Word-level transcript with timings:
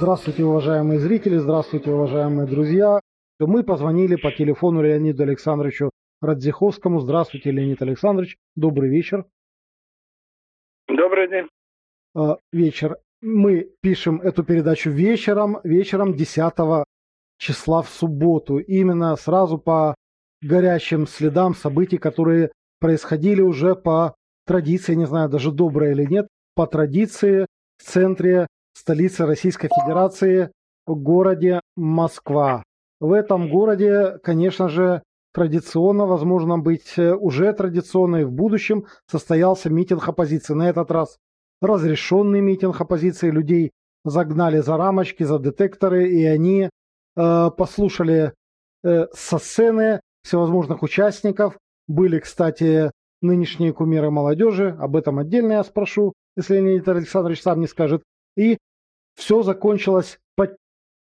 Здравствуйте, 0.00 0.44
уважаемые 0.44 0.98
зрители, 0.98 1.36
здравствуйте, 1.36 1.90
уважаемые 1.90 2.48
друзья. 2.48 3.00
Мы 3.38 3.62
позвонили 3.62 4.16
по 4.16 4.32
телефону 4.32 4.80
Леониду 4.80 5.24
Александровичу 5.24 5.90
Радзиховскому. 6.22 7.00
Здравствуйте, 7.00 7.50
Леонид 7.50 7.82
Александрович. 7.82 8.38
Добрый 8.56 8.88
вечер. 8.88 9.26
Добрый 10.88 11.28
день. 11.28 11.48
Э, 12.16 12.36
вечер. 12.50 12.96
Мы 13.20 13.72
пишем 13.82 14.22
эту 14.22 14.42
передачу 14.42 14.88
вечером, 14.88 15.60
вечером 15.64 16.14
10 16.14 16.86
числа 17.36 17.82
в 17.82 17.90
субботу. 17.90 18.56
Именно 18.56 19.14
сразу 19.16 19.58
по 19.58 19.94
горящим 20.40 21.06
следам 21.06 21.54
событий, 21.54 21.98
которые 21.98 22.52
происходили 22.78 23.42
уже 23.42 23.74
по 23.74 24.14
традиции, 24.46 24.94
не 24.94 25.06
знаю, 25.06 25.28
даже 25.28 25.52
доброе 25.52 25.92
или 25.92 26.06
нет, 26.06 26.26
по 26.54 26.66
традиции 26.66 27.44
в 27.76 27.82
центре 27.82 28.46
столицы 28.74 29.26
Российской 29.26 29.68
Федерации, 29.68 30.50
в 30.86 30.94
городе 30.94 31.60
Москва. 31.76 32.62
В 33.00 33.12
этом 33.12 33.48
городе, 33.48 34.18
конечно 34.22 34.68
же, 34.68 35.02
традиционно, 35.32 36.06
возможно 36.06 36.58
быть, 36.58 36.98
уже 36.98 37.52
традиционно 37.52 38.16
и 38.16 38.24
в 38.24 38.32
будущем 38.32 38.86
состоялся 39.06 39.70
митинг 39.70 40.08
оппозиции. 40.08 40.54
На 40.54 40.68
этот 40.68 40.90
раз 40.90 41.18
разрешенный 41.60 42.40
митинг 42.40 42.80
оппозиции. 42.80 43.30
Людей 43.30 43.70
загнали 44.04 44.58
за 44.58 44.76
рамочки, 44.76 45.22
за 45.22 45.38
детекторы, 45.38 46.10
и 46.10 46.24
они 46.24 46.68
э, 47.16 47.50
послушали 47.56 48.32
э, 48.82 49.06
со 49.12 49.38
сцены 49.38 50.00
всевозможных 50.22 50.82
участников. 50.82 51.58
Были, 51.86 52.18
кстати, 52.18 52.90
нынешние 53.22 53.72
кумиры 53.72 54.10
молодежи, 54.10 54.76
об 54.78 54.96
этом 54.96 55.18
отдельно 55.18 55.52
я 55.52 55.64
спрошу, 55.64 56.14
если 56.36 56.56
Леонид 56.56 56.88
Александрович 56.88 57.42
сам 57.42 57.60
не 57.60 57.66
скажет. 57.66 58.02
И 58.36 58.56
все 59.20 59.42
закончилось 59.42 60.18
по 60.34 60.48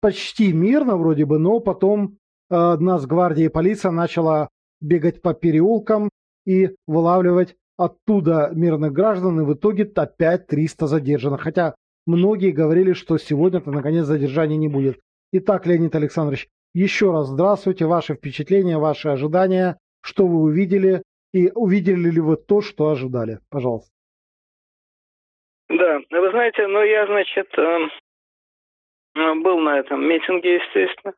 почти 0.02 0.52
мирно 0.52 0.98
вроде 0.98 1.26
бы, 1.26 1.40
но 1.40 1.60
потом 1.60 2.18
э, 2.50 2.56
одна 2.56 2.98
с 2.98 3.06
гвардии 3.06 3.48
полиция 3.48 3.92
начала 3.92 4.50
бегать 4.82 5.22
по 5.22 5.34
переулкам 5.34 6.10
и 6.46 6.76
вылавливать 6.88 7.56
оттуда 7.78 8.52
мирных 8.54 8.92
граждан, 8.92 9.40
и 9.40 9.46
в 9.46 9.54
итоге 9.54 9.90
опять 9.96 10.48
300 10.48 10.88
задержанных. 10.88 11.42
Хотя 11.42 11.76
многие 12.06 12.52
говорили, 12.52 12.94
что 12.94 13.18
сегодня-то 13.18 13.72
наконец 13.72 14.06
задержания 14.06 14.58
не 14.58 14.68
будет. 14.68 15.00
Итак, 15.32 15.68
Леонид 15.68 15.94
Александрович, 15.96 16.48
еще 16.74 17.12
раз 17.12 17.28
здравствуйте, 17.28 17.86
ваши 17.86 18.16
впечатления, 18.16 18.78
ваши 18.78 19.10
ожидания, 19.10 19.78
что 20.02 20.26
вы 20.26 20.42
увидели, 20.42 21.04
и 21.34 21.52
увидели 21.54 22.10
ли 22.10 22.20
вы 22.20 22.38
то, 22.38 22.62
что 22.62 22.90
ожидали? 22.90 23.40
Пожалуйста. 23.52 23.92
Да, 25.70 26.00
вы 26.10 26.32
знаете, 26.32 26.66
ну 26.66 26.82
я, 26.82 27.06
значит, 27.06 27.48
эм, 27.58 27.90
был 29.36 29.60
на 29.60 29.80
этом 29.80 30.06
митинге, 30.06 30.56
естественно. 30.56 31.14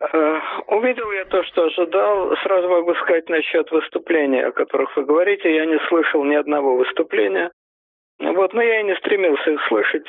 Э, 0.00 0.40
увидел 0.66 1.10
я 1.12 1.24
то, 1.26 1.44
что 1.44 1.64
ожидал. 1.64 2.36
Сразу 2.38 2.68
могу 2.68 2.94
сказать 2.96 3.28
насчет 3.28 3.70
выступлений, 3.70 4.40
о 4.40 4.52
которых 4.52 4.96
вы 4.96 5.04
говорите. 5.04 5.54
Я 5.54 5.64
не 5.66 5.78
слышал 5.88 6.24
ни 6.24 6.34
одного 6.34 6.76
выступления. 6.76 7.52
Вот, 8.18 8.52
но 8.52 8.62
я 8.62 8.80
и 8.80 8.84
не 8.84 8.94
стремился 8.96 9.50
их 9.50 9.60
слышать. 9.68 10.06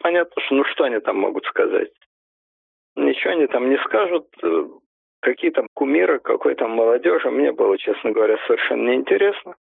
Понятно, 0.00 0.42
что 0.42 0.54
ну 0.54 0.64
что 0.64 0.84
они 0.84 0.98
там 1.00 1.18
могут 1.18 1.44
сказать? 1.46 1.90
Ничего 2.96 3.32
они 3.32 3.46
там 3.46 3.70
не 3.70 3.78
скажут. 3.78 4.26
Какие 5.20 5.50
там 5.50 5.66
кумиры, 5.74 6.20
какой 6.20 6.54
там 6.54 6.70
молодежи. 6.70 7.30
Мне 7.30 7.52
было, 7.52 7.76
честно 7.76 8.12
говоря, 8.12 8.38
совершенно 8.46 8.90
неинтересно. 8.90 9.54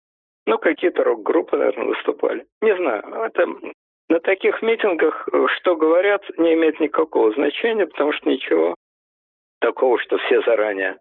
Ну, 0.47 0.57
какие-то 0.57 1.03
рок-группы, 1.03 1.57
наверное, 1.57 1.87
выступали. 1.87 2.45
Не 2.61 2.75
знаю. 2.75 3.03
Это 3.23 3.47
на 4.09 4.19
таких 4.19 4.61
митингах, 4.61 5.27
э, 5.31 5.47
что 5.57 5.75
говорят, 5.75 6.23
не 6.37 6.53
имеет 6.53 6.79
никакого 6.79 7.31
значения, 7.33 7.87
потому 7.87 8.13
что 8.13 8.29
ничего 8.29 8.75
такого, 9.59 9.99
что 9.99 10.17
все 10.19 10.41
заранее 10.43 10.97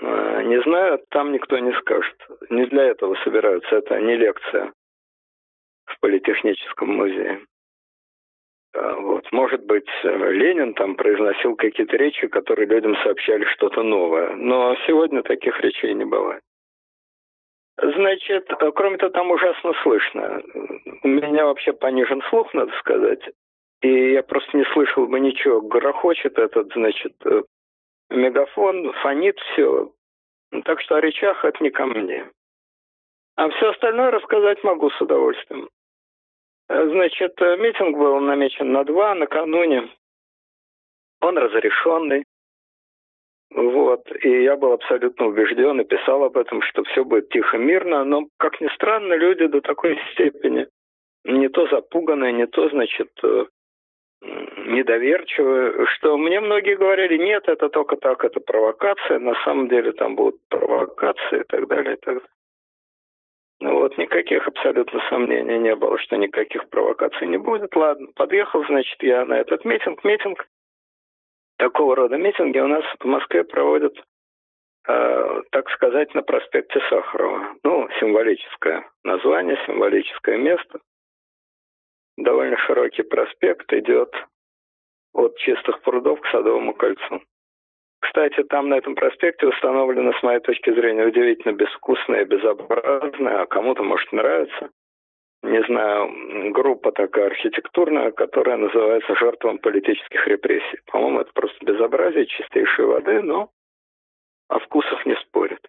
э, 0.00 0.42
не 0.42 0.60
знают, 0.62 1.04
там 1.10 1.32
никто 1.32 1.58
не 1.58 1.72
скажет. 1.80 2.16
Не 2.50 2.66
для 2.66 2.84
этого 2.84 3.16
собираются, 3.24 3.76
это 3.76 4.00
не 4.00 4.16
лекция 4.16 4.72
в 5.86 6.00
Политехническом 6.00 6.88
музее. 6.96 7.40
А, 8.74 8.94
вот. 8.96 9.30
Может 9.30 9.64
быть, 9.64 9.88
Ленин 10.02 10.74
там 10.74 10.96
произносил 10.96 11.54
какие-то 11.54 11.96
речи, 11.96 12.26
которые 12.26 12.66
людям 12.66 12.96
сообщали 13.04 13.44
что-то 13.44 13.82
новое. 13.82 14.34
Но 14.34 14.74
сегодня 14.86 15.22
таких 15.22 15.60
речей 15.60 15.94
не 15.94 16.04
бывает. 16.04 16.42
Значит, 17.76 18.48
кроме 18.74 18.98
того, 18.98 19.10
там 19.10 19.30
ужасно 19.30 19.72
слышно. 19.82 20.42
У 21.02 21.08
меня 21.08 21.44
вообще 21.44 21.72
понижен 21.72 22.22
слух, 22.30 22.52
надо 22.54 22.72
сказать. 22.78 23.20
И 23.82 24.12
я 24.12 24.22
просто 24.22 24.56
не 24.56 24.64
слышал 24.72 25.06
бы 25.06 25.18
ничего. 25.18 25.60
Грохочет 25.60 26.38
этот, 26.38 26.72
значит, 26.72 27.14
э, 27.26 27.42
мегафон, 28.10 28.92
фонит 29.02 29.38
все. 29.38 29.92
Так 30.64 30.80
что 30.80 30.96
о 30.96 31.00
речах 31.00 31.44
это 31.44 31.62
не 31.62 31.70
ко 31.70 31.86
мне. 31.86 32.30
А 33.36 33.48
все 33.50 33.70
остальное 33.70 34.12
рассказать 34.12 34.62
могу 34.62 34.90
с 34.90 35.00
удовольствием. 35.00 35.68
Значит, 36.68 37.38
митинг 37.40 37.98
был 37.98 38.20
намечен 38.20 38.72
на 38.72 38.84
два 38.84 39.14
накануне. 39.14 39.90
Он 41.20 41.36
разрешенный. 41.36 42.24
Вот. 43.54 44.02
И 44.22 44.42
я 44.42 44.56
был 44.56 44.72
абсолютно 44.72 45.26
убежден 45.26 45.80
и 45.80 45.84
писал 45.84 46.24
об 46.24 46.36
этом, 46.36 46.60
что 46.62 46.82
все 46.84 47.04
будет 47.04 47.28
тихо, 47.28 47.56
мирно. 47.56 48.04
Но, 48.04 48.26
как 48.38 48.60
ни 48.60 48.68
странно, 48.74 49.14
люди 49.14 49.46
до 49.46 49.60
такой 49.60 49.98
степени 50.12 50.66
не 51.24 51.48
то 51.48 51.66
запуганные, 51.68 52.32
не 52.32 52.46
то, 52.46 52.68
значит, 52.68 53.10
э, 53.22 53.46
недоверчивы, 54.66 55.86
что 55.94 56.18
мне 56.18 56.40
многие 56.40 56.76
говорили, 56.76 57.16
нет, 57.16 57.44
это 57.46 57.68
только 57.68 57.96
так, 57.96 58.24
это 58.24 58.40
провокация, 58.40 59.18
на 59.18 59.34
самом 59.44 59.68
деле 59.68 59.92
там 59.92 60.16
будут 60.16 60.40
провокации 60.48 61.40
и 61.40 61.44
так 61.44 61.68
далее, 61.68 61.94
и 61.94 61.96
так 61.96 62.14
далее. 62.14 62.28
Ну 63.60 63.78
вот, 63.78 63.96
никаких 63.96 64.46
абсолютно 64.46 65.00
сомнений 65.08 65.58
не 65.58 65.74
было, 65.76 65.96
что 65.98 66.16
никаких 66.16 66.68
провокаций 66.68 67.26
не 67.26 67.38
будет. 67.38 67.74
Ладно, 67.76 68.08
подъехал, 68.14 68.64
значит, 68.66 69.02
я 69.02 69.24
на 69.24 69.38
этот 69.38 69.64
митинг. 69.64 70.02
Митинг, 70.04 70.46
такого 71.58 71.96
рода 71.96 72.16
митинги 72.16 72.58
у 72.58 72.66
нас 72.66 72.84
в 72.98 73.04
Москве 73.04 73.44
проводят, 73.44 73.96
э, 74.86 75.42
так 75.50 75.70
сказать, 75.70 76.14
на 76.14 76.22
проспекте 76.22 76.80
Сахарова. 76.88 77.56
Ну, 77.62 77.88
символическое 78.00 78.88
название, 79.02 79.58
символическое 79.66 80.38
место 80.38 80.80
довольно 82.16 82.56
широкий 82.58 83.02
проспект 83.02 83.72
идет 83.72 84.14
от 85.12 85.36
Чистых 85.38 85.80
прудов 85.82 86.20
к 86.20 86.26
Садовому 86.28 86.74
кольцу. 86.74 87.22
Кстати, 88.00 88.42
там 88.44 88.68
на 88.68 88.74
этом 88.74 88.94
проспекте 88.94 89.46
установлено, 89.46 90.12
с 90.12 90.22
моей 90.22 90.40
точки 90.40 90.70
зрения, 90.70 91.06
удивительно 91.06 91.52
безвкусное 91.52 92.24
безобразное, 92.24 93.42
а 93.42 93.46
кому-то, 93.46 93.82
может, 93.82 94.12
нравится, 94.12 94.70
не 95.44 95.62
знаю, 95.64 96.52
группа 96.52 96.90
такая 96.92 97.26
архитектурная, 97.26 98.10
которая 98.12 98.56
называется 98.56 99.14
«Жертвам 99.16 99.58
политических 99.58 100.26
репрессий». 100.26 100.80
По-моему, 100.86 101.20
это 101.20 101.30
просто 101.34 101.64
безобразие 101.64 102.26
чистейшей 102.26 102.86
воды, 102.86 103.20
но 103.22 103.50
о 104.48 104.58
вкусах 104.58 105.04
не 105.06 105.14
спорят. 105.16 105.60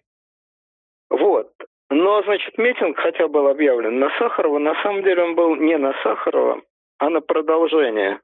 Вот. 1.10 1.52
Но, 1.90 2.22
значит, 2.22 2.58
митинг 2.58 2.98
хотя 2.98 3.28
был 3.28 3.48
объявлен 3.48 3.98
на 3.98 4.10
Сахарова. 4.18 4.58
На 4.58 4.74
самом 4.82 5.02
деле 5.02 5.22
он 5.22 5.34
был 5.34 5.54
не 5.56 5.76
на 5.78 5.92
Сахарова, 6.02 6.62
а 6.98 7.10
на 7.10 7.20
продолжение 7.20 8.20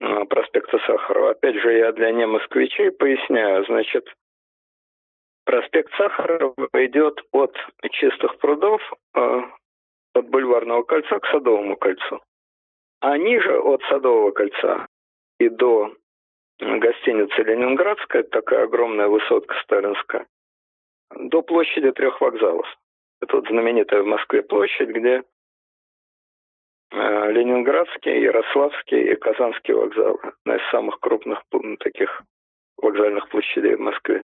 э, 0.00 0.24
проспекта 0.26 0.78
Сахарова. 0.86 1.30
Опять 1.30 1.56
же, 1.56 1.72
я 1.72 1.92
для 1.92 2.12
не 2.12 2.26
москвичей 2.26 2.92
поясняю. 2.92 3.64
Значит, 3.64 4.06
проспект 5.44 5.92
Сахарова 5.94 6.68
идет 6.74 7.20
от 7.32 7.56
Чистых 7.90 8.38
прудов, 8.38 8.80
э, 9.16 9.40
от 10.14 10.28
Бульварного 10.28 10.82
кольца 10.82 11.18
к 11.18 11.26
Садовому 11.26 11.76
кольцу. 11.76 12.20
А 13.00 13.16
ниже 13.16 13.58
от 13.58 13.82
Садового 13.84 14.30
кольца 14.32 14.86
и 15.38 15.48
до 15.48 15.94
гостиницы 16.58 17.42
Ленинградская, 17.42 18.22
такая 18.24 18.64
огромная 18.64 19.08
высотка 19.08 19.54
сталинская, 19.62 20.26
до 21.16 21.42
площади 21.42 21.90
трех 21.92 22.20
вокзалов. 22.20 22.66
Это 23.22 23.36
вот 23.36 23.48
знаменитая 23.48 24.02
в 24.02 24.06
Москве 24.06 24.42
площадь, 24.42 24.88
где 24.90 25.22
э, 26.90 27.32
Ленинградский, 27.32 28.20
Ярославский 28.20 29.12
и 29.12 29.16
Казанский 29.16 29.74
вокзалы. 29.74 30.18
Одна 30.22 30.56
из 30.56 30.70
самых 30.70 31.00
крупных 31.00 31.42
таких 31.78 32.22
вокзальных 32.76 33.28
площадей 33.28 33.76
в 33.76 33.80
Москве. 33.80 34.22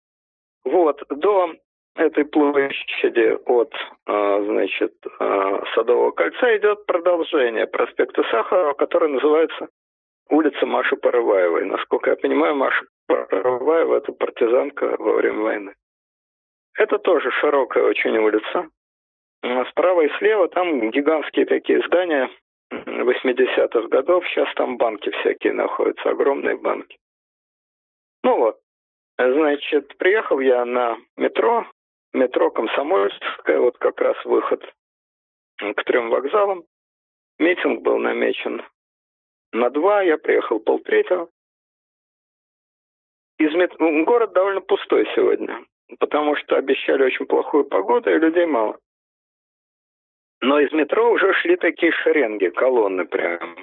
Вот, 0.63 1.03
до 1.09 1.53
этой 1.95 2.25
площади 2.25 3.37
от, 3.45 3.73
э, 4.07 4.43
значит, 4.45 4.93
э, 5.19 5.61
Садового 5.73 6.11
кольца 6.11 6.57
идет 6.57 6.85
продолжение 6.85 7.67
проспекта 7.67 8.23
Сахарова, 8.31 8.73
который 8.73 9.09
называется 9.09 9.69
улица 10.29 10.65
Маши 10.65 10.95
Парываевой. 10.97 11.65
Насколько 11.65 12.11
я 12.11 12.15
понимаю, 12.15 12.55
Маша 12.55 12.85
Парываева– 13.07 13.95
это 13.97 14.11
партизанка 14.11 14.95
во 14.99 15.13
время 15.13 15.41
войны. 15.41 15.73
Это 16.77 16.97
тоже 16.97 17.31
широкая 17.31 17.83
очень 17.83 18.17
улица, 18.17 18.69
Справа 19.69 20.01
и 20.01 20.09
слева 20.17 20.47
там 20.47 20.89
гигантские 20.89 21.45
такие 21.45 21.81
здания 21.85 22.29
80-х 22.71 23.87
годов. 23.89 24.25
Сейчас 24.27 24.51
там 24.55 24.77
банки 24.77 25.11
всякие 25.11 25.53
находятся, 25.53 26.09
огромные 26.09 26.57
банки. 26.57 26.97
Ну 28.23 28.37
вот, 28.39 28.59
значит, 29.17 29.95
приехал 29.97 30.39
я 30.39 30.65
на 30.65 30.97
метро, 31.15 31.67
метро 32.15 32.49
Комсомольская, 32.49 33.59
вот 33.59 33.77
как 33.77 33.99
раз 34.01 34.17
выход 34.25 34.63
к 35.57 35.83
трем 35.83 36.09
вокзалам. 36.09 36.63
Митинг 37.37 37.81
был 37.81 37.97
намечен 37.97 38.63
на 39.51 39.69
два, 39.69 40.01
я 40.01 40.17
приехал 40.17 40.59
полтретьего. 40.59 41.29
Из 43.37 43.53
мет... 43.53 43.73
Город 43.77 44.33
довольно 44.33 44.61
пустой 44.61 45.05
сегодня, 45.15 45.65
потому 45.99 46.35
что 46.37 46.55
обещали 46.55 47.03
очень 47.03 47.25
плохую 47.25 47.65
погоду 47.65 48.09
и 48.09 48.19
людей 48.19 48.45
мало. 48.45 48.79
Но 50.41 50.59
из 50.59 50.71
метро 50.71 51.11
уже 51.11 51.33
шли 51.33 51.57
такие 51.57 51.91
шеренги, 51.91 52.47
колонны 52.49 53.05
прямо. 53.05 53.55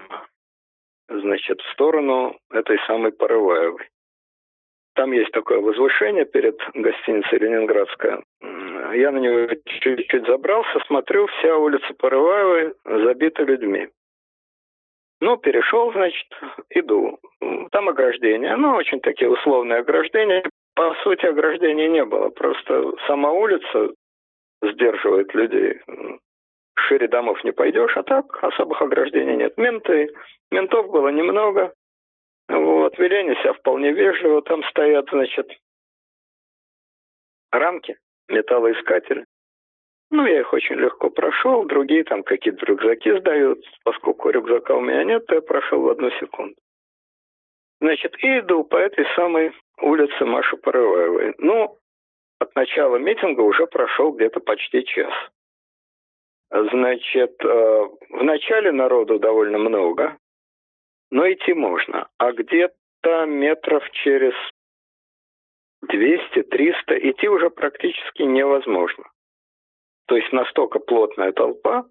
Значит, 1.08 1.60
в 1.60 1.72
сторону 1.72 2.38
этой 2.50 2.78
самой 2.86 3.12
Порываевой. 3.12 3.88
Там 4.94 5.12
есть 5.12 5.32
такое 5.32 5.60
возвышение 5.60 6.26
перед 6.26 6.58
гостиницей 6.74 7.38
Ленинградская. 7.38 8.22
Я 8.94 9.10
на 9.10 9.18
него 9.18 9.48
чуть-чуть 9.80 10.26
забрался, 10.26 10.80
смотрю, 10.86 11.26
вся 11.26 11.56
улица 11.56 11.94
Порываевой 11.98 12.74
забита 12.84 13.42
людьми. 13.42 13.88
Ну, 15.20 15.36
перешел, 15.36 15.92
значит, 15.92 16.26
иду. 16.70 17.18
Там 17.70 17.88
ограждение. 17.88 18.56
Ну, 18.56 18.74
очень 18.74 19.00
такие 19.00 19.30
условные 19.30 19.78
ограждения. 19.78 20.42
По 20.74 20.94
сути, 21.04 21.24
ограждения 21.26 21.88
не 21.88 22.04
было. 22.04 22.30
Просто 22.30 22.92
сама 23.06 23.30
улица 23.30 23.90
сдерживает 24.62 25.32
людей. 25.32 25.80
Шире 26.74 27.08
домов 27.08 27.42
не 27.44 27.52
пойдешь, 27.52 27.96
а 27.96 28.02
так 28.02 28.42
особых 28.42 28.82
ограждений 28.82 29.36
нет. 29.36 29.56
Менты, 29.56 30.10
ментов 30.50 30.90
было 30.90 31.08
немного. 31.08 31.72
Вот, 32.82 32.98
вели 32.98 33.32
себя 33.36 33.52
вполне 33.52 33.92
вежливо. 33.92 34.42
Там 34.42 34.64
стоят, 34.64 35.08
значит, 35.12 35.48
рамки, 37.52 37.96
металлоискатели. 38.28 39.24
Ну, 40.10 40.26
я 40.26 40.40
их 40.40 40.52
очень 40.52 40.74
легко 40.74 41.08
прошел, 41.08 41.64
другие 41.64 42.02
там 42.02 42.24
какие-то 42.24 42.66
рюкзаки 42.66 43.20
сдают. 43.20 43.64
Поскольку 43.84 44.30
рюкзака 44.30 44.74
у 44.74 44.80
меня 44.80 45.04
нет, 45.04 45.24
то 45.26 45.36
я 45.36 45.42
прошел 45.42 45.80
в 45.80 45.90
одну 45.90 46.10
секунду. 46.18 46.56
Значит, 47.80 48.16
и 48.18 48.40
иду 48.40 48.64
по 48.64 48.78
этой 48.78 49.06
самой 49.14 49.52
улице 49.80 50.24
Маши 50.24 50.56
Порываевой. 50.56 51.36
Ну, 51.38 51.78
от 52.40 52.52
начала 52.56 52.96
митинга 52.96 53.42
уже 53.42 53.68
прошел 53.68 54.10
где-то 54.10 54.40
почти 54.40 54.84
час. 54.84 55.14
Значит, 56.50 57.36
э, 57.44 57.88
в 58.10 58.24
начале 58.24 58.72
народу 58.72 59.20
довольно 59.20 59.58
много, 59.58 60.18
но 61.12 61.30
идти 61.30 61.52
можно. 61.52 62.08
А 62.18 62.32
где-то 62.32 63.26
метров 63.26 63.88
через 63.92 64.32
200-300 65.84 66.98
идти 67.10 67.28
уже 67.28 67.50
практически 67.50 68.22
невозможно. 68.22 69.04
То 70.06 70.16
есть 70.16 70.32
настолько 70.32 70.78
плотная 70.78 71.32
толпа, 71.32 71.84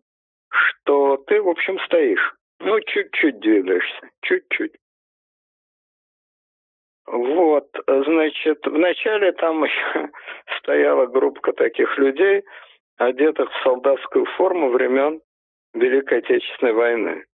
что 0.50 1.18
ты, 1.18 1.42
в 1.42 1.48
общем, 1.48 1.80
стоишь. 1.82 2.34
Ну, 2.60 2.80
чуть-чуть 2.82 3.40
двигаешься, 3.40 4.10
чуть-чуть. 4.24 4.76
Вот, 7.06 7.68
значит, 7.88 8.66
вначале 8.66 9.34
там 9.34 9.64
еще 9.64 10.10
стояла 10.60 11.06
группа 11.06 11.54
таких 11.54 11.96
людей, 11.98 12.44
одетых 12.98 13.52
в 13.52 13.64
солдатскую 13.64 14.26
форму 14.38 14.70
времен 14.70 15.22
Великой 15.74 16.20
Отечественной 16.20 16.74
войны. 16.74 17.26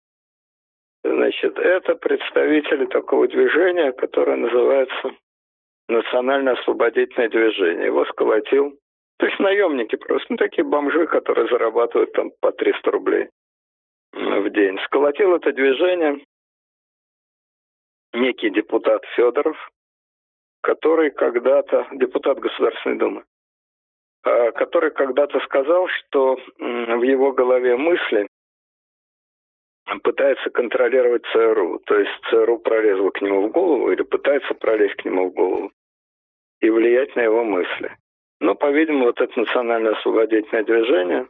Значит, 1.06 1.58
это 1.58 1.94
представители 1.94 2.86
такого 2.86 3.28
движения, 3.28 3.92
которое 3.92 4.36
называется 4.36 5.12
Национально-освободительное 5.88 7.28
движение. 7.28 7.86
Его 7.86 8.04
сколотил 8.06 8.76
то 9.18 9.26
есть 9.26 9.38
наемники 9.38 9.96
просто, 9.96 10.26
ну, 10.30 10.36
такие 10.36 10.64
бомжи, 10.64 11.06
которые 11.06 11.48
зарабатывают 11.48 12.12
там 12.12 12.30
по 12.40 12.52
300 12.52 12.90
рублей 12.90 13.28
в 14.12 14.50
день. 14.50 14.78
Сколотил 14.84 15.34
это 15.34 15.52
движение 15.52 16.22
некий 18.12 18.50
депутат 18.50 19.02
Федоров, 19.14 19.56
который 20.62 21.10
когда-то, 21.10 21.86
депутат 21.92 22.38
Государственной 22.38 22.98
Думы, 22.98 23.24
а, 24.22 24.52
который 24.52 24.90
когда-то 24.90 25.40
сказал, 25.40 25.88
что 25.88 26.36
в 26.58 27.02
его 27.02 27.32
голове 27.32 27.76
мысли 27.76 28.25
пытается 30.02 30.50
контролировать 30.50 31.24
ЦРУ. 31.32 31.80
То 31.86 31.98
есть 31.98 32.12
ЦРУ 32.30 32.58
пролезла 32.58 33.10
к 33.10 33.20
нему 33.22 33.48
в 33.48 33.52
голову 33.52 33.90
или 33.90 34.02
пытается 34.02 34.54
пролезть 34.54 34.96
к 34.96 35.04
нему 35.04 35.30
в 35.30 35.32
голову 35.32 35.72
и 36.60 36.70
влиять 36.70 37.14
на 37.16 37.20
его 37.20 37.44
мысли. 37.44 37.96
Но, 38.40 38.54
по-видимому, 38.54 39.06
вот 39.06 39.20
это 39.20 39.38
национально-освободительное 39.38 40.64
движение 40.64 41.28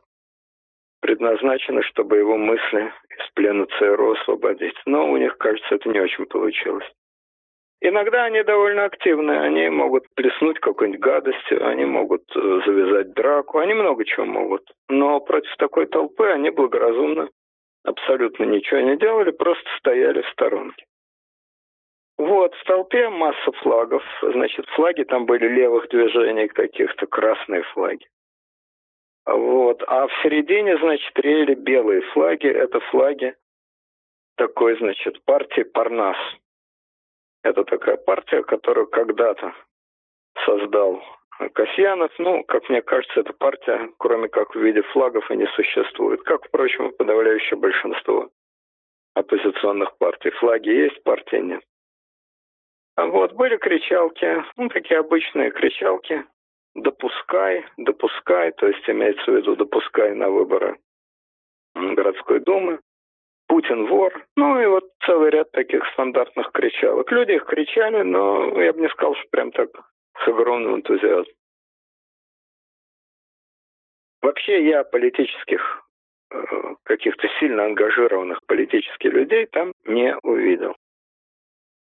предназначено, 1.00 1.82
чтобы 1.82 2.16
его 2.16 2.36
мысли 2.36 2.92
из 3.10 3.30
плена 3.34 3.66
ЦРУ 3.78 4.12
освободить. 4.12 4.74
Но 4.86 5.10
у 5.10 5.16
них, 5.16 5.36
кажется, 5.38 5.74
это 5.74 5.88
не 5.88 6.00
очень 6.00 6.26
получилось. 6.26 6.90
Иногда 7.82 8.24
они 8.24 8.42
довольно 8.42 8.84
активны, 8.84 9.32
они 9.32 9.68
могут 9.68 10.06
плеснуть 10.14 10.58
какой-нибудь 10.60 11.00
гадостью, 11.00 11.66
они 11.66 11.84
могут 11.84 12.22
э, 12.34 12.60
завязать 12.64 13.12
драку, 13.12 13.58
они 13.58 13.74
много 13.74 14.04
чего 14.06 14.24
могут. 14.24 14.62
Но 14.88 15.20
против 15.20 15.54
такой 15.58 15.86
толпы 15.86 16.26
они 16.26 16.50
благоразумно 16.50 17.28
абсолютно 17.86 18.44
ничего 18.44 18.80
не 18.80 18.96
делали, 18.96 19.30
просто 19.30 19.68
стояли 19.78 20.22
в 20.22 20.28
сторонке. 20.30 20.84
Вот, 22.18 22.54
в 22.54 22.64
толпе 22.64 23.08
масса 23.08 23.52
флагов. 23.62 24.02
Значит, 24.22 24.66
флаги 24.70 25.04
там 25.04 25.26
были 25.26 25.46
левых 25.48 25.88
движений 25.88 26.48
каких-то, 26.48 27.06
красные 27.06 27.62
флаги. 27.74 28.06
Вот. 29.26 29.82
А 29.86 30.06
в 30.06 30.12
середине, 30.22 30.78
значит, 30.78 31.18
рели 31.18 31.54
белые 31.54 32.00
флаги. 32.12 32.46
Это 32.46 32.80
флаги 32.90 33.34
такой, 34.36 34.78
значит, 34.78 35.22
партии 35.24 35.62
Парнас. 35.62 36.16
Это 37.42 37.64
такая 37.64 37.96
партия, 37.96 38.42
которую 38.42 38.86
когда-то 38.86 39.54
создал 40.44 41.02
Касьянов. 41.52 42.12
Ну, 42.18 42.44
как 42.44 42.68
мне 42.68 42.82
кажется, 42.82 43.20
эта 43.20 43.32
партия, 43.32 43.90
кроме 43.98 44.28
как 44.28 44.54
в 44.54 44.58
виде 44.60 44.82
флагов, 44.82 45.30
и 45.30 45.36
не 45.36 45.46
существует. 45.48 46.22
Как, 46.22 46.46
впрочем, 46.46 46.92
подавляющее 46.92 47.58
большинство 47.58 48.30
оппозиционных 49.14 49.96
партий. 49.98 50.30
Флаги 50.30 50.68
есть, 50.68 51.02
партии 51.02 51.36
нет. 51.36 51.62
Вот, 52.96 53.34
были 53.34 53.56
кричалки, 53.56 54.44
ну, 54.56 54.68
такие 54.68 55.00
обычные 55.00 55.50
кричалки. 55.50 56.24
Допускай, 56.74 57.64
допускай, 57.78 58.52
то 58.52 58.66
есть 58.66 58.88
имеется 58.88 59.30
в 59.30 59.34
виду 59.34 59.56
допускай 59.56 60.14
на 60.14 60.28
выборы 60.28 60.78
городской 61.74 62.40
думы. 62.40 62.80
Путин 63.48 63.86
вор. 63.86 64.26
Ну 64.36 64.60
и 64.60 64.66
вот 64.66 64.84
целый 65.06 65.30
ряд 65.30 65.50
таких 65.52 65.86
стандартных 65.92 66.50
кричалок. 66.52 67.10
Люди 67.12 67.32
их 67.32 67.46
кричали, 67.46 68.02
но 68.02 68.60
я 68.60 68.72
бы 68.72 68.80
не 68.80 68.88
сказал, 68.88 69.14
что 69.14 69.28
прям 69.30 69.52
так 69.52 69.70
с 70.24 70.28
огромным 70.28 70.76
энтузиазмом. 70.76 71.34
Вообще 74.22 74.66
я 74.68 74.84
политических, 74.84 75.82
э, 76.30 76.36
каких-то 76.82 77.28
сильно 77.38 77.64
ангажированных 77.64 78.44
политических 78.46 79.12
людей 79.12 79.46
там 79.46 79.72
не 79.84 80.16
увидел 80.22 80.76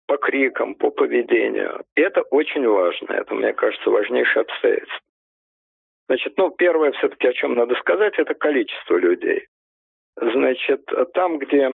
по 0.07 0.17
крикам, 0.17 0.75
по 0.75 0.91
поведению. 0.91 1.83
Это 1.95 2.21
очень 2.23 2.67
важно. 2.67 3.13
Это, 3.13 3.33
мне 3.33 3.53
кажется, 3.53 3.89
важнейшее 3.89 4.41
обстоятельство. 4.41 4.99
Значит, 6.07 6.37
ну, 6.37 6.51
первое 6.51 6.91
все-таки, 6.91 7.27
о 7.27 7.33
чем 7.33 7.55
надо 7.55 7.75
сказать, 7.75 8.13
это 8.19 8.33
количество 8.33 8.97
людей. 8.97 9.47
Значит, 10.17 10.85
там, 11.13 11.39
где 11.39 11.71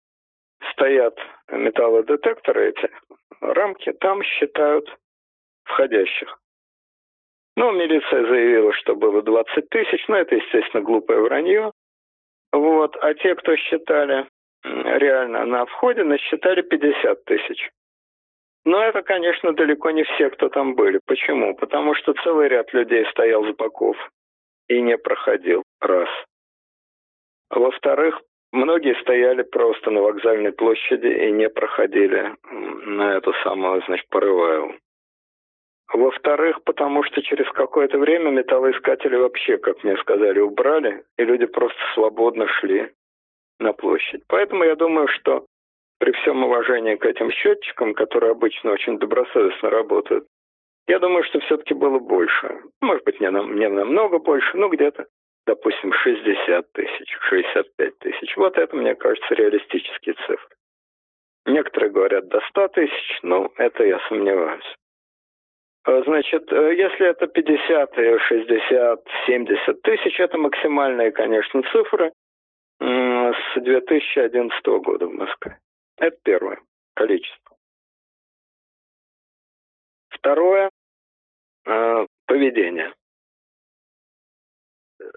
стоят 0.71 1.17
металлодетекторы, 1.49 2.69
эти 2.69 2.89
рамки, 3.39 3.93
там 3.93 4.23
считают 4.23 4.89
входящих. 5.63 6.37
Ну, 7.57 7.71
милиция 7.71 8.27
заявила, 8.27 8.73
что 8.73 8.95
было 8.95 9.21
20 9.21 9.69
тысяч, 9.69 10.05
но 10.07 10.17
это, 10.17 10.35
естественно, 10.35 10.83
глупое 10.83 11.21
вранье. 11.21 11.71
Вот. 12.51 12.97
А 13.01 13.13
те, 13.13 13.35
кто 13.35 13.55
считали 13.55 14.25
реально 14.63 15.45
на 15.45 15.65
входе, 15.65 16.03
насчитали 16.03 16.61
50 16.61 17.25
тысяч. 17.25 17.69
Но 18.65 18.83
это, 18.83 19.03
конечно, 19.03 19.53
далеко 19.53 19.91
не 19.91 20.03
все, 20.03 20.29
кто 20.31 20.49
там 20.49 20.73
были. 20.75 20.99
Почему? 21.05 21.55
Потому 21.55 21.93
что 21.93 22.13
целый 22.23 22.47
ряд 22.47 22.73
людей 22.73 23.05
стоял 23.11 23.45
с 23.45 23.55
боков 23.55 23.95
и 24.67 24.81
не 24.81 24.97
проходил. 24.97 25.63
Раз. 25.79 26.09
Во-вторых, 27.51 28.19
многие 28.51 28.99
стояли 29.01 29.43
просто 29.43 29.91
на 29.91 30.01
вокзальной 30.01 30.51
площади 30.51 31.07
и 31.07 31.31
не 31.31 31.47
проходили 31.49 32.35
на 32.51 33.17
эту 33.17 33.33
самую, 33.43 33.83
значит, 33.85 34.07
порываю. 34.09 34.79
Во-вторых, 35.93 36.63
потому 36.63 37.03
что 37.03 37.21
через 37.21 37.49
какое-то 37.51 37.97
время 37.99 38.29
металлоискатели 38.31 39.15
вообще, 39.15 39.57
как 39.57 39.83
мне 39.83 39.95
сказали, 39.97 40.39
убрали, 40.39 41.03
и 41.17 41.23
люди 41.23 41.45
просто 41.45 41.79
свободно 41.93 42.47
шли 42.47 42.91
на 43.59 43.71
площадь. 43.73 44.23
Поэтому 44.27 44.63
я 44.63 44.75
думаю, 44.75 45.07
что 45.07 45.45
при 45.99 46.11
всем 46.13 46.43
уважении 46.43 46.95
к 46.95 47.05
этим 47.05 47.31
счетчикам, 47.31 47.93
которые 47.93 48.31
обычно 48.31 48.71
очень 48.71 48.97
добросовестно 48.99 49.69
работают, 49.69 50.25
я 50.87 50.99
думаю, 50.99 51.23
что 51.23 51.39
все-таки 51.39 51.73
было 51.73 51.99
больше. 51.99 52.61
Может 52.81 53.03
быть, 53.05 53.19
не, 53.19 53.29
нам, 53.29 53.55
не 53.55 53.69
намного 53.69 54.19
больше, 54.19 54.55
но 54.57 54.69
где-то, 54.69 55.07
допустим, 55.47 55.93
60 55.93 56.71
тысяч, 56.73 57.17
65 57.29 57.99
тысяч. 57.99 58.37
Вот 58.37 58.57
это, 58.57 58.75
мне 58.75 58.95
кажется, 58.95 59.33
реалистические 59.33 60.15
цифры. 60.27 60.55
Некоторые 61.45 61.91
говорят 61.91 62.27
до 62.27 62.41
100 62.49 62.67
тысяч, 62.69 63.19
но 63.23 63.51
это 63.57 63.83
я 63.83 63.99
сомневаюсь. 64.09 64.75
А, 65.85 66.01
значит, 66.01 66.51
э, 66.51 66.75
если 66.75 67.07
это 67.07 67.27
50, 67.27 67.95
60, 68.27 69.07
70 69.27 69.81
тысяч, 69.83 70.19
это 70.19 70.37
максимальные, 70.37 71.11
конечно, 71.11 71.61
цифры 71.71 72.11
с 72.79 73.55
2011 73.55 74.65
года 74.79 75.05
в 75.07 75.13
Москве. 75.13 75.59
Это 75.97 76.17
первое 76.23 76.59
количество. 76.95 77.55
Второе 80.09 80.71
э, 81.65 82.05
поведение. 82.25 82.93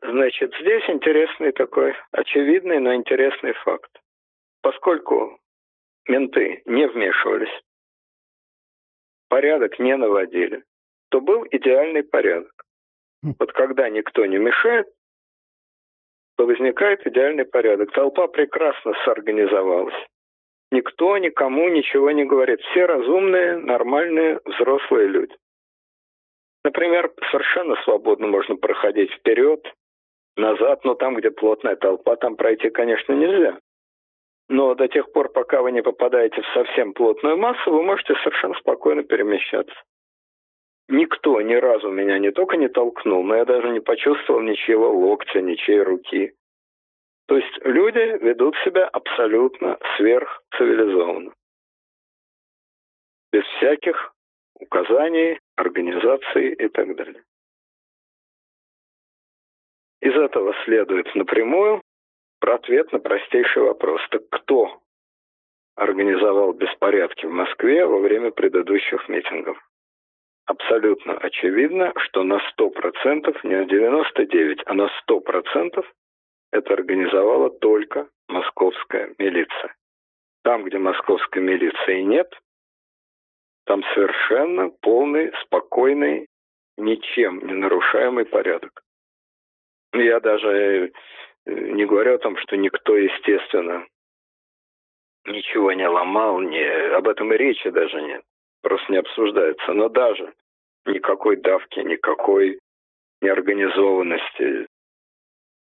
Значит, 0.03 0.55
здесь 0.61 0.85
интересный 0.89 1.53
такой, 1.53 1.95
очевидный, 2.13 2.79
но 2.79 2.95
интересный 2.95 3.55
факт. 3.55 3.91
Поскольку 4.61 5.41
менты 6.07 6.63
не 6.67 6.87
вмешивались, 6.87 7.63
порядок 9.29 9.79
не 9.79 9.97
наводили, 9.97 10.65
то 11.11 11.21
был 11.21 11.47
идеальный 11.51 12.03
порядок. 12.03 12.53
Хм. 13.23 13.35
Вот 13.39 13.53
когда 13.53 13.89
никто 13.89 14.27
не 14.27 14.39
мешает, 14.39 14.87
то 16.37 16.47
возникает 16.47 17.07
идеальный 17.07 17.45
порядок. 17.45 17.93
Толпа 17.93 18.29
прекрасно 18.29 18.93
сорганизовалась. 19.05 20.07
Никто 20.71 21.17
никому 21.19 21.69
ничего 21.69 22.11
не 22.11 22.25
говорит. 22.25 22.61
Все 22.61 22.85
разумные, 22.87 23.57
нормальные, 23.57 24.41
взрослые 24.45 25.09
люди. 25.09 25.35
Например, 26.65 27.11
совершенно 27.31 27.77
свободно 27.83 28.27
можно 28.27 28.57
проходить 28.57 29.11
вперед, 29.13 29.65
назад, 30.37 30.85
но 30.85 30.95
там, 30.95 31.17
где 31.17 31.31
плотная 31.31 31.77
толпа, 31.77 32.17
там 32.17 32.37
пройти, 32.37 32.71
конечно, 32.71 33.13
нельзя. 33.13 33.59
Но 34.49 34.75
до 34.75 34.89
тех 34.89 35.13
пор, 35.13 35.29
пока 35.31 35.61
вы 35.61 35.73
не 35.73 35.83
попадаете 35.83 36.41
в 36.41 36.47
совсем 36.55 36.95
плотную 36.95 37.37
массу, 37.37 37.71
вы 37.71 37.83
можете 37.83 38.15
совершенно 38.17 38.55
спокойно 38.55 39.03
перемещаться. 39.03 39.75
Никто 40.89 41.39
ни 41.43 41.55
разу 41.55 41.91
меня 41.91 42.19
не 42.19 42.31
только 42.31 42.57
не 42.57 42.69
толкнул, 42.69 43.23
но 43.23 43.37
я 43.37 43.45
даже 43.45 43.69
не 43.69 43.81
почувствовал 43.81 44.41
ничьего 44.41 44.87
локтя, 44.87 45.43
ничьей 45.43 45.83
руки. 45.83 46.33
То 47.27 47.37
есть 47.37 47.59
люди 47.63 48.25
ведут 48.25 48.57
себя 48.65 48.89
абсолютно 48.89 49.79
сверхцивилизованно. 49.97 51.35
Без 53.31 53.45
всяких 53.45 54.15
указаний, 54.55 55.39
организаций 55.57 56.55
и 56.55 56.69
так 56.69 56.97
далее. 56.97 57.23
Из 60.01 60.15
этого 60.15 60.55
следует 60.65 61.15
напрямую 61.15 61.83
про 62.41 62.55
ответ 62.55 62.93
на 62.93 62.99
простейший 62.99 63.63
вопрос. 63.63 64.01
Так 64.11 64.23
кто 64.31 64.81
организовал 65.77 66.53
беспорядки 66.53 67.27
в 67.27 67.31
Москве 67.31 67.87
во 67.87 67.99
время 67.99 68.31
предыдущих 68.31 69.09
митингов? 69.09 69.59
Абсолютно 70.47 71.15
очевидно, 71.19 71.93
что 71.99 72.23
на 72.23 72.41
100%, 72.59 73.39
не 73.45 73.57
на 73.57 73.65
99, 73.67 74.63
а 74.67 74.75
на 74.75 74.89
100% 75.09 75.85
это 76.53 76.73
организовала 76.73 77.51
только 77.51 78.09
московская 78.29 79.15
милиция. 79.19 79.75
Там, 80.45 80.65
где 80.65 80.79
московской 80.79 81.43
милиции 81.43 82.01
нет, 82.01 82.33
там 83.67 83.83
совершенно 83.95 84.71
полный, 84.81 85.31
спокойный, 85.43 86.27
ничем 86.79 87.47
не 87.47 87.53
нарушаемый 87.53 88.25
порядок. 88.25 88.83
Я 89.93 90.21
даже 90.21 90.93
не 91.49 91.87
говорю 91.87 92.15
о 92.15 92.19
том, 92.19 92.37
что 92.37 92.57
никто, 92.57 92.97
естественно, 92.97 93.87
ничего 95.25 95.73
не 95.73 95.89
ломал, 95.89 96.41
не, 96.41 96.65
об 96.95 97.09
этом 97.09 97.33
и 97.33 97.37
речи 97.37 97.71
даже 97.71 98.01
нет, 98.03 98.23
просто 98.63 98.93
не 98.93 98.99
обсуждается. 98.99 99.73
Но 99.73 99.89
даже 99.89 100.33
никакой 100.87 101.37
давки, 101.37 101.81
никакой 101.81 102.61
неорганизованности, 103.21 104.67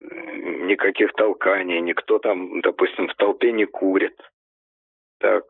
никаких 0.00 1.12
толканий, 1.14 1.80
никто 1.80 2.18
там, 2.18 2.60
допустим, 2.60 3.08
в 3.08 3.14
толпе 3.14 3.52
не 3.52 3.64
курит. 3.64 4.16
Так. 5.18 5.44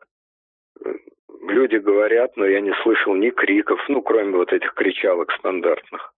Люди 1.41 1.75
говорят, 1.75 2.35
но 2.37 2.45
я 2.45 2.61
не 2.61 2.73
слышал 2.81 3.13
ни 3.15 3.29
криков, 3.29 3.79
ну, 3.89 4.01
кроме 4.01 4.35
вот 4.37 4.51
этих 4.51 4.73
кричалок 4.73 5.31
стандартных. 5.33 6.13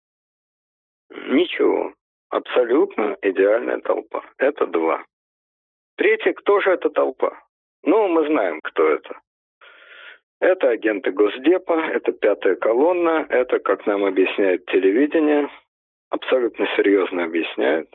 Ничего. 1.10 1.94
Абсолютно 2.32 3.18
идеальная 3.20 3.78
толпа. 3.80 4.22
Это 4.38 4.66
два. 4.66 5.04
Третий, 5.96 6.32
кто 6.32 6.60
же 6.60 6.70
эта 6.70 6.88
толпа? 6.88 7.38
Ну, 7.84 8.08
мы 8.08 8.26
знаем, 8.26 8.58
кто 8.62 8.88
это. 8.88 9.20
Это 10.40 10.70
агенты 10.70 11.10
Госдепа, 11.10 11.74
это 11.74 12.12
пятая 12.12 12.56
колонна, 12.56 13.26
это, 13.28 13.58
как 13.58 13.86
нам 13.86 14.06
объясняет 14.06 14.64
телевидение, 14.64 15.50
абсолютно 16.08 16.66
серьезно 16.74 17.24
объясняют, 17.24 17.94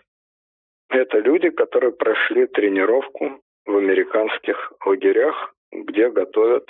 это 0.89 1.17
люди, 1.17 1.49
которые 1.49 1.91
прошли 1.91 2.45
тренировку 2.45 3.41
в 3.65 3.75
американских 3.75 4.71
лагерях, 4.85 5.55
где 5.71 6.09
готовят 6.09 6.69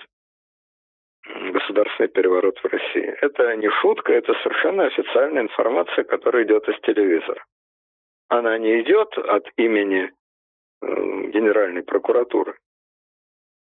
государственный 1.51 2.07
переворот 2.07 2.57
в 2.59 2.65
России. 2.65 3.13
Это 3.21 3.57
не 3.57 3.69
шутка, 3.81 4.13
это 4.13 4.33
совершенно 4.35 4.85
официальная 4.85 5.43
информация, 5.43 6.05
которая 6.05 6.45
идет 6.45 6.67
из 6.69 6.79
телевизора. 6.79 7.43
Она 8.29 8.57
не 8.57 8.81
идет 8.81 9.17
от 9.17 9.47
имени 9.57 10.11
э, 10.81 10.85
Генеральной 11.31 11.83
прокуратуры. 11.83 12.57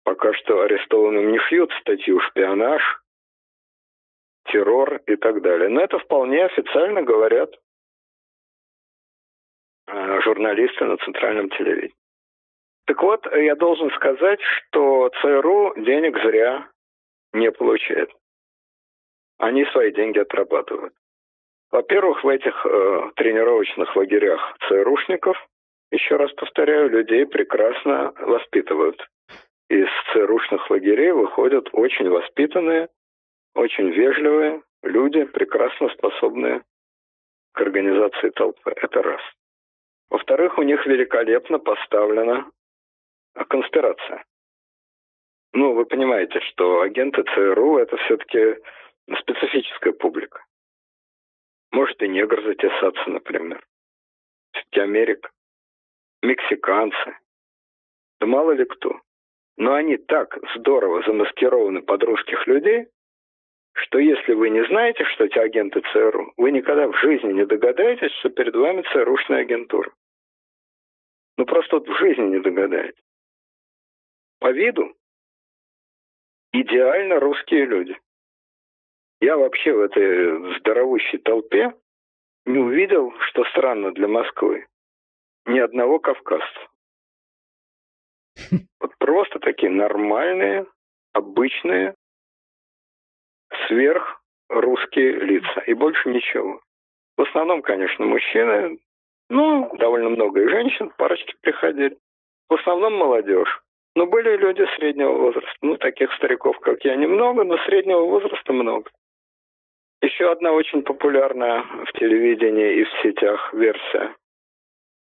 Пока 0.04 0.32
что 0.34 0.62
арестованным 0.62 1.32
не 1.32 1.38
шьют 1.38 1.72
статью 1.80 2.20
«шпионаж», 2.20 2.82
террор 4.44 4.96
и 5.06 5.16
так 5.16 5.42
далее. 5.42 5.68
Но 5.68 5.80
это 5.80 5.98
вполне 5.98 6.44
официально 6.44 7.02
говорят 7.02 7.54
Э, 9.92 10.20
журналисты 10.22 10.84
на 10.84 10.96
центральном 10.98 11.50
телевидении. 11.50 11.94
Так 12.86 13.02
вот, 13.02 13.26
я 13.34 13.56
должен 13.56 13.90
сказать, 13.92 14.40
что 14.40 15.10
ЦРУ 15.20 15.74
денег 15.76 16.16
зря 16.22 16.70
не 17.32 17.50
получает. 17.50 18.10
Они 19.38 19.64
свои 19.66 19.92
деньги 19.92 20.18
отрабатывают. 20.18 20.94
Во-первых, 21.70 22.24
в 22.24 22.28
этих 22.28 22.66
э, 22.66 23.10
тренировочных 23.16 23.94
лагерях 23.94 24.56
ЦРУшников, 24.68 25.36
еще 25.92 26.16
раз 26.16 26.32
повторяю, 26.32 26.90
людей 26.90 27.26
прекрасно 27.26 28.12
воспитывают. 28.18 29.08
Из 29.68 29.88
ЦРУшных 30.12 30.68
лагерей 30.68 31.12
выходят 31.12 31.68
очень 31.72 32.08
воспитанные, 32.08 32.88
очень 33.54 33.90
вежливые 33.90 34.62
люди, 34.82 35.24
прекрасно 35.24 35.88
способные 35.90 36.62
к 37.52 37.60
организации 37.60 38.30
толпы. 38.30 38.72
Это 38.74 39.02
раз. 39.02 39.20
Во-вторых, 40.10 40.58
у 40.58 40.62
них 40.62 40.84
великолепно 40.86 41.60
поставлена 41.60 42.50
конспирация. 43.48 44.24
Ну, 45.52 45.74
вы 45.74 45.84
понимаете, 45.84 46.40
что 46.40 46.80
агенты 46.80 47.22
ЦРУ 47.22 47.78
это 47.78 47.96
все-таки 47.96 48.56
специфическая 49.20 49.92
публика. 49.92 50.44
Может 51.72 52.02
и 52.02 52.08
негр 52.08 52.42
затесаться, 52.42 53.10
например. 53.10 53.64
Все-таки 54.52 54.80
Америка. 54.80 55.30
Мексиканцы. 56.22 57.18
Да 58.20 58.26
мало 58.26 58.52
ли 58.52 58.64
кто. 58.64 59.00
Но 59.56 59.74
они 59.74 59.96
так 59.96 60.38
здорово 60.56 61.02
замаскированы 61.02 61.82
под 61.82 62.02
русских 62.02 62.46
людей, 62.46 62.86
что 63.72 63.98
если 63.98 64.34
вы 64.34 64.50
не 64.50 64.64
знаете, 64.66 65.04
что 65.04 65.24
эти 65.24 65.38
агенты 65.38 65.80
ЦРУ, 65.92 66.32
вы 66.36 66.50
никогда 66.50 66.88
в 66.88 66.96
жизни 66.96 67.32
не 67.32 67.46
догадаетесь, 67.46 68.12
что 68.18 68.30
перед 68.30 68.54
вами 68.54 68.82
ЦРУшная 68.92 69.40
агентура. 69.40 69.92
Ну, 71.36 71.46
просто 71.46 71.76
вот 71.76 71.88
в 71.88 71.98
жизни 71.98 72.24
не 72.24 72.40
догадаетесь. 72.40 73.02
По 74.40 74.50
виду 74.50 74.94
идеально 76.52 77.20
русские 77.20 77.66
люди. 77.66 77.96
Я 79.20 79.36
вообще 79.36 79.72
в 79.72 79.80
этой 79.80 80.58
здоровущей 80.58 81.18
толпе 81.18 81.74
не 82.46 82.58
увидел, 82.58 83.12
что 83.28 83.44
странно 83.44 83.92
для 83.92 84.08
Москвы, 84.08 84.66
ни 85.46 85.58
одного 85.58 85.98
кавказца. 85.98 86.68
Вот 88.80 88.96
просто 88.98 89.38
такие 89.40 89.70
нормальные, 89.70 90.66
обычные, 91.12 91.94
сверхрусские 93.66 95.12
лица. 95.20 95.60
И 95.66 95.74
больше 95.74 96.08
ничего. 96.08 96.62
В 97.18 97.22
основном, 97.22 97.60
конечно, 97.60 98.06
мужчины, 98.06 98.78
ну, 99.28 99.70
довольно 99.76 100.08
много 100.08 100.42
и 100.42 100.48
женщин, 100.48 100.90
парочки 100.96 101.34
приходили. 101.42 101.98
В 102.48 102.54
основном 102.54 102.94
молодежь. 102.94 103.60
Но 103.94 104.06
были 104.06 104.36
люди 104.36 104.66
среднего 104.76 105.12
возраста. 105.12 105.52
Ну, 105.60 105.76
таких 105.76 106.10
стариков, 106.14 106.58
как 106.60 106.82
я, 106.84 106.96
немного, 106.96 107.44
но 107.44 107.58
среднего 107.58 108.00
возраста 108.00 108.52
много. 108.54 108.90
Еще 110.02 110.32
одна 110.32 110.52
очень 110.52 110.82
популярная 110.82 111.62
в 111.62 111.92
телевидении 111.98 112.76
и 112.76 112.84
в 112.84 112.90
сетях 113.02 113.52
версия. 113.52 114.14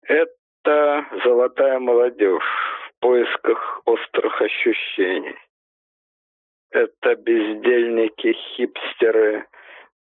Это 0.04 1.06
«Золотая 1.24 1.80
молодежь» 1.80 2.44
в 2.88 3.00
поисках 3.00 3.82
острых 3.86 4.40
ощущений. 4.40 5.36
Это 6.70 7.16
бездельники, 7.16 8.34
хипстеры, 8.34 9.48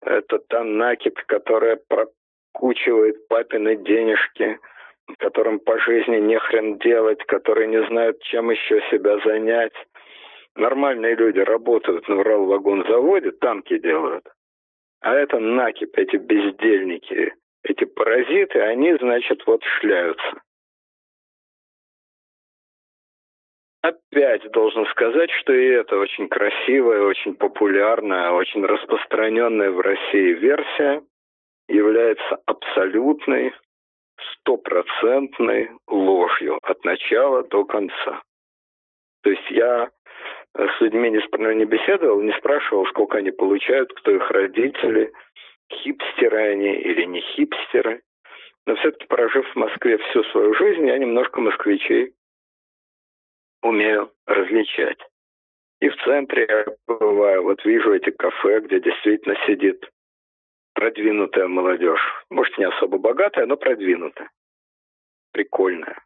это 0.02 0.38
та 0.38 0.62
накипь, 0.62 1.20
которая 1.26 1.80
прокучивает 1.88 3.28
папины 3.28 3.76
денежки, 3.76 4.58
которым 5.18 5.58
по 5.58 5.78
жизни 5.78 6.18
не 6.18 6.38
хрен 6.38 6.78
делать, 6.78 7.22
которые 7.24 7.68
не 7.68 7.82
знают, 7.86 8.20
чем 8.22 8.50
еще 8.50 8.82
себя 8.90 9.18
занять. 9.24 9.74
Нормальные 10.54 11.14
люди 11.14 11.38
работают 11.38 12.06
на 12.08 12.16
Урал-вагонзаводе, 12.16 13.30
танки 13.32 13.78
делают. 13.78 14.28
А 15.02 15.14
это 15.14 15.40
накипь, 15.40 15.98
эти 15.98 16.16
бездельники, 16.16 17.34
эти 17.64 17.84
паразиты, 17.84 18.60
они, 18.60 18.94
значит, 18.94 19.44
вот 19.46 19.62
шляются. 19.80 20.40
Опять 23.82 24.48
должен 24.52 24.86
сказать, 24.86 25.30
что 25.40 25.52
и 25.52 25.66
это 25.70 25.98
очень 25.98 26.28
красивая, 26.28 27.02
очень 27.02 27.34
популярная, 27.34 28.30
очень 28.30 28.64
распространенная 28.64 29.72
в 29.72 29.80
России 29.80 30.34
версия 30.34 31.02
является 31.66 32.38
абсолютной, 32.46 33.52
стопроцентной 34.34 35.70
ложью 35.88 36.60
от 36.62 36.84
начала 36.84 37.42
до 37.42 37.64
конца. 37.64 38.22
То 39.24 39.30
есть 39.30 39.50
я 39.50 39.90
с 40.54 40.80
людьми 40.80 41.10
не, 41.10 41.54
не 41.54 41.64
беседовал, 41.64 42.20
не 42.20 42.32
спрашивал, 42.32 42.86
сколько 42.86 43.18
они 43.18 43.30
получают, 43.30 43.92
кто 43.94 44.10
их 44.10 44.30
родители, 44.30 45.12
хипстеры 45.72 46.52
они 46.52 46.74
или 46.74 47.04
не 47.04 47.20
хипстеры. 47.20 48.02
Но 48.66 48.76
все-таки 48.76 49.06
прожив 49.06 49.50
в 49.50 49.56
Москве 49.56 49.98
всю 49.98 50.22
свою 50.24 50.54
жизнь, 50.54 50.86
я 50.86 50.98
немножко 50.98 51.40
москвичей 51.40 52.14
умею 53.62 54.12
различать. 54.26 54.98
И 55.80 55.88
в 55.88 55.96
центре 56.04 56.46
я 56.48 56.64
бываю, 56.86 57.42
вот 57.42 57.64
вижу 57.64 57.92
эти 57.92 58.10
кафе, 58.10 58.60
где 58.60 58.80
действительно 58.80 59.36
сидит 59.46 59.84
продвинутая 60.74 61.48
молодежь. 61.48 62.00
Может, 62.30 62.56
не 62.58 62.64
особо 62.64 62.98
богатая, 62.98 63.46
но 63.46 63.56
продвинутая. 63.56 64.30
Прикольная. 65.32 66.02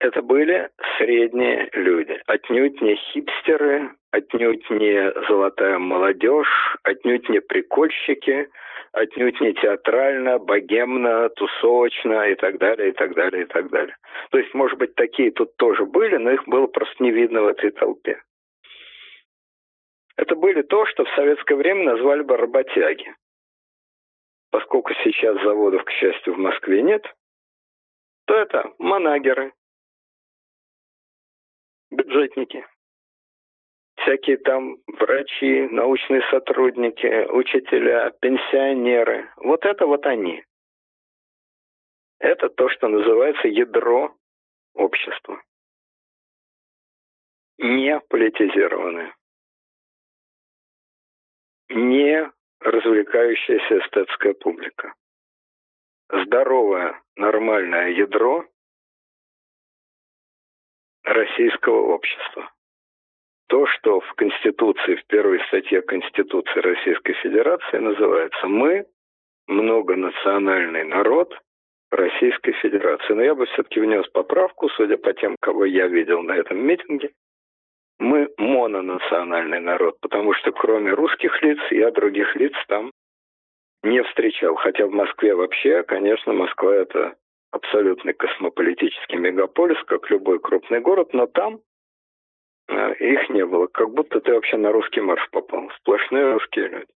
Это 0.00 0.22
были 0.22 0.70
средние 0.96 1.68
люди, 1.72 2.20
отнюдь 2.26 2.80
не 2.80 2.94
хипстеры, 2.94 3.90
отнюдь 4.12 4.70
не 4.70 5.12
золотая 5.26 5.78
молодежь, 5.78 6.76
отнюдь 6.84 7.28
не 7.28 7.40
прикольщики, 7.40 8.48
отнюдь 8.92 9.40
не 9.40 9.54
театрально, 9.54 10.38
богемно, 10.38 11.28
тусовочно 11.30 12.30
и 12.30 12.36
так 12.36 12.58
далее, 12.58 12.90
и 12.90 12.92
так 12.92 13.14
далее, 13.14 13.42
и 13.42 13.46
так 13.46 13.70
далее. 13.70 13.96
То 14.30 14.38
есть, 14.38 14.54
может 14.54 14.78
быть, 14.78 14.94
такие 14.94 15.32
тут 15.32 15.56
тоже 15.56 15.84
были, 15.84 16.16
но 16.16 16.30
их 16.30 16.46
было 16.46 16.68
просто 16.68 17.02
не 17.02 17.10
видно 17.10 17.42
в 17.42 17.48
этой 17.48 17.72
толпе. 17.72 18.22
Это 20.16 20.36
были 20.36 20.62
то, 20.62 20.86
что 20.86 21.04
в 21.04 21.14
советское 21.16 21.56
время 21.56 21.84
назвали 21.84 22.22
бы 22.22 22.36
работяги. 22.36 23.12
Поскольку 24.52 24.94
сейчас 25.02 25.42
заводов, 25.42 25.84
к 25.84 25.90
счастью, 25.90 26.34
в 26.34 26.38
Москве 26.38 26.82
нет, 26.82 27.04
то 28.26 28.34
это 28.34 28.72
манагеры, 28.78 29.52
бюджетники, 31.98 32.64
всякие 33.96 34.38
там 34.38 34.76
врачи, 34.86 35.68
научные 35.70 36.22
сотрудники, 36.30 37.26
учителя, 37.30 38.10
пенсионеры. 38.20 39.30
Вот 39.36 39.64
это 39.64 39.86
вот 39.86 40.06
они. 40.06 40.44
Это 42.20 42.48
то, 42.48 42.68
что 42.68 42.88
называется 42.88 43.48
ядро 43.48 44.14
общества. 44.74 45.42
Не 47.58 48.00
политизированное. 48.08 49.14
Не 51.70 52.30
развлекающаяся 52.60 53.78
эстетская 53.78 54.34
публика. 54.34 54.94
Здоровое, 56.10 57.00
нормальное 57.16 57.90
ядро 57.90 58.46
российского 61.04 61.80
общества. 61.94 62.50
То, 63.48 63.66
что 63.66 64.00
в 64.00 64.14
Конституции, 64.14 64.96
в 64.96 65.06
первой 65.06 65.40
статье 65.46 65.80
Конституции 65.80 66.60
Российской 66.60 67.14
Федерации 67.14 67.78
называется 67.78 68.46
«Мы 68.46 68.86
многонациональный 69.46 70.84
народ 70.84 71.34
Российской 71.90 72.52
Федерации». 72.52 73.14
Но 73.14 73.22
я 73.22 73.34
бы 73.34 73.46
все-таки 73.46 73.80
внес 73.80 74.06
поправку, 74.08 74.68
судя 74.70 74.98
по 74.98 75.14
тем, 75.14 75.36
кого 75.40 75.64
я 75.64 75.86
видел 75.86 76.22
на 76.22 76.32
этом 76.32 76.58
митинге. 76.58 77.10
Мы 77.98 78.28
мононациональный 78.36 79.60
народ, 79.60 79.98
потому 80.00 80.34
что 80.34 80.52
кроме 80.52 80.92
русских 80.92 81.42
лиц 81.42 81.58
я 81.70 81.90
других 81.90 82.36
лиц 82.36 82.52
там 82.68 82.92
не 83.82 84.02
встречал. 84.02 84.56
Хотя 84.56 84.86
в 84.86 84.92
Москве 84.92 85.34
вообще, 85.34 85.82
конечно, 85.84 86.34
Москва 86.34 86.74
это 86.74 87.16
абсолютный 87.50 88.12
космополитический 88.12 89.18
мегаполис, 89.18 89.82
как 89.86 90.10
любой 90.10 90.38
крупный 90.40 90.80
город, 90.80 91.12
но 91.12 91.26
там 91.26 91.60
э, 92.68 92.94
их 92.94 93.28
не 93.30 93.44
было. 93.44 93.66
Как 93.66 93.90
будто 93.90 94.20
ты 94.20 94.32
вообще 94.32 94.56
на 94.56 94.72
русский 94.72 95.00
марш 95.00 95.28
попал. 95.30 95.70
Сплошные 95.78 96.32
русские 96.32 96.68
люди. 96.68 96.92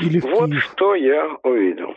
Или 0.00 0.20
вот 0.20 0.52
что 0.54 0.94
я 0.94 1.38
увидел. 1.42 1.96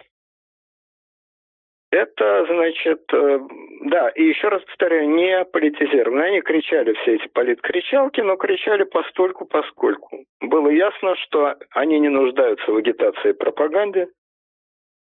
Это, 1.91 2.45
значит, 2.45 3.03
э, 3.13 3.39
да, 3.81 4.09
и 4.09 4.23
еще 4.23 4.47
раз 4.47 4.63
повторяю, 4.63 5.09
не 5.09 5.43
политизировано. 5.43 6.23
Они 6.23 6.41
кричали 6.41 6.93
все 6.93 7.15
эти 7.15 7.27
политкричалки, 7.27 8.21
но 8.21 8.37
кричали 8.37 8.85
постольку 8.85 9.45
поскольку. 9.45 10.23
Было 10.39 10.69
ясно, 10.69 11.15
что 11.17 11.57
они 11.71 11.99
не 11.99 12.07
нуждаются 12.07 12.71
в 12.71 12.77
агитации 12.77 13.31
и 13.31 13.33
пропаганде, 13.33 14.07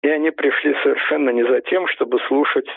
и 0.05 0.09
они 0.09 0.29
пришли 0.29 0.75
совершенно 0.83 1.31
не 1.31 1.43
за 1.43 1.61
тем, 1.61 1.87
чтобы 1.87 2.19
слушать 2.27 2.67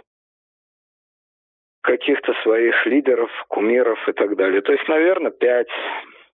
каких-то 1.83 2.33
своих 2.43 2.87
лидеров, 2.87 3.31
кумиров 3.49 4.09
и 4.09 4.13
так 4.13 4.35
далее. 4.37 4.63
То 4.63 4.73
есть, 4.73 4.89
наверное, 4.89 5.31
5, 5.31 5.69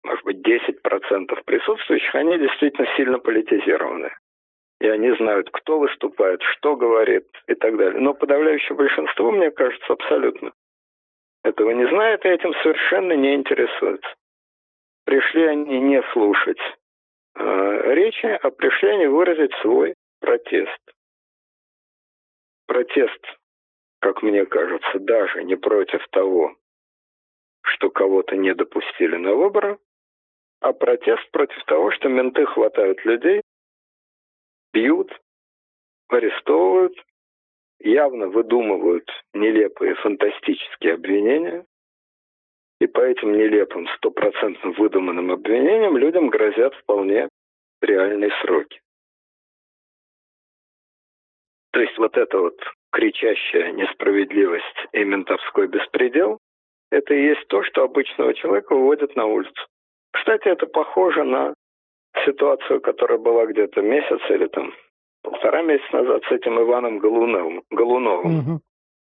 может 0.04 0.24
быть, 0.24 0.46
10% 0.46 1.42
присутствующих, 1.44 2.14
они 2.14 2.38
действительно 2.38 2.86
сильно 2.96 3.18
политизированы. 3.18 4.12
И 4.80 4.88
они 4.88 5.10
знают, 5.16 5.50
кто 5.50 5.80
выступает, 5.80 6.40
что 6.42 6.76
говорит 6.76 7.26
и 7.48 7.54
так 7.54 7.76
далее. 7.76 8.00
Но 8.00 8.14
подавляющее 8.14 8.76
большинство, 8.76 9.32
мне 9.32 9.50
кажется, 9.50 9.92
абсолютно 9.92 10.52
этого 11.42 11.72
не 11.72 11.88
знает 11.88 12.24
и 12.24 12.28
этим 12.28 12.54
совершенно 12.62 13.14
не 13.14 13.34
интересуется. 13.34 14.14
Пришли 15.06 15.44
они 15.44 15.80
не 15.80 16.02
слушать 16.12 16.60
э, 17.36 17.94
речи, 17.94 18.26
а 18.26 18.50
пришли 18.50 18.90
они 18.90 19.06
выразить 19.06 19.52
свой 19.60 19.94
протест. 20.24 20.80
Протест, 22.66 23.20
как 24.00 24.22
мне 24.22 24.46
кажется, 24.46 24.98
даже 24.98 25.44
не 25.44 25.54
против 25.54 26.06
того, 26.08 26.56
что 27.62 27.90
кого-то 27.90 28.34
не 28.34 28.54
допустили 28.54 29.16
на 29.16 29.34
выборы, 29.34 29.78
а 30.60 30.72
протест 30.72 31.30
против 31.30 31.62
того, 31.64 31.90
что 31.90 32.08
менты 32.08 32.46
хватают 32.46 33.04
людей, 33.04 33.42
бьют, 34.72 35.12
арестовывают, 36.08 36.96
явно 37.80 38.28
выдумывают 38.28 39.10
нелепые 39.34 39.94
фантастические 39.96 40.94
обвинения, 40.94 41.66
и 42.80 42.86
по 42.86 43.00
этим 43.00 43.32
нелепым, 43.36 43.88
стопроцентно 43.96 44.70
выдуманным 44.70 45.32
обвинениям 45.32 45.98
людям 45.98 46.28
грозят 46.30 46.74
вполне 46.76 47.28
реальные 47.82 48.30
сроки. 48.40 48.80
То 51.74 51.80
есть 51.80 51.98
вот 51.98 52.16
эта 52.16 52.38
вот 52.38 52.56
кричащая 52.92 53.72
несправедливость 53.72 54.86
и 54.92 55.02
ментовской 55.02 55.66
беспредел, 55.66 56.38
это 56.92 57.12
и 57.14 57.24
есть 57.24 57.48
то, 57.48 57.64
что 57.64 57.82
обычного 57.82 58.32
человека 58.32 58.76
выводит 58.76 59.16
на 59.16 59.26
улицу. 59.26 59.66
Кстати, 60.12 60.46
это 60.46 60.66
похоже 60.66 61.24
на 61.24 61.52
ситуацию, 62.24 62.80
которая 62.80 63.18
была 63.18 63.46
где-то 63.46 63.82
месяц 63.82 64.20
или 64.30 64.46
там 64.46 64.72
полтора 65.24 65.62
месяца 65.62 65.96
назад 65.96 66.22
с 66.28 66.30
этим 66.30 66.60
Иваном 66.60 67.00
Голуновым, 67.00 67.64
Голуновым 67.70 68.38
угу. 68.38 68.60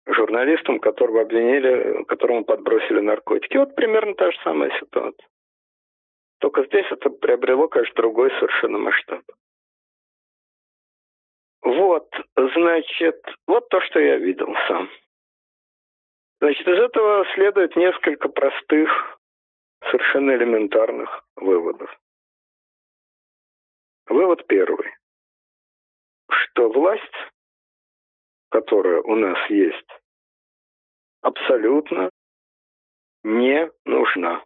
журналистом, 0.06 0.80
которого 0.80 1.22
обвинили, 1.22 2.04
которому 2.04 2.44
подбросили 2.44 3.00
наркотики. 3.00 3.56
Вот 3.56 3.74
примерно 3.74 4.12
та 4.16 4.32
же 4.32 4.38
самая 4.44 4.70
ситуация. 4.78 5.26
Только 6.40 6.64
здесь 6.64 6.86
это 6.90 7.08
приобрело, 7.08 7.68
конечно, 7.68 7.94
другой 7.96 8.30
совершенно 8.32 8.76
масштаб. 8.76 9.22
Вот, 11.62 12.08
значит, 12.36 13.22
вот 13.46 13.68
то, 13.68 13.80
что 13.82 14.00
я 14.00 14.16
видел 14.16 14.54
сам. 14.66 14.88
Значит, 16.40 16.66
из 16.66 16.78
этого 16.78 17.26
следует 17.34 17.76
несколько 17.76 18.28
простых, 18.30 19.18
совершенно 19.90 20.30
элементарных 20.32 21.24
выводов. 21.36 21.90
Вывод 24.06 24.46
первый, 24.46 24.96
что 26.30 26.70
власть, 26.70 27.02
которая 28.50 29.02
у 29.02 29.14
нас 29.14 29.38
есть, 29.50 29.88
абсолютно 31.20 32.10
не 33.22 33.70
нужна. 33.84 34.42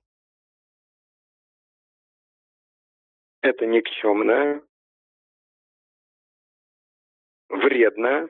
Это 3.40 3.66
никчемная, 3.66 4.62
вредная 7.48 8.28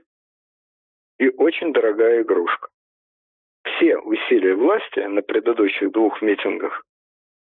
и 1.19 1.29
очень 1.29 1.73
дорогая 1.73 2.23
игрушка. 2.23 2.69
Все 3.65 3.97
усилия 3.99 4.55
власти 4.55 5.01
на 5.01 5.23
предыдущих 5.23 5.91
двух 5.93 6.21
митингах 6.23 6.85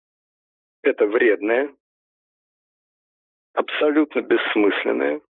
–это 0.83 1.07
вредные, 1.07 1.75
абсолютно 3.55 4.20
бессмысленные 4.20 5.22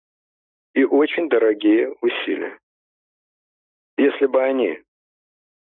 и 0.75 0.85
очень 0.85 1.29
дорогие 1.29 1.95
усилия. 2.01 2.59
Если 3.97 4.27
бы 4.27 4.42
они 4.42 4.83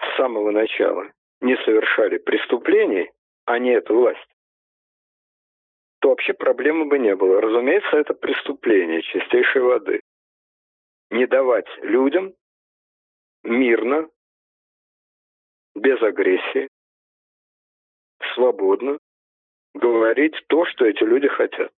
с 0.00 0.16
самого 0.16 0.50
начала 0.50 1.10
не 1.40 1.56
совершали 1.64 2.18
преступлений, 2.18 3.10
а 3.44 3.58
не 3.58 3.70
эта 3.70 3.94
власть, 3.94 4.28
то 6.00 6.10
вообще 6.10 6.34
проблемы 6.34 6.86
бы 6.86 6.98
не 6.98 7.14
было. 7.14 7.40
Разумеется, 7.40 7.96
это 7.96 8.14
преступление 8.14 9.02
чистейшей 9.02 9.62
воды. 9.62 10.00
Не 11.10 11.26
давать 11.26 11.68
людям 11.82 12.34
мирно, 13.44 14.08
без 15.74 16.02
агрессии, 16.02 16.68
свободно 18.34 18.98
говорить 19.74 20.34
то, 20.48 20.64
что 20.66 20.86
эти 20.86 21.02
люди 21.02 21.28
хотят. 21.28 21.70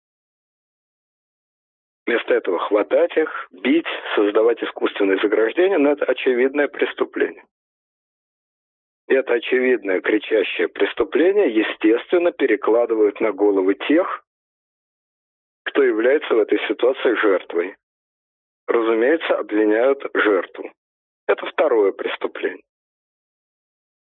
Вместо 2.06 2.32
этого 2.34 2.58
хватать 2.58 3.14
их, 3.16 3.48
бить, 3.50 3.86
создавать 4.14 4.62
искусственные 4.62 5.18
заграждения, 5.20 5.76
но 5.76 5.90
это 5.92 6.06
очевидное 6.06 6.68
преступление. 6.68 7.44
Это 9.08 9.34
очевидное 9.34 10.00
кричащее 10.00 10.68
преступление, 10.68 11.50
естественно, 11.54 12.32
перекладывают 12.32 13.20
на 13.20 13.32
головы 13.32 13.74
тех, 13.74 14.24
кто 15.64 15.82
является 15.82 16.34
в 16.34 16.38
этой 16.38 16.58
ситуации 16.66 17.14
жертвой. 17.14 17.76
Разумеется, 18.68 19.38
обвиняют 19.38 20.04
жертву. 20.12 20.70
Это 21.26 21.46
второе 21.46 21.92
преступление. 21.92 22.62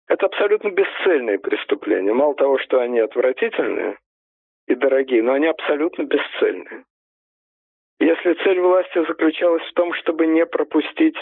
Это 0.07 0.25
абсолютно 0.25 0.71
бесцельные 0.71 1.39
преступления. 1.39 2.13
Мало 2.13 2.35
того, 2.35 2.57
что 2.59 2.81
они 2.81 2.99
отвратительные 2.99 3.97
и 4.67 4.75
дорогие, 4.75 5.23
но 5.23 5.33
они 5.33 5.47
абсолютно 5.47 6.03
бесцельные. 6.03 6.83
Если 8.01 8.33
цель 8.43 8.59
власти 8.59 9.05
заключалась 9.05 9.63
в 9.63 9.73
том, 9.73 9.93
чтобы 9.93 10.27
не 10.27 10.45
пропустить 10.45 11.15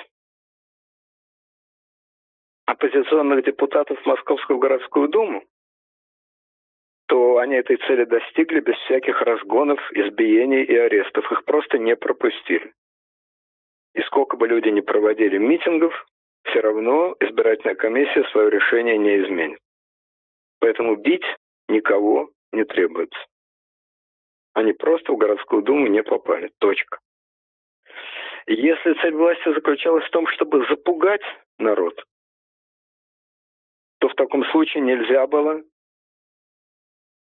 оппозиционных 2.66 3.46
депутатов 3.46 4.02
в 4.02 4.06
Московскую 4.08 4.58
городскую 4.58 5.08
думу, 5.08 5.44
то 7.08 7.38
они 7.38 7.58
этой 7.58 7.78
цели 7.78 8.06
достигли 8.06 8.60
без 8.60 8.76
всяких 8.86 9.22
разгонов, 9.22 9.80
избиений 9.92 10.64
и 10.64 10.76
арестов. 10.76 11.32
Их 11.32 11.46
просто 11.46 11.78
не 11.78 11.96
пропустили. 11.96 12.74
И 14.00 14.02
сколько 14.04 14.38
бы 14.38 14.48
люди 14.48 14.70
ни 14.70 14.80
проводили 14.80 15.38
митингов, 15.38 15.94
все 16.44 16.62
равно 16.62 17.18
избирательная 17.20 17.76
комиссия 17.76 18.24
свое 18.32 18.50
решение 18.50 18.98
не 18.98 19.22
изменит. 19.22 19.60
Поэтому 20.62 20.96
бить 20.96 21.26
никого 21.68 22.30
не 22.54 22.64
требуется. 22.64 23.20
Они 24.54 24.72
просто 24.72 25.12
в 25.12 25.18
городскую 25.18 25.64
думу 25.64 25.88
не 25.88 26.02
попали. 26.02 26.50
Точка. 26.60 27.00
Если 28.48 28.94
цель 29.02 29.16
власти 29.16 29.54
заключалась 29.54 30.06
в 30.06 30.12
том, 30.12 30.28
чтобы 30.28 30.66
запугать 30.70 31.26
народ, 31.58 32.02
то 34.00 34.08
в 34.08 34.16
таком 34.16 34.46
случае 34.46 34.82
нельзя 34.82 35.28
было 35.28 35.62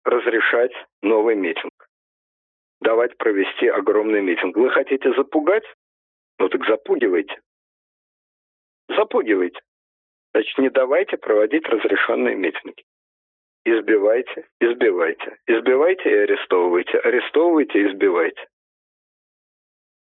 разрешать 0.04 0.72
новый 1.00 1.36
митинг. 1.36 1.88
Давать 2.80 3.16
провести 3.18 3.68
огромный 3.68 4.20
митинг. 4.20 4.56
Вы 4.56 4.70
хотите 4.70 5.12
запугать? 5.12 5.62
Ну 6.38 6.48
так 6.48 6.64
запугивайте. 6.66 7.40
Запугивайте. 8.88 9.60
Значит, 10.32 10.58
не 10.58 10.70
давайте 10.70 11.16
проводить 11.16 11.66
разрешенные 11.66 12.36
митинги. 12.36 12.84
Избивайте, 13.64 14.48
избивайте. 14.60 15.38
Избивайте 15.46 16.10
и 16.10 16.14
арестовывайте. 16.14 16.98
Арестовывайте 16.98 17.80
и 17.80 17.90
избивайте. 17.90 18.46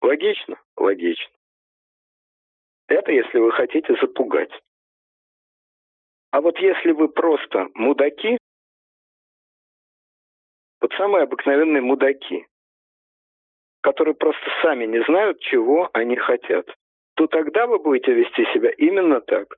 Логично? 0.01 0.59
Логично. 0.75 1.31
Это 2.87 3.11
если 3.11 3.39
вы 3.39 3.51
хотите 3.51 3.95
запугать. 4.01 4.51
А 6.31 6.41
вот 6.41 6.57
если 6.59 6.91
вы 6.91 7.09
просто 7.09 7.67
мудаки, 7.73 8.37
вот 10.81 10.91
самые 10.93 11.23
обыкновенные 11.23 11.81
мудаки, 11.81 12.47
которые 13.87 14.15
просто 14.15 14.45
сами 14.61 14.85
не 14.85 15.01
знают, 15.05 15.39
чего 15.39 15.89
они 15.93 16.17
хотят, 16.17 16.67
то 17.15 17.25
тогда 17.27 17.67
вы 17.67 17.79
будете 17.79 18.11
вести 18.11 18.43
себя 18.53 18.69
именно 18.71 19.21
так. 19.21 19.55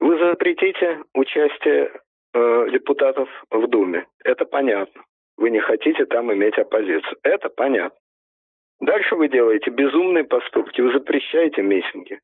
Вы 0.00 0.18
запретите 0.18 1.02
участие 1.14 1.92
э, 2.34 2.68
депутатов 2.70 3.30
в 3.50 3.66
Думе. 3.68 4.06
Это 4.22 4.44
понятно. 4.44 5.02
Вы 5.38 5.48
не 5.48 5.60
хотите 5.60 6.04
там 6.04 6.30
иметь 6.30 6.58
оппозицию. 6.58 7.16
Это 7.22 7.48
понятно. 7.48 7.98
Дальше 8.80 9.16
вы 9.16 9.28
делаете 9.28 9.70
безумные 9.70 10.24
поступки. 10.24 10.82
Вы 10.82 10.92
запрещаете 10.92 11.62
митинги. 11.62 12.20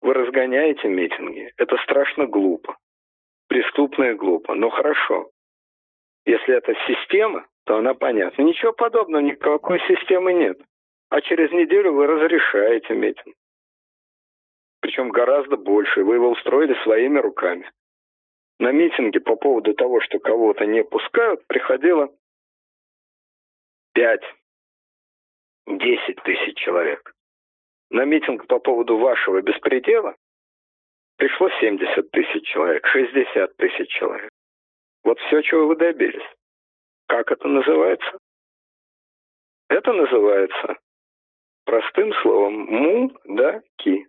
Вы 0.00 0.14
разгоняете 0.14 0.88
митинги. 0.88 1.52
Это 1.58 1.76
страшно 1.84 2.26
глупо. 2.26 2.76
Преступно 3.46 4.02
и 4.02 4.14
глупо. 4.14 4.56
Но 4.56 4.68
хорошо. 4.68 5.30
Если 6.26 6.56
это 6.56 6.74
система, 6.88 7.46
то 7.64 7.76
она 7.76 7.94
понятна. 7.94 8.42
Ничего 8.42 8.72
подобного, 8.72 9.22
никакой 9.22 9.80
системы 9.86 10.32
нет. 10.32 10.60
А 11.10 11.20
через 11.20 11.50
неделю 11.52 11.92
вы 11.92 12.06
разрешаете 12.06 12.94
митинг. 12.94 13.34
Причем 14.80 15.10
гораздо 15.10 15.56
больше. 15.56 16.02
Вы 16.02 16.14
его 16.16 16.30
устроили 16.30 16.74
своими 16.82 17.18
руками 17.18 17.70
на 18.62 18.70
митинге 18.70 19.20
по 19.20 19.34
поводу 19.34 19.74
того, 19.74 20.00
что 20.00 20.20
кого-то 20.20 20.64
не 20.64 20.84
пускают, 20.84 21.44
приходило 21.48 22.08
5-10 23.96 24.22
тысяч 26.24 26.56
человек. 26.58 27.12
На 27.90 28.04
митинг 28.04 28.46
по 28.46 28.60
поводу 28.60 28.98
вашего 28.98 29.42
беспредела 29.42 30.14
пришло 31.16 31.50
70 31.60 32.10
тысяч 32.12 32.46
человек, 32.46 32.86
60 32.86 33.56
тысяч 33.56 33.88
человек. 33.90 34.30
Вот 35.02 35.18
все, 35.18 35.42
чего 35.42 35.66
вы 35.66 35.76
добились. 35.76 36.22
Как 37.12 37.30
это 37.30 37.46
называется? 37.46 38.18
Это 39.68 39.92
называется 39.92 40.78
простым 41.66 42.10
словом 42.22 42.54
мудаки. 42.54 44.06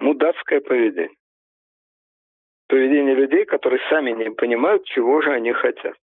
Мудацкое 0.00 0.60
поведение 0.60 1.14
поведение 2.66 3.14
людей, 3.14 3.44
которые 3.44 3.80
сами 3.88 4.10
не 4.10 4.32
понимают, 4.32 4.84
чего 4.86 5.20
же 5.22 5.30
они 5.30 5.52
хотят. 5.52 5.96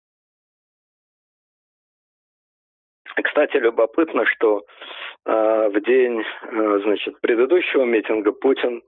Кстати, 3.22 3.58
любопытно, 3.58 4.26
что 4.28 4.66
э, 5.26 5.70
в 5.74 5.82
день 5.82 6.22
э, 6.22 6.80
значит, 6.86 7.20
предыдущего 7.20 7.84
митинга 7.84 8.32
Путин 8.32 8.82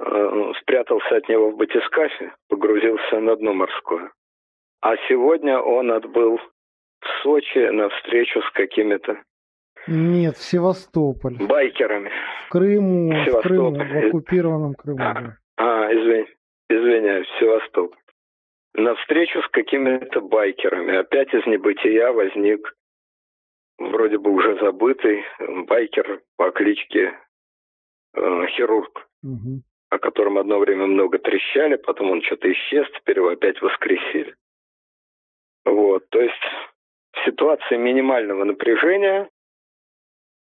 э, 0.00 0.52
спрятался 0.60 1.14
от 1.14 1.28
него 1.28 1.52
в 1.52 1.56
батискафе, 1.56 2.34
погрузился 2.48 3.20
на 3.20 3.36
дно 3.36 3.54
морское. 3.54 4.10
А 4.80 4.96
сегодня 5.08 5.58
он 5.58 5.90
отбыл 5.90 6.38
в 6.38 7.22
Сочи 7.22 7.70
на 7.70 7.88
встречу 7.90 8.40
с 8.42 8.50
какими-то 8.52 9.22
нет, 9.86 10.36
в 10.36 10.42
Севастополь. 10.42 11.36
Байкерами. 11.46 12.10
В 12.46 12.50
Крыму, 12.50 13.10
в, 13.10 13.40
Крыму, 13.40 13.70
в 13.72 14.06
оккупированном 14.06 14.74
Крыму. 14.74 14.98
А, 15.00 15.14
да. 15.14 15.36
а 15.56 15.92
извини 15.92 16.26
извиняюсь, 16.68 17.28
Севастополь, 17.38 17.98
на 18.74 18.94
встречу 18.96 19.40
с 19.40 19.48
какими-то 19.48 20.20
байкерами. 20.20 20.96
Опять 20.96 21.32
из 21.32 21.46
небытия 21.46 22.12
возник 22.12 22.74
вроде 23.78 24.18
бы 24.18 24.30
уже 24.30 24.58
забытый 24.60 25.24
байкер 25.66 26.20
по 26.36 26.50
кличке 26.50 27.18
э, 28.14 28.46
Хирург, 28.48 29.08
угу. 29.22 29.62
о 29.88 29.98
котором 29.98 30.36
одно 30.36 30.58
время 30.58 30.86
много 30.86 31.18
трещали, 31.18 31.76
потом 31.76 32.10
он 32.10 32.22
что-то 32.22 32.52
исчез, 32.52 32.86
теперь 32.98 33.18
его 33.18 33.28
опять 33.28 33.60
воскресили. 33.62 34.34
Вот, 35.68 36.08
то 36.08 36.18
есть 36.18 36.42
в 37.12 37.24
ситуации 37.26 37.76
минимального 37.76 38.44
напряжения 38.44 39.28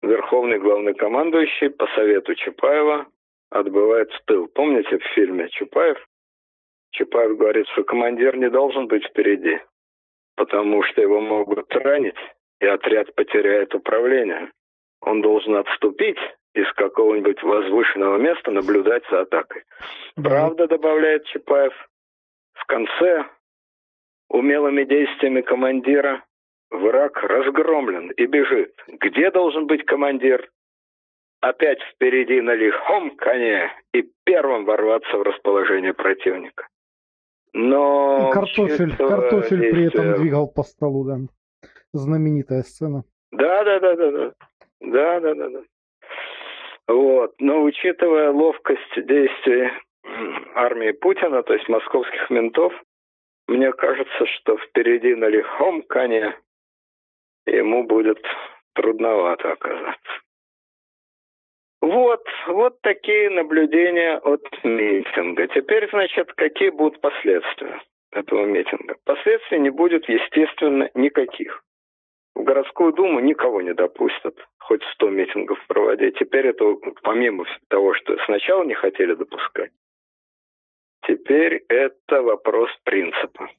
Верховный 0.01 0.57
главнокомандующий 0.57 1.69
по 1.69 1.85
совету 1.87 2.33
Чапаева 2.35 3.07
отбывает 3.49 4.09
в 4.11 4.23
тыл. 4.25 4.47
Помните 4.47 4.97
в 4.97 5.03
фильме 5.15 5.49
Чапаев? 5.49 5.97
Чапаев 6.91 7.37
говорит, 7.37 7.67
что 7.73 7.83
командир 7.83 8.37
не 8.37 8.49
должен 8.49 8.87
быть 8.87 9.03
впереди, 9.05 9.59
потому 10.37 10.83
что 10.83 11.01
его 11.01 11.19
могут 11.19 11.75
ранить, 11.75 12.15
и 12.61 12.65
отряд 12.65 13.13
потеряет 13.15 13.75
управление. 13.75 14.51
Он 15.01 15.21
должен 15.21 15.55
отступить 15.55 16.19
из 16.53 16.71
какого-нибудь 16.73 17.43
возвышенного 17.43 18.17
места, 18.17 18.51
наблюдать 18.51 19.03
за 19.11 19.21
атакой. 19.21 19.63
Правда, 20.15 20.67
добавляет 20.67 21.25
Чапаев, 21.25 21.73
в 22.53 22.65
конце 22.67 23.25
умелыми 24.29 24.83
действиями 24.83 25.41
командира 25.41 26.23
враг 26.69 27.17
разгромлен 27.23 28.11
и 28.11 28.25
бежит. 28.25 28.73
Где 28.87 29.31
должен 29.31 29.67
быть 29.67 29.85
командир? 29.85 30.49
Опять 31.39 31.79
впереди 31.93 32.41
на 32.41 32.55
лихом 32.55 33.15
коне 33.15 33.71
и 33.93 34.09
первым 34.25 34.65
ворваться 34.65 35.17
в 35.17 35.21
расположение 35.21 35.93
противника. 35.93 36.67
Но... 37.53 38.29
И 38.29 38.33
картофель, 38.33 38.95
картофель 38.95 39.71
при 39.71 39.87
этом 39.87 40.15
двигал 40.15 40.51
по 40.51 40.63
столу, 40.63 41.05
да. 41.05 41.17
Знаменитая 41.93 42.63
сцена. 42.63 43.03
Да, 43.31 43.63
да, 43.63 43.79
да, 43.79 43.95
да, 43.95 44.11
да. 44.11 44.33
Да, 44.81 45.19
да, 45.19 45.35
да, 45.35 45.49
да. 45.49 45.59
Вот. 46.87 47.33
Но 47.39 47.63
учитывая 47.63 48.31
ловкость 48.31 49.05
действий 49.07 49.69
армии 50.55 50.91
Путина, 50.91 51.43
то 51.43 51.53
есть 51.53 51.67
московских 51.69 52.29
ментов, 52.29 52.73
мне 53.47 53.71
кажется, 53.71 54.25
что 54.25 54.57
впереди 54.57 55.15
на 55.15 55.25
лихом 55.25 55.81
коне 55.83 56.37
ему 57.45 57.83
будет 57.83 58.21
трудновато 58.73 59.53
оказаться. 59.53 60.11
Вот, 61.81 62.23
вот 62.47 62.81
такие 62.81 63.29
наблюдения 63.29 64.17
от 64.17 64.43
митинга. 64.63 65.47
Теперь, 65.47 65.89
значит, 65.89 66.33
какие 66.33 66.69
будут 66.69 66.99
последствия 66.99 67.81
этого 68.11 68.45
митинга? 68.45 68.95
Последствий 69.05 69.59
не 69.59 69.69
будет, 69.69 70.09
естественно, 70.09 70.89
никаких. 70.95 71.63
В 72.35 72.43
городскую 72.43 72.93
думу 72.93 73.19
никого 73.19 73.61
не 73.61 73.73
допустят, 73.73 74.35
хоть 74.59 74.83
сто 74.93 75.09
митингов 75.09 75.59
проводить. 75.67 76.17
Теперь 76.19 76.47
это 76.47 76.75
помимо 77.01 77.45
того, 77.69 77.93
что 77.93 78.17
сначала 78.25 78.63
не 78.63 78.73
хотели 78.73 79.13
допускать, 79.13 79.71
теперь 81.07 81.63
это 81.69 82.21
вопрос 82.21 82.69
принципа. 82.83 83.49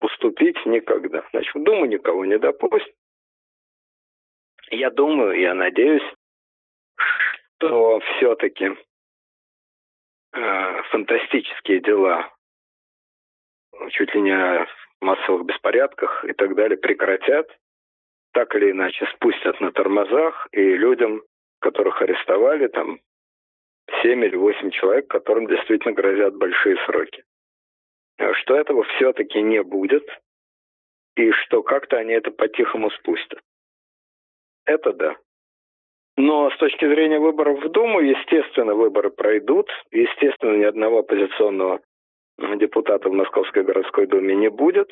Уступить 0.00 0.64
никогда. 0.66 1.24
Значит, 1.30 1.54
в 1.54 1.62
Думу 1.62 1.86
никого 1.86 2.24
не 2.24 2.38
допустят. 2.38 2.94
Я 4.70 4.90
думаю, 4.90 5.38
я 5.40 5.54
надеюсь, 5.54 6.02
что 7.56 8.00
все-таки 8.00 8.70
э, 10.32 10.82
фантастические 10.90 11.80
дела, 11.80 12.32
чуть 13.90 14.14
ли 14.14 14.20
не 14.20 14.30
о 14.30 14.66
массовых 15.00 15.44
беспорядках 15.44 16.24
и 16.24 16.32
так 16.32 16.54
далее, 16.54 16.78
прекратят, 16.78 17.50
так 18.32 18.54
или 18.54 18.70
иначе 18.70 19.06
спустят 19.14 19.60
на 19.60 19.72
тормозах, 19.72 20.46
и 20.52 20.60
людям, 20.60 21.22
которых 21.58 22.00
арестовали, 22.00 22.68
там 22.68 23.00
7 24.02 24.24
или 24.24 24.36
8 24.36 24.70
человек, 24.70 25.08
которым 25.08 25.46
действительно 25.46 25.94
грозят 25.94 26.36
большие 26.36 26.76
сроки. 26.86 27.24
Что 28.42 28.56
этого 28.56 28.84
все-таки 28.84 29.40
не 29.42 29.62
будет, 29.62 30.06
и 31.16 31.30
что 31.32 31.62
как-то 31.62 31.96
они 31.96 32.12
это 32.12 32.30
по-тихому 32.30 32.90
спустят. 32.90 33.40
Это 34.66 34.92
да. 34.92 35.16
Но 36.16 36.50
с 36.50 36.56
точки 36.58 36.86
зрения 36.86 37.18
выборов 37.18 37.62
в 37.64 37.68
Думу, 37.70 38.00
естественно, 38.00 38.74
выборы 38.74 39.10
пройдут. 39.10 39.70
Естественно, 39.90 40.56
ни 40.56 40.64
одного 40.64 40.98
оппозиционного 40.98 41.80
депутата 42.56 43.08
в 43.08 43.12
Московской 43.12 43.62
городской 43.62 44.06
думе 44.06 44.34
не 44.34 44.50
будет. 44.50 44.90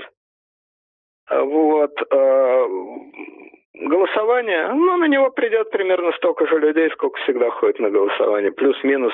Вот. 1.31 2.01
Голосование, 3.81 4.73
ну, 4.73 4.97
на 4.97 5.07
него 5.07 5.31
придет 5.31 5.71
примерно 5.71 6.11
столько 6.13 6.49
же 6.49 6.59
людей, 6.59 6.91
сколько 6.91 7.17
всегда 7.21 7.49
ходит 7.51 7.79
на 7.79 7.91
голосование. 7.91 8.51
Плюс-минус 8.51 9.13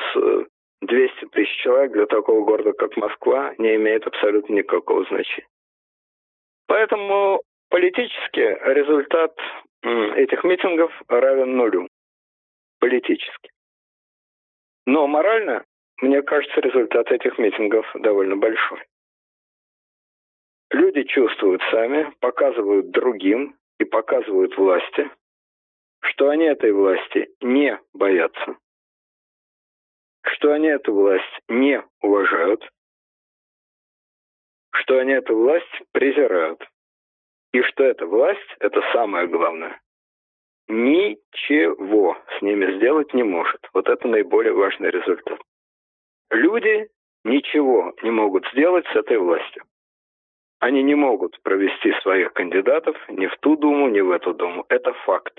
200 0.81 1.24
э, 1.24 1.29
тысяч 1.33 1.55
человек 1.62 1.92
для 1.92 2.07
такого 2.07 2.46
города, 2.46 2.72
как 2.72 2.96
Москва, 2.96 3.55
не 3.59 3.77
имеет 3.77 4.07
абсолютно 4.07 4.55
никакого 4.55 5.05
значения. 5.05 5.46
Поэтому 6.66 7.42
политически 7.68 8.40
результат 8.40 9.37
этих 9.83 10.42
митингов 10.44 10.90
равен 11.09 11.59
нулю 11.59 11.87
политически. 12.81 13.50
Но 14.87 15.07
морально, 15.07 15.64
мне 16.00 16.22
кажется, 16.22 16.61
результат 16.61 17.12
этих 17.12 17.37
митингов 17.37 17.87
довольно 17.96 18.37
большой. 18.37 18.83
Люди 20.70 21.03
чувствуют 21.03 21.61
сами, 21.70 22.11
показывают 22.20 22.90
другим 22.90 23.57
и 23.78 23.84
показывают 23.84 24.56
власти, 24.56 25.10
что 26.00 26.28
они 26.28 26.44
этой 26.44 26.72
власти 26.72 27.28
не 27.40 27.78
боятся, 27.92 28.56
что 30.24 30.52
они 30.52 30.68
эту 30.68 30.94
власть 30.94 31.40
не 31.48 31.82
уважают, 32.00 32.68
что 34.72 34.98
они 34.98 35.12
эту 35.12 35.37
власть 35.37 35.82
презирают, 35.92 36.62
и 37.52 37.62
что 37.62 37.84
эта 37.84 38.06
власть– 38.06 38.56
это 38.60 38.80
самое 38.92 39.26
главное 39.26 39.80
ничего 40.68 42.16
с 42.38 42.42
ними 42.42 42.76
сделать 42.76 43.12
не 43.14 43.22
может. 43.22 43.60
Вот 43.72 43.88
это 43.88 44.08
наиболее 44.08 44.52
важный 44.52 44.90
результат. 44.90 45.38
Люди 46.30 46.88
ничего 47.24 47.94
не 48.02 48.10
могут 48.10 48.46
сделать 48.52 48.87
с 48.88 48.96
этой 48.96 49.18
властью. 49.18 49.64
Они 50.64 50.83
не 50.83 50.94
могут 50.94 51.38
провести 51.42 51.92
своих 52.00 52.33
кандидатов 52.33 52.96
ни 53.11 53.27
в 53.27 53.37
ту 53.40 53.55
Думу, 53.55 53.90
ни 53.90 54.00
в 54.00 54.11
эту 54.11 54.33
Думу. 54.33 54.64
Это 54.70 54.94
факт. 55.05 55.38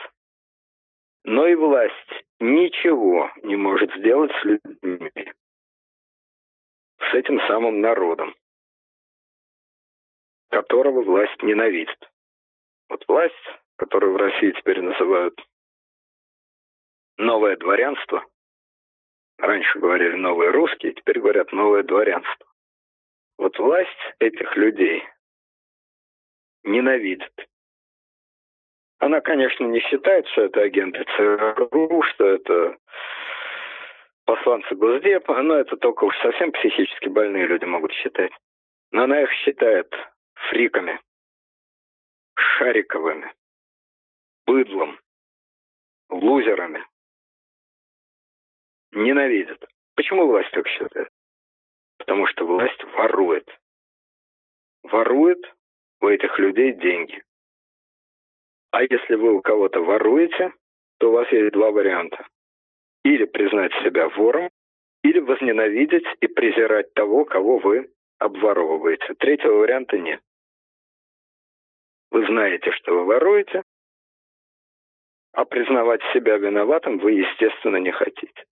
Но 1.24 1.48
и 1.48 1.56
власть 1.56 2.26
ничего 2.40 3.32
не 3.42 3.56
может 3.56 3.92
сделать 3.96 4.32
с 4.40 4.44
людьми. 4.44 5.34
С 7.00 7.14
этим 7.16 7.40
самым 7.48 7.82
народом, 7.82 8.36
которого 10.52 11.02
власть 11.02 11.42
ненавидит. 11.42 11.98
Вот 12.90 13.04
власть 13.08 13.34
которую 13.78 14.14
в 14.14 14.18
России 14.18 14.52
теперь 14.52 14.80
называют 14.80 15.36
новое 17.18 17.58
дворянство. 17.58 18.24
Раньше 19.40 19.80
говорили 19.80 20.18
новые 20.18 20.52
русские, 20.52 20.94
теперь 20.94 21.20
говорят 21.20 21.52
новое 21.52 21.82
дворянство. 21.82 22.46
Вот 23.40 23.58
власть 23.58 23.90
этих 24.20 24.56
людей 24.56 25.04
ненавидит. 26.66 27.34
Она, 29.00 29.22
конечно, 29.22 29.66
не 29.66 29.80
считает, 29.82 30.28
что 30.30 30.44
это 30.44 30.62
агенты 30.62 31.04
ЦРУ, 31.16 32.02
что 32.14 32.28
это 32.28 32.78
посланцы 34.26 34.76
Госдепа, 34.76 35.42
но 35.42 35.56
это 35.56 35.78
только 35.78 36.06
уж 36.06 36.18
совсем 36.20 36.52
психически 36.52 37.10
больные 37.10 37.46
люди 37.46 37.66
могут 37.66 37.92
считать. 37.94 38.32
Но 38.92 39.04
она 39.04 39.22
их 39.22 39.32
считает 39.32 39.94
фриками, 40.50 41.00
шариковыми, 42.36 43.32
быдлом, 44.48 45.00
лузерами. 46.10 46.86
Ненавидят. 48.92 49.66
Почему 49.96 50.26
власть 50.26 50.52
так 50.52 50.68
считает? 50.68 51.10
Потому 51.98 52.28
что 52.28 52.46
власть 52.46 52.84
ворует. 52.96 53.48
Ворует 54.84 55.55
у 56.06 56.10
этих 56.10 56.38
людей 56.38 56.74
деньги. 56.74 57.24
А 58.72 58.84
если 58.84 59.16
вы 59.16 59.34
у 59.34 59.42
кого-то 59.42 59.82
воруете, 59.82 60.54
то 61.00 61.10
у 61.10 61.14
вас 61.14 61.32
есть 61.32 61.54
два 61.54 61.72
варианта. 61.72 62.28
Или 63.04 63.26
признать 63.26 63.74
себя 63.84 64.10
вором, 64.10 64.50
или 65.04 65.20
возненавидеть 65.20 66.06
и 66.22 66.28
презирать 66.28 66.94
того, 66.94 67.26
кого 67.26 67.58
вы 67.58 67.90
обворовываете. 68.20 69.14
Третьего 69.16 69.56
варианта 69.56 69.98
нет. 69.98 70.22
Вы 72.12 72.26
знаете, 72.28 72.72
что 72.72 72.94
вы 72.94 73.06
воруете, 73.06 73.64
а 75.34 75.46
признавать 75.46 76.02
себя 76.14 76.38
виноватым 76.38 77.00
вы, 77.00 77.14
естественно, 77.14 77.78
не 77.78 77.92
хотите. 77.92 78.46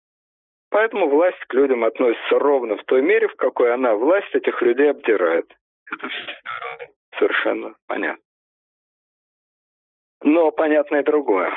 Поэтому 0.71 1.09
власть 1.09 1.45
к 1.49 1.55
людям 1.55 1.85
относится 1.85 2.39
ровно 2.39 2.77
в 2.77 2.85
той 2.85 3.03
мере, 3.03 3.27
в 3.27 3.35
какой 3.35 3.75
она, 3.75 3.95
власть, 3.95 4.35
этих 4.35 4.63
людей 4.63 4.91
обдирает. 4.91 5.53
Это 5.91 6.09
совершенно 7.21 7.77
понятно. 7.87 8.25
Но 10.23 10.51
понятно 10.51 10.97
и 10.97 11.05
другое, 11.05 11.53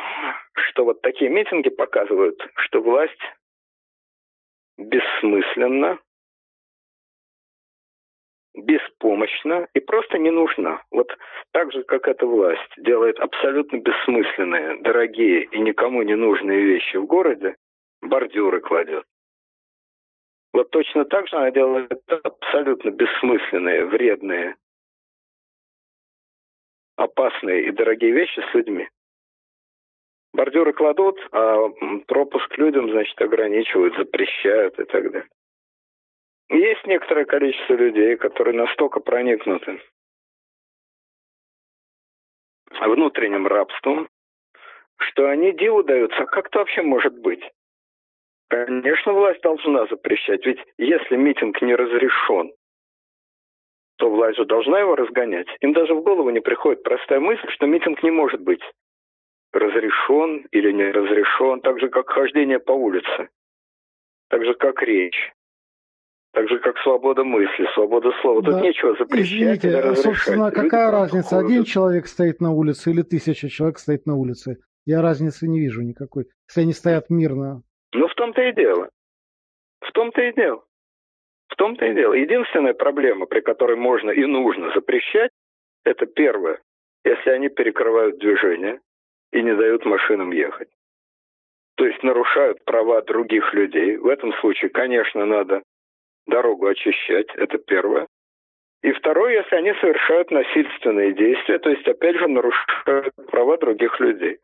что 0.53 0.85
вот 0.85 1.01
такие 1.01 1.31
митинги 1.31 1.69
показывают, 1.69 2.39
что 2.55 2.81
власть 2.81 3.19
бессмысленно 4.77 5.99
беспомощна 8.55 9.67
и 9.73 9.79
просто 9.79 10.19
не 10.19 10.29
нужна. 10.29 10.83
Вот 10.91 11.11
так 11.51 11.71
же, 11.73 11.83
как 11.83 12.07
эта 12.07 12.25
власть 12.25 12.71
делает 12.77 13.19
абсолютно 13.19 13.77
бессмысленные, 13.77 14.81
дорогие 14.81 15.45
и 15.45 15.59
никому 15.59 16.03
не 16.03 16.15
нужные 16.15 16.61
вещи 16.61 16.97
в 16.97 17.05
городе, 17.05 17.55
бордюры 18.01 18.61
кладет, 18.61 19.05
Вот 20.53 20.69
точно 20.69 21.05
так 21.05 21.27
же 21.27 21.35
она 21.35 21.49
делает 21.51 21.91
абсолютно 22.07 22.91
бессмысленные, 22.91 23.85
вредные, 23.85 24.55
опасные 26.95 27.67
и 27.67 27.71
дорогие 27.71 28.11
вещи 28.11 28.39
с 28.39 28.53
людьми. 28.53 28.87
Бордюры 30.33 30.73
кладут, 30.73 31.19
а 31.31 31.69
пропуск 32.07 32.57
людям, 32.57 32.89
значит, 32.89 33.21
ограничивают, 33.21 33.95
запрещают 33.95 34.79
и 34.79 34.83
так 34.85 35.11
далее. 35.11 35.29
Есть 36.49 36.85
некоторое 36.85 37.25
количество 37.25 37.73
людей, 37.73 38.15
которые 38.17 38.55
настолько 38.55 38.99
проникнуты 38.99 39.79
внутренним 42.87 43.47
рабством, 43.47 44.07
что 44.97 45.29
они 45.29 45.51
диву 45.53 45.83
даются, 45.83 46.23
а 46.23 46.25
как 46.25 46.47
это 46.47 46.59
вообще 46.59 46.81
может 46.81 47.17
быть? 47.19 47.43
Конечно, 48.49 49.13
власть 49.13 49.41
должна 49.41 49.87
запрещать, 49.87 50.45
ведь 50.45 50.59
если 50.77 51.15
митинг 51.15 51.61
не 51.61 51.75
разрешен, 51.75 52.53
то 53.97 54.09
власть 54.09 54.37
же 54.37 54.45
должна 54.45 54.79
его 54.79 54.95
разгонять. 54.95 55.47
Им 55.61 55.73
даже 55.73 55.93
в 55.93 56.03
голову 56.03 56.29
не 56.29 56.39
приходит 56.39 56.83
простая 56.83 57.19
мысль, 57.19 57.47
что 57.49 57.65
митинг 57.65 58.01
не 58.03 58.11
может 58.11 58.41
быть 58.41 58.61
разрешен 59.51 60.47
или 60.51 60.71
не 60.71 60.91
разрешен, 60.91 61.61
так 61.61 61.79
же, 61.79 61.89
как 61.89 62.09
хождение 62.09 62.59
по 62.59 62.71
улице, 62.71 63.29
так 64.29 64.43
же, 64.43 64.55
как 64.55 64.81
речь, 64.81 65.31
так 66.33 66.49
же, 66.49 66.59
как 66.59 66.77
свобода 66.79 67.23
мысли, 67.23 67.67
свобода 67.75 68.11
слова. 68.21 68.41
Да. 68.41 68.51
Тут 68.53 68.61
нечего 68.63 68.95
запрещать 68.95 69.31
Извините, 69.31 69.67
или 69.67 69.75
разрешать. 69.75 70.03
собственно, 70.03 70.51
какая 70.51 70.87
Люди 70.87 70.95
разница, 70.95 71.37
один 71.37 71.63
человек 71.63 72.07
стоит 72.07 72.41
на 72.41 72.51
улице 72.51 72.89
или 72.89 73.03
тысяча 73.03 73.47
человек 73.47 73.77
стоит 73.77 74.07
на 74.07 74.15
улице? 74.15 74.57
Я 74.85 75.01
разницы 75.01 75.47
не 75.47 75.59
вижу 75.59 75.81
никакой, 75.81 76.25
если 76.49 76.61
они 76.61 76.73
стоят 76.73 77.09
мирно. 77.09 77.61
Ну, 77.93 78.07
в 78.07 78.13
том-то 78.15 78.41
и 78.41 78.53
дело. 78.53 78.89
В 79.81 79.91
том-то 79.91 80.21
и 80.21 80.33
дело. 80.33 80.63
В 81.53 81.55
том-то 81.55 81.85
и 81.85 81.93
дело. 81.93 82.13
Единственная 82.13 82.73
проблема, 82.73 83.27
при 83.27 83.41
которой 83.41 83.77
можно 83.77 84.09
и 84.09 84.25
нужно 84.25 84.71
запрещать, 84.73 85.29
это 85.85 86.07
первое, 86.07 86.59
если 87.05 87.29
они 87.29 87.49
перекрывают 87.49 88.17
движение 88.17 88.79
и 89.31 89.43
не 89.43 89.55
дают 89.55 89.85
машинам 89.85 90.31
ехать. 90.31 90.69
То 91.75 91.85
есть 91.85 92.01
нарушают 92.01 92.65
права 92.65 93.03
других 93.03 93.53
людей. 93.53 93.97
В 93.97 94.07
этом 94.07 94.33
случае, 94.39 94.71
конечно, 94.71 95.25
надо 95.27 95.61
дорогу 96.25 96.65
очищать, 96.65 97.27
это 97.35 97.59
первое. 97.59 98.07
И 98.81 98.91
второе, 98.91 99.43
если 99.43 99.55
они 99.55 99.73
совершают 99.73 100.31
насильственные 100.31 101.13
действия, 101.13 101.59
то 101.59 101.69
есть, 101.69 101.87
опять 101.87 102.15
же, 102.17 102.27
нарушают 102.27 103.13
права 103.29 103.57
других 103.57 103.99
людей. 103.99 104.39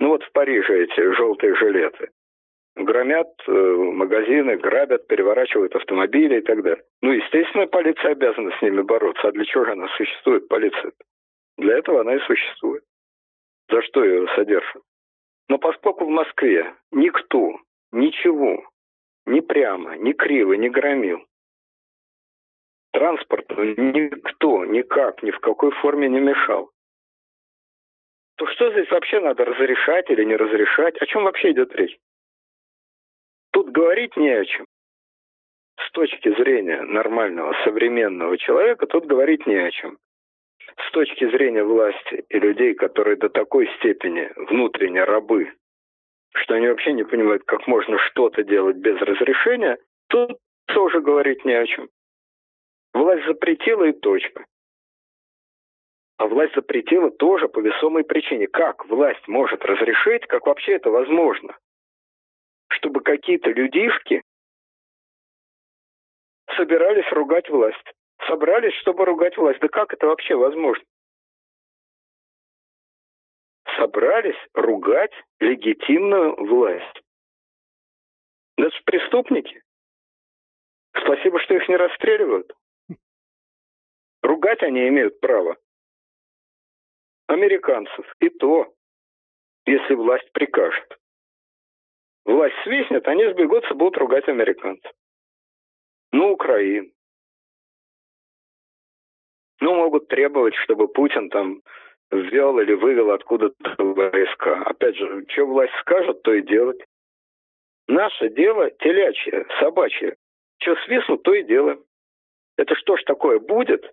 Ну 0.00 0.08
вот 0.08 0.22
в 0.22 0.32
Париже 0.32 0.84
эти 0.84 1.12
желтые 1.14 1.54
жилеты. 1.54 2.10
Громят 2.76 3.28
э, 3.46 3.52
магазины, 3.52 4.56
грабят, 4.56 5.06
переворачивают 5.06 5.74
автомобили 5.74 6.38
и 6.38 6.42
так 6.42 6.62
далее. 6.62 6.84
Ну, 7.00 7.12
естественно, 7.12 7.66
полиция 7.66 8.12
обязана 8.12 8.50
с 8.56 8.62
ними 8.62 8.82
бороться. 8.82 9.28
А 9.28 9.32
для 9.32 9.44
чего 9.46 9.64
же 9.64 9.72
она 9.72 9.88
существует, 9.96 10.46
полиция? 10.48 10.90
-то? 10.90 11.04
Для 11.56 11.78
этого 11.78 12.02
она 12.02 12.14
и 12.14 12.20
существует. 12.20 12.84
За 13.70 13.80
что 13.82 14.04
ее 14.04 14.28
содержат? 14.34 14.82
Но 15.48 15.58
поскольку 15.58 16.04
в 16.04 16.10
Москве 16.10 16.74
никто, 16.92 17.58
ничего 17.92 18.62
ни 19.24 19.40
прямо, 19.40 19.96
ни 19.96 20.12
криво 20.12 20.52
не 20.52 20.68
громил. 20.68 21.24
Транспорту 22.92 23.64
никто 23.64 24.64
никак, 24.66 25.22
ни 25.22 25.30
в 25.30 25.40
какой 25.40 25.70
форме 25.72 26.08
не 26.08 26.20
мешал. 26.20 26.70
То 28.36 28.46
что 28.48 28.70
здесь 28.70 28.90
вообще 28.90 29.20
надо 29.20 29.44
разрешать 29.46 30.10
или 30.10 30.24
не 30.24 30.36
разрешать? 30.36 30.96
О 30.98 31.06
чем 31.06 31.24
вообще 31.24 31.52
идет 31.52 31.74
речь? 31.74 31.96
Тут 33.56 33.70
говорить 33.70 34.14
не 34.18 34.28
о 34.28 34.44
чем. 34.44 34.66
С 35.78 35.90
точки 35.92 36.28
зрения 36.36 36.82
нормального 36.82 37.54
современного 37.64 38.36
человека 38.36 38.86
тут 38.86 39.06
говорить 39.06 39.46
не 39.46 39.56
о 39.56 39.70
чем. 39.70 39.96
С 40.86 40.90
точки 40.90 41.26
зрения 41.30 41.64
власти 41.64 42.26
и 42.28 42.38
людей, 42.38 42.74
которые 42.74 43.16
до 43.16 43.30
такой 43.30 43.66
степени 43.78 44.30
внутренне 44.50 45.02
рабы 45.04 45.54
что 46.34 46.52
они 46.52 46.68
вообще 46.68 46.92
не 46.92 47.04
понимают, 47.04 47.44
как 47.44 47.66
можно 47.66 47.96
что-то 48.10 48.44
делать 48.44 48.76
без 48.76 49.00
разрешения, 49.00 49.78
тут 50.10 50.36
тоже 50.66 51.00
говорить 51.00 51.42
не 51.46 51.54
о 51.54 51.64
чем. 51.66 51.88
Власть 52.92 53.24
запретила 53.24 53.84
и 53.84 53.92
точка. 53.92 54.44
А 56.18 56.26
власть 56.26 56.54
запретила 56.54 57.10
тоже 57.10 57.48
по 57.48 57.60
весомой 57.60 58.04
причине. 58.04 58.48
Как 58.48 58.84
власть 58.84 59.26
может 59.26 59.64
разрешить, 59.64 60.26
как 60.26 60.44
вообще 60.44 60.72
это 60.72 60.90
возможно? 60.90 61.56
Чтобы 62.68 63.00
какие-то 63.00 63.50
людишки 63.50 64.22
собирались 66.56 67.10
ругать 67.12 67.48
власть. 67.48 67.92
Собрались, 68.26 68.74
чтобы 68.74 69.04
ругать 69.04 69.36
власть. 69.36 69.60
Да 69.60 69.68
как 69.68 69.92
это 69.92 70.06
вообще 70.06 70.34
возможно? 70.34 70.84
собрались 73.76 74.36
ругать 74.54 75.12
легитимную 75.40 76.34
власть. 76.36 77.02
Это 78.56 78.70
же 78.70 78.82
преступники. 78.84 79.62
Спасибо, 80.98 81.40
что 81.40 81.54
их 81.54 81.68
не 81.68 81.76
расстреливают. 81.76 82.52
Ругать 84.22 84.62
они 84.62 84.88
имеют 84.88 85.20
право. 85.20 85.56
Американцев. 87.26 88.12
И 88.20 88.28
то, 88.28 88.74
если 89.66 89.94
власть 89.94 90.30
прикажет. 90.32 90.98
Власть 92.26 92.56
свистнет, 92.64 93.06
они 93.06 93.24
сбегутся, 93.32 93.72
будут 93.74 93.96
ругать 93.98 94.28
американцев. 94.28 94.90
Ну, 96.12 96.32
Украину. 96.32 96.90
Ну, 99.60 99.74
могут 99.76 100.08
требовать, 100.08 100.54
чтобы 100.56 100.88
Путин 100.88 101.30
там 101.30 101.62
ввел 102.10 102.58
или 102.58 102.72
вывел 102.72 103.12
откуда-то 103.12 103.76
войска. 103.78 104.62
Опять 104.64 104.96
же, 104.96 105.24
что 105.28 105.46
власть 105.46 105.72
скажет, 105.80 106.22
то 106.22 106.32
и 106.32 106.42
делать. 106.42 106.84
Наше 107.86 108.28
дело 108.30 108.70
телячье, 108.70 109.46
собачье. 109.60 110.16
Что 110.60 110.74
свистнут, 110.84 111.22
то 111.22 111.32
и 111.32 111.44
делаем. 111.44 111.84
Это 112.56 112.74
что 112.74 112.96
ж 112.96 113.04
такое 113.04 113.38
будет, 113.38 113.84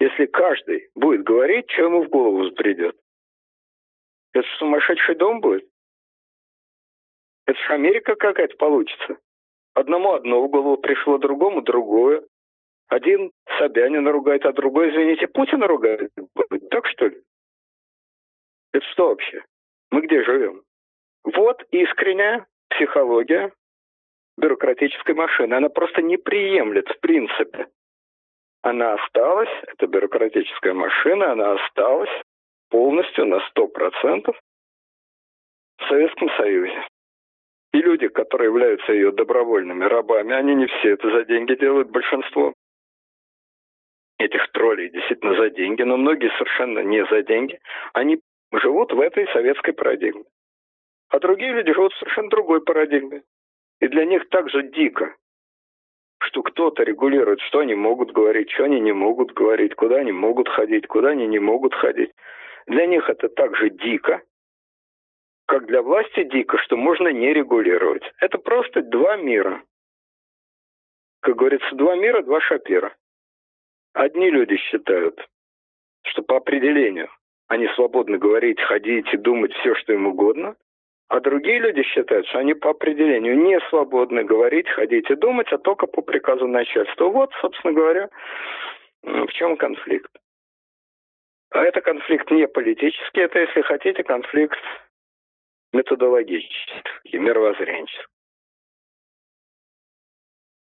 если 0.00 0.26
каждый 0.26 0.90
будет 0.94 1.22
говорить, 1.22 1.70
что 1.70 1.84
ему 1.84 2.02
в 2.02 2.10
голову 2.10 2.50
придет? 2.52 2.96
Это 4.34 4.46
сумасшедший 4.58 5.14
дом 5.14 5.40
будет? 5.40 5.66
Это 7.46 7.58
ж 7.58 7.70
Америка 7.70 8.16
какая-то 8.16 8.56
получится. 8.56 9.18
Одному 9.74 10.12
одно 10.12 10.42
в 10.42 10.48
голову 10.48 10.76
пришло, 10.76 11.18
другому 11.18 11.62
другое. 11.62 12.22
Один 12.88 13.32
Собянина 13.58 14.12
ругает, 14.12 14.46
а 14.46 14.52
другой, 14.52 14.90
извините, 14.90 15.26
Путина 15.26 15.66
ругает. 15.66 16.10
Так 16.70 16.86
что 16.86 17.06
ли? 17.06 17.22
Это 18.72 18.84
что 18.86 19.08
вообще? 19.08 19.44
Мы 19.90 20.02
где 20.02 20.22
живем? 20.22 20.62
Вот 21.24 21.62
искренняя 21.70 22.46
психология 22.68 23.52
бюрократической 24.36 25.14
машины. 25.14 25.54
Она 25.54 25.68
просто 25.68 26.02
не 26.02 26.16
приемлет 26.16 26.88
в 26.88 27.00
принципе. 27.00 27.68
Она 28.62 28.94
осталась, 28.94 29.50
эта 29.66 29.86
бюрократическая 29.86 30.72
машина, 30.72 31.32
она 31.32 31.52
осталась 31.52 32.10
полностью 32.70 33.26
на 33.26 33.40
100% 33.54 34.34
в 35.76 35.88
Советском 35.88 36.30
Союзе. 36.36 36.86
И 37.74 37.78
люди, 37.82 38.06
которые 38.06 38.46
являются 38.50 38.92
ее 38.92 39.10
добровольными 39.10 39.84
рабами, 39.84 40.32
они 40.32 40.54
не 40.54 40.66
все 40.66 40.90
это 40.90 41.10
за 41.10 41.24
деньги 41.24 41.56
делают, 41.56 41.90
большинство 41.90 42.54
этих 44.16 44.48
троллей 44.52 44.90
действительно 44.90 45.34
за 45.34 45.50
деньги, 45.50 45.82
но 45.82 45.96
многие 45.96 46.30
совершенно 46.38 46.78
не 46.84 47.04
за 47.06 47.22
деньги. 47.24 47.58
Они 47.92 48.20
живут 48.52 48.92
в 48.92 49.00
этой 49.00 49.26
советской 49.32 49.72
парадигме. 49.72 50.22
А 51.08 51.18
другие 51.18 51.52
люди 51.52 51.74
живут 51.74 51.92
в 51.94 51.98
совершенно 51.98 52.30
другой 52.30 52.60
парадигме. 52.62 53.22
И 53.80 53.88
для 53.88 54.04
них 54.04 54.28
также 54.28 54.62
дико, 54.62 55.16
что 56.20 56.44
кто-то 56.44 56.84
регулирует, 56.84 57.40
что 57.40 57.58
они 57.58 57.74
могут 57.74 58.12
говорить, 58.12 58.52
что 58.52 58.66
они 58.66 58.78
не 58.78 58.92
могут 58.92 59.32
говорить, 59.32 59.74
куда 59.74 59.96
они 59.96 60.12
могут 60.12 60.48
ходить, 60.48 60.86
куда 60.86 61.08
они 61.08 61.26
не 61.26 61.40
могут 61.40 61.74
ходить. 61.74 62.12
Для 62.68 62.86
них 62.86 63.10
это 63.10 63.28
также 63.28 63.70
дико, 63.70 64.22
как 65.46 65.66
для 65.66 65.82
власти 65.82 66.24
дико, 66.24 66.58
что 66.58 66.76
можно 66.76 67.08
не 67.08 67.32
регулировать. 67.32 68.02
Это 68.20 68.38
просто 68.38 68.82
два 68.82 69.16
мира. 69.16 69.62
Как 71.20 71.36
говорится, 71.36 71.74
два 71.74 71.96
мира, 71.96 72.22
два 72.22 72.40
шапира. 72.40 72.94
Одни 73.92 74.30
люди 74.30 74.56
считают, 74.56 75.26
что 76.06 76.22
по 76.22 76.36
определению 76.36 77.08
они 77.48 77.68
свободны 77.68 78.18
говорить, 78.18 78.60
ходить 78.60 79.12
и 79.12 79.16
думать 79.16 79.52
все, 79.54 79.74
что 79.76 79.92
им 79.92 80.06
угодно. 80.06 80.56
А 81.08 81.20
другие 81.20 81.58
люди 81.58 81.82
считают, 81.82 82.26
что 82.26 82.38
они 82.38 82.54
по 82.54 82.70
определению 82.70 83.38
не 83.38 83.60
свободны 83.68 84.24
говорить, 84.24 84.68
ходить 84.70 85.10
и 85.10 85.14
думать, 85.14 85.52
а 85.52 85.58
только 85.58 85.86
по 85.86 86.00
приказу 86.02 86.48
начальства. 86.48 87.08
Вот, 87.08 87.30
собственно 87.40 87.74
говоря, 87.74 88.08
в 89.02 89.28
чем 89.28 89.56
конфликт. 89.56 90.10
А 91.50 91.62
это 91.62 91.82
конфликт 91.82 92.30
не 92.30 92.48
политический, 92.48 93.20
это, 93.20 93.38
если 93.38 93.60
хотите, 93.60 94.02
конфликт 94.02 94.58
методологический, 95.74 97.18
мировоззренческий. 97.18 98.06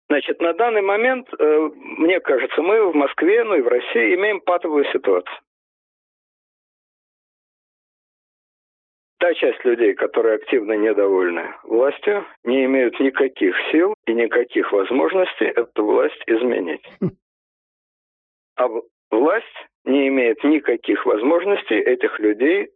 Значит, 0.10 0.42
на 0.42 0.54
данный 0.54 0.82
момент, 0.82 1.28
э, 1.40 1.70
мне 1.74 2.20
кажется, 2.20 2.62
мы 2.62 2.92
в 2.92 2.96
Москве, 2.96 3.44
ну 3.44 3.56
и 3.56 3.62
в 3.62 3.68
России 3.68 4.16
имеем 4.16 4.42
патовую 4.42 4.86
ситуацию. 4.86 5.36
Та 9.20 9.34
часть 9.36 9.64
людей, 9.64 9.94
которые 9.94 10.36
активно 10.36 10.74
недовольны 10.74 11.56
властью, 11.64 12.26
не 12.44 12.66
имеют 12.66 13.00
никаких 13.00 13.56
сил 13.72 13.96
и 14.06 14.14
никаких 14.14 14.72
возможностей 14.72 15.46
эту 15.46 15.86
власть 15.86 16.22
изменить. 16.28 16.86
А 18.56 18.68
власть 19.10 19.68
не 19.86 20.10
имеет 20.10 20.44
никаких 20.44 21.06
возможностей 21.08 21.80
этих 21.80 22.20
людей 22.20 22.70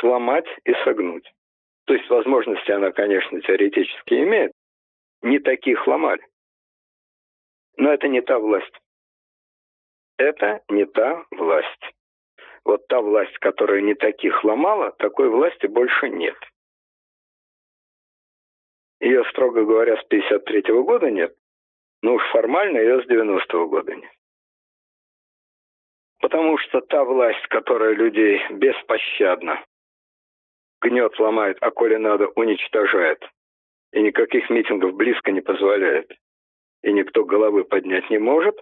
сломать 0.00 0.46
и 0.64 0.72
согнуть. 0.84 1.32
То 1.86 1.94
есть 1.94 2.08
возможности 2.10 2.70
она, 2.70 2.92
конечно, 2.92 3.40
теоретически 3.40 4.14
имеет. 4.14 4.52
Не 5.22 5.38
таких 5.38 5.86
ломали. 5.86 6.24
Но 7.76 7.92
это 7.92 8.08
не 8.08 8.20
та 8.20 8.38
власть. 8.38 8.74
Это 10.18 10.62
не 10.68 10.84
та 10.84 11.24
власть. 11.30 11.94
Вот 12.64 12.86
та 12.88 13.00
власть, 13.00 13.38
которая 13.38 13.80
не 13.80 13.94
таких 13.94 14.44
ломала, 14.44 14.92
такой 14.92 15.28
власти 15.28 15.66
больше 15.66 16.08
нет. 16.10 16.36
Ее, 19.00 19.24
строго 19.30 19.64
говоря, 19.64 19.96
с 19.96 20.04
53 20.04 20.72
-го 20.72 20.82
года 20.82 21.10
нет, 21.10 21.34
но 22.02 22.14
уж 22.14 22.22
формально 22.32 22.78
ее 22.78 23.02
с 23.02 23.06
90-го 23.06 23.68
года 23.68 23.94
нет. 23.94 24.12
Потому 26.20 26.58
что 26.58 26.80
та 26.80 27.04
власть, 27.04 27.46
которая 27.46 27.94
людей 27.94 28.40
беспощадно 28.50 29.64
гнет, 30.80 31.18
ломает, 31.18 31.58
а 31.60 31.70
коли 31.70 31.96
надо, 31.96 32.28
уничтожает, 32.28 33.22
и 33.92 34.00
никаких 34.00 34.48
митингов 34.50 34.94
близко 34.94 35.32
не 35.32 35.40
позволяет, 35.40 36.10
и 36.82 36.92
никто 36.92 37.24
головы 37.24 37.64
поднять 37.64 38.08
не 38.10 38.18
может, 38.18 38.58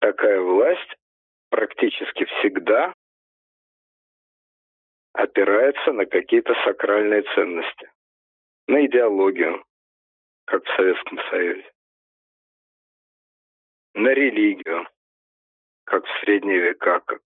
такая 0.00 0.40
власть 0.40 0.96
практически 1.50 2.24
всегда 2.24 2.94
опирается 5.12 5.92
на 5.92 6.06
какие-то 6.06 6.54
сакральные 6.64 7.22
ценности, 7.34 7.90
на 8.68 8.86
идеологию, 8.86 9.64
как 10.46 10.64
в 10.64 10.76
Советском 10.76 11.18
Союзе, 11.30 11.70
на 13.94 14.08
религию, 14.08 14.86
как 15.84 16.04
в 16.06 16.20
средние 16.20 16.60
века, 16.60 17.00
как 17.00 17.22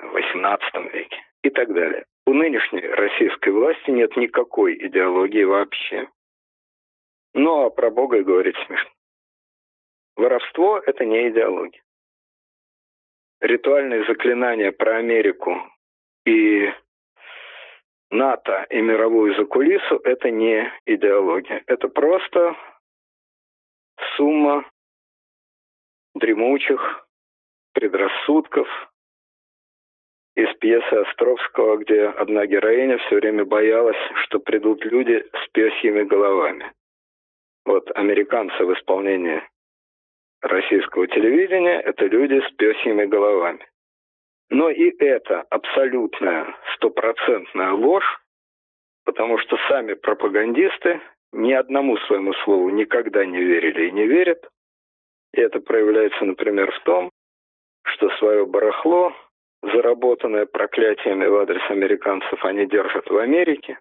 в 0.00 0.16
XVIII 0.16 0.92
веке. 0.92 1.22
И 1.42 1.50
так 1.50 1.72
далее. 1.72 2.04
У 2.26 2.34
нынешней 2.34 2.80
российской 2.80 3.50
власти 3.50 3.90
нет 3.90 4.16
никакой 4.16 4.74
идеологии 4.86 5.44
вообще. 5.44 6.08
Ну, 7.34 7.66
а 7.66 7.70
про 7.70 7.90
Бога 7.90 8.18
и 8.18 8.24
говорить 8.24 8.56
смешно. 8.66 8.90
Воровство– 10.16 10.78
это 10.86 11.04
не 11.04 11.28
идеология. 11.28 11.82
Ритуальные 13.40 14.06
заклинания 14.06 14.72
про 14.72 14.96
Америку 14.96 15.54
и 16.24 16.72
НАТО 18.10 18.66
и 18.70 18.80
мировую 18.80 19.36
закулису– 19.36 19.96
это 20.04 20.30
не 20.30 20.72
идеология. 20.86 21.62
Это 21.66 21.86
просто 21.88 22.56
сумма 24.16 24.68
дремучих 26.14 27.06
предрассудков 27.72 28.66
из 30.36 30.54
пьесы 30.58 30.92
Островского, 30.92 31.78
где 31.78 32.04
одна 32.04 32.46
героиня 32.46 32.98
все 32.98 33.16
время 33.16 33.44
боялась, 33.44 33.96
что 34.24 34.38
придут 34.38 34.84
люди 34.84 35.24
с 35.32 35.48
пёсьими 35.52 36.02
головами. 36.02 36.72
Вот 37.64 37.90
американцы 37.96 38.64
в 38.64 38.72
исполнении 38.74 39.42
российского 40.42 41.06
телевидения– 41.08 41.80
это 41.84 42.06
люди 42.06 42.40
с 42.46 42.50
пёсьими 42.52 43.06
головами. 43.06 43.66
Но 44.50 44.68
и 44.68 44.94
это 45.02 45.40
абсолютная 45.50 46.54
стопроцентная 46.74 47.72
ложь, 47.72 48.20
потому 49.04 49.38
что 49.38 49.56
сами 49.68 49.94
пропагандисты 49.94 51.00
ни 51.32 51.52
одному 51.52 51.96
своему 51.96 52.34
слову 52.44 52.68
никогда 52.68 53.24
не 53.24 53.42
верили 53.42 53.88
и 53.88 53.92
не 53.92 54.06
верят. 54.06 54.46
И 55.32 55.40
это 55.40 55.60
проявляется, 55.60 56.24
например, 56.24 56.70
в 56.72 56.80
том, 56.84 57.10
что 57.84 58.10
свое 58.18 58.46
барахло, 58.46 59.14
заработанное 59.62 60.46
проклятиями 60.46 61.26
в 61.26 61.36
адрес 61.36 61.62
американцев, 61.70 62.44
они 62.44 62.66
держат 62.66 63.08
в 63.08 63.16
Америке, 63.16 63.78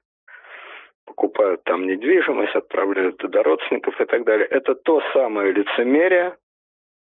покупают 1.06 1.64
там 1.64 1.88
недвижимость, 1.88 2.56
отправляют 2.56 3.18
туда 3.18 3.44
родственников 3.44 4.00
и 4.00 4.06
так 4.06 4.24
далее. 4.26 4.48
Это 4.48 4.76
то 4.76 5.02
самое 5.14 5.52
лицемерие, 5.52 6.36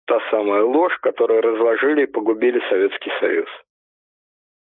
та 0.06 0.20
самая 0.30 0.62
ложь, 0.62 0.96
которую 1.00 1.42
разложили 1.42 2.02
и 2.02 2.06
погубили 2.06 2.60
Советский 2.68 3.10
Союз. 3.20 3.48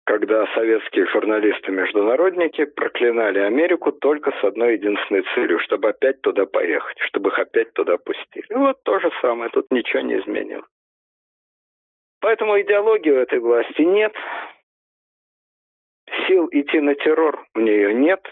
Когда 0.05 0.47
советские 0.55 1.07
журналисты-международники 1.07 2.65
проклинали 2.65 3.41
Америку 3.41 3.91
только 3.91 4.31
с 4.31 4.45
одной 4.45 4.75
единственной 4.75 5.25
целью, 5.35 5.59
чтобы 5.59 5.89
опять 5.89 6.23
туда 6.23 6.47
поехать, 6.47 6.97
чтобы 7.01 7.31
их 7.31 7.39
опять 7.41 7.73
туда 7.73 7.99
пустили. 7.99 8.47
И 8.49 8.55
вот 8.55 8.81
то 8.85 9.01
же 9.01 9.11
самое, 9.21 9.51
тут 9.51 9.67
ничего 9.73 10.03
не 10.03 10.21
изменилось. 10.21 10.65
Поэтому 12.21 12.61
идеологии 12.61 13.11
у 13.11 13.19
этой 13.19 13.39
власти 13.39 13.83
нет. 13.83 14.14
Сил 16.27 16.49
идти 16.51 16.81
на 16.81 16.95
террор 16.95 17.47
у 17.55 17.61
нее 17.61 17.95
нет. 17.95 18.23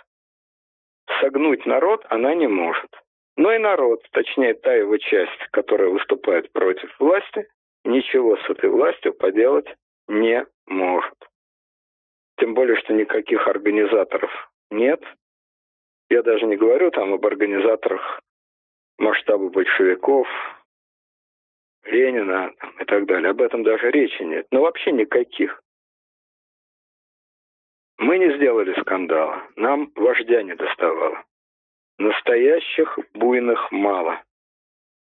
Согнуть 1.20 1.66
народ 1.66 2.04
она 2.08 2.34
не 2.34 2.46
может. 2.46 2.90
Но 3.36 3.52
и 3.52 3.58
народ, 3.58 4.00
точнее 4.12 4.54
та 4.54 4.72
его 4.74 4.96
часть, 4.96 5.46
которая 5.50 5.88
выступает 5.88 6.52
против 6.52 6.94
власти, 6.98 7.48
ничего 7.84 8.36
с 8.36 8.50
этой 8.50 8.70
властью 8.70 9.12
поделать 9.12 9.66
не 10.06 10.46
может. 10.66 11.14
Тем 12.38 12.54
более, 12.54 12.76
что 12.76 12.94
никаких 12.94 13.46
организаторов 13.46 14.30
нет. 14.70 15.02
Я 16.10 16.22
даже 16.22 16.46
не 16.46 16.56
говорю 16.56 16.90
там 16.90 17.12
об 17.12 17.26
организаторах 17.26 18.20
масштаба 18.98 19.48
большевиков, 19.48 20.28
Ленина 21.84 22.52
и 22.80 22.84
так 22.84 23.06
далее. 23.06 23.30
Об 23.30 23.40
этом 23.40 23.62
даже 23.62 23.90
речи 23.90 24.22
нет. 24.22 24.46
Но 24.50 24.62
вообще 24.62 24.92
никаких. 24.92 25.62
Мы 27.98 28.18
не 28.18 28.34
сделали 28.36 28.78
скандала. 28.80 29.42
Нам 29.56 29.90
вождя 29.94 30.42
не 30.42 30.54
доставало. 30.54 31.24
Настоящих 31.98 32.98
буйных 33.14 33.70
мало. 33.70 34.22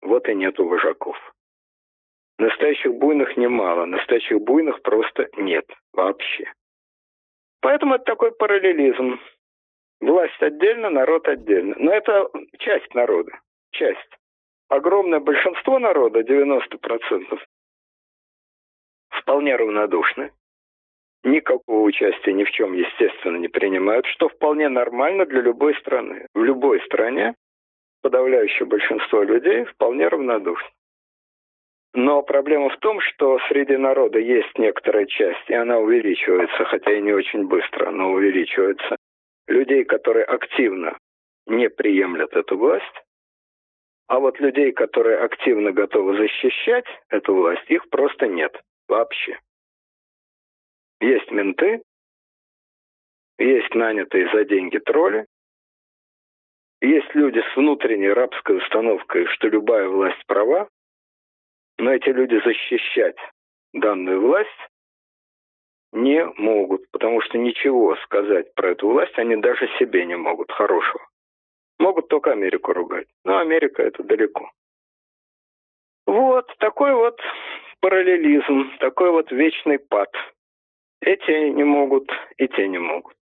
Вот 0.01 0.29
и 0.29 0.35
нету 0.35 0.67
вожаков. 0.67 1.17
Настоящих 2.39 2.95
буйных 2.95 3.37
немало, 3.37 3.85
настоящих 3.85 4.41
буйных 4.41 4.83
просто 4.83 5.29
нет 5.37 5.65
вообще. 5.93 6.53
Поэтому 7.61 7.95
это 7.95 8.05
такой 8.05 8.33
параллелизм. 8.33 9.21
Власть 10.01 10.43
отдельно, 10.43 10.91
народ 10.91 11.29
отдельно. 11.29 11.77
Но 11.79 11.93
это 11.93 12.29
часть 12.59 12.93
народа, 12.95 13.39
часть. 13.71 14.19
Огромное 14.73 15.21
большинство 15.21 15.79
народа, 15.79 16.21
90%, 16.21 17.39
вполне 19.11 19.55
равнодушны 19.55 20.33
никакого 21.25 21.83
участия 21.83 22.33
ни 22.33 22.45
в 22.45 22.51
чем, 22.53 22.73
естественно, 22.73 23.37
не 23.37 23.49
принимают, 23.49 24.07
что 24.07 24.31
вполне 24.31 24.71
нормально 24.71 25.27
для 25.27 25.43
любой 25.43 25.75
страны. 25.75 26.27
В 26.33 26.43
любой 26.43 26.81
стране 26.87 27.35
подавляющее 28.01 28.65
большинство 28.65 29.23
людей 29.23 29.67
вполне 29.67 30.09
равнодушно. 30.09 30.71
Но 31.93 32.23
проблема 32.23 32.71
в 32.71 32.79
том, 32.79 32.99
что 33.01 33.41
среди 33.49 33.77
народа 33.77 34.21
есть 34.21 34.57
некоторая 34.57 35.05
часть, 35.05 35.51
и 35.51 35.55
она 35.55 35.81
увеличивается, 35.81 36.65
хотя 36.65 36.93
и 36.93 37.03
не 37.03 37.13
очень 37.13 37.47
быстро, 37.47 37.91
но 37.91 38.13
увеличивается, 38.13 38.97
людей, 39.49 39.85
которые 39.85 40.25
активно 40.25 40.97
не 41.47 41.69
приемлят 41.69 42.33
эту 42.33 42.57
власть, 42.57 43.05
а 44.09 44.19
вот 44.19 44.41
людей, 44.41 44.73
которые 44.73 45.19
активно 45.19 45.73
готовы 45.73 46.17
защищать 46.17 46.87
эту 47.09 47.35
власть, 47.35 47.69
их 47.69 47.89
просто 47.89 48.27
нет 48.27 48.61
вообще. 48.89 49.39
Есть 51.01 51.31
менты, 51.31 51.83
есть 53.39 53.75
нанятые 53.75 54.31
за 54.33 54.45
деньги 54.45 54.79
тролли, 54.79 55.27
есть 56.81 57.15
люди 57.15 57.41
с 57.41 57.57
внутренней 57.57 58.11
рабской 58.11 58.59
установкой, 58.59 59.27
что 59.27 59.49
любая 59.49 59.89
власть 59.89 60.25
права, 60.27 60.69
но 61.79 61.93
эти 61.93 62.09
люди 62.09 62.41
защищать 62.45 63.17
данную 63.73 64.21
власть 64.21 64.49
не 65.93 66.25
могут, 66.39 66.91
потому 66.91 67.21
что 67.21 67.39
ничего 67.39 67.97
сказать 67.97 68.53
про 68.55 68.71
эту 68.71 68.89
власть 68.89 69.17
они 69.19 69.37
даже 69.37 69.69
себе 69.79 70.05
не 70.07 70.17
могут 70.17 70.51
хорошего. 70.51 71.07
Могут 71.83 72.07
только 72.07 72.31
Америку 72.31 72.73
ругать, 72.73 73.09
но 73.25 73.39
Америка 73.39 73.83
это 73.83 74.05
далеко. 74.05 74.51
Вот 76.07 76.47
такой 76.59 76.95
вот 76.95 77.21
параллелизм, 77.81 78.79
такой 78.79 79.11
вот 79.11 79.33
вечный 79.33 79.81
пад– 79.81 80.09
эти 81.03 81.49
не 81.49 81.65
могут, 81.65 82.09
и 82.39 82.47
те 82.47 82.69
не 82.69 82.79
могут. 82.79 83.17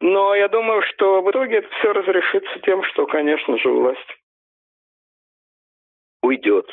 Но 0.00 0.34
я 0.34 0.48
думаю, 0.48 0.82
что 0.82 1.22
в 1.22 1.30
итоге 1.30 1.56
это 1.58 1.68
все 1.78 1.94
разрешится 1.94 2.60
тем, 2.60 2.82
что, 2.82 3.06
конечно 3.06 3.56
же, 3.56 3.70
власть 3.70 4.18
уйдет. 6.22 6.66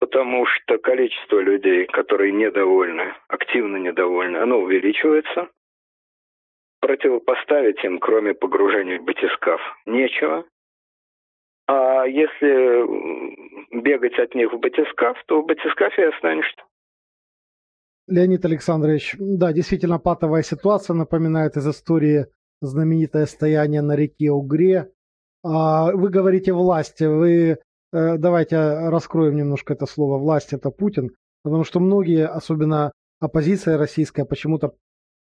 Потому 0.00 0.44
что 0.44 0.76
количество 0.76 1.38
людей, 1.40 1.86
которые 1.86 2.32
недовольны, 2.32 3.14
активно 3.28 3.78
недовольны, 3.78 4.36
оно 4.36 4.58
увеличивается. 4.58 5.48
Противопоставить 6.80 7.82
им, 7.84 7.98
кроме 7.98 8.34
погружения 8.34 9.00
в 9.00 9.04
батискаф, 9.04 9.60
нечего. 9.86 10.44
А 11.66 12.06
если 12.06 13.82
бегать 13.82 14.18
от 14.18 14.34
них 14.34 14.52
в 14.52 14.58
батискаф, 14.58 15.16
то 15.26 15.42
в 15.42 15.46
батискафе 15.46 16.08
останешься. 16.08 16.62
Леонид 18.06 18.44
Александрович, 18.44 19.14
да, 19.18 19.52
действительно 19.52 19.98
патовая 19.98 20.42
ситуация 20.42 20.94
напоминает 20.94 21.56
из 21.56 21.68
истории 21.68 22.26
знаменитое 22.62 23.26
стояние 23.26 23.82
на 23.82 23.94
реке 23.96 24.30
Угре. 24.30 24.90
А 25.44 25.92
вы 25.92 26.08
говорите 26.08 26.52
власти, 26.52 27.04
вы 27.04 27.58
э, 27.92 28.16
давайте 28.16 28.56
раскроем 28.88 29.36
немножко 29.36 29.74
это 29.74 29.86
слово 29.86 30.18
власть 30.18 30.52
это 30.52 30.70
Путин, 30.70 31.10
потому 31.44 31.64
что 31.64 31.80
многие, 31.80 32.26
особенно 32.26 32.92
оппозиция 33.20 33.76
российская, 33.76 34.24
почему-то 34.24 34.74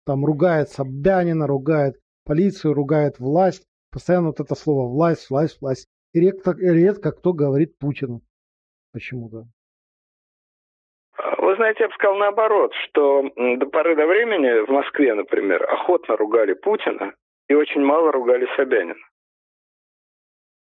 там 0.06 0.26
ругает 0.26 0.70
Собянина, 0.70 1.48
ругает 1.48 1.96
полицию, 2.26 2.74
ругает 2.74 3.20
власть, 3.20 3.66
постоянно 3.92 4.28
вот 4.28 4.40
это 4.40 4.56
слово 4.56 4.88
власть, 4.88 5.30
власть, 5.30 5.62
власть. 5.62 5.88
И 6.14 6.20
редко, 6.20 6.54
редко 6.58 7.12
кто 7.12 7.34
говорит 7.34 7.78
Путину 7.80 8.22
почему-то. 8.92 9.46
Вы 11.38 11.56
знаете, 11.56 11.84
я 11.84 11.88
бы 11.88 11.94
сказал 11.94 12.16
наоборот, 12.16 12.74
что 12.86 13.24
до 13.36 13.66
поры 13.68 13.96
до 13.96 14.06
времени 14.06 14.66
в 14.66 14.70
Москве, 14.70 15.14
например, 15.14 15.64
охотно 15.70 16.16
ругали 16.16 16.54
Путина 16.54 17.14
и 17.50 17.54
очень 17.54 17.82
мало 17.82 18.12
ругали 18.12 18.48
Собянина. 18.56 18.96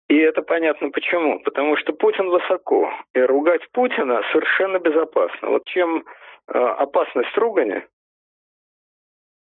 И 0.09 0.17
это 0.17 0.41
понятно 0.41 0.89
почему. 0.89 1.39
Потому 1.43 1.77
что 1.77 1.93
Путин 1.93 2.29
высоко, 2.29 2.91
и 3.13 3.19
ругать 3.21 3.61
Путина 3.71 4.21
совершенно 4.31 4.79
безопасно. 4.79 5.49
Вот 5.49 5.65
чем 5.65 6.03
э, 6.47 6.57
опасность 6.57 7.35
ругания 7.37 7.87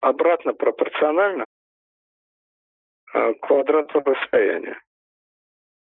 обратно 0.02 0.54
пропорциональна 0.54 1.46
э, 3.14 3.34
квадрату 3.36 4.00
расстояния. 4.02 4.80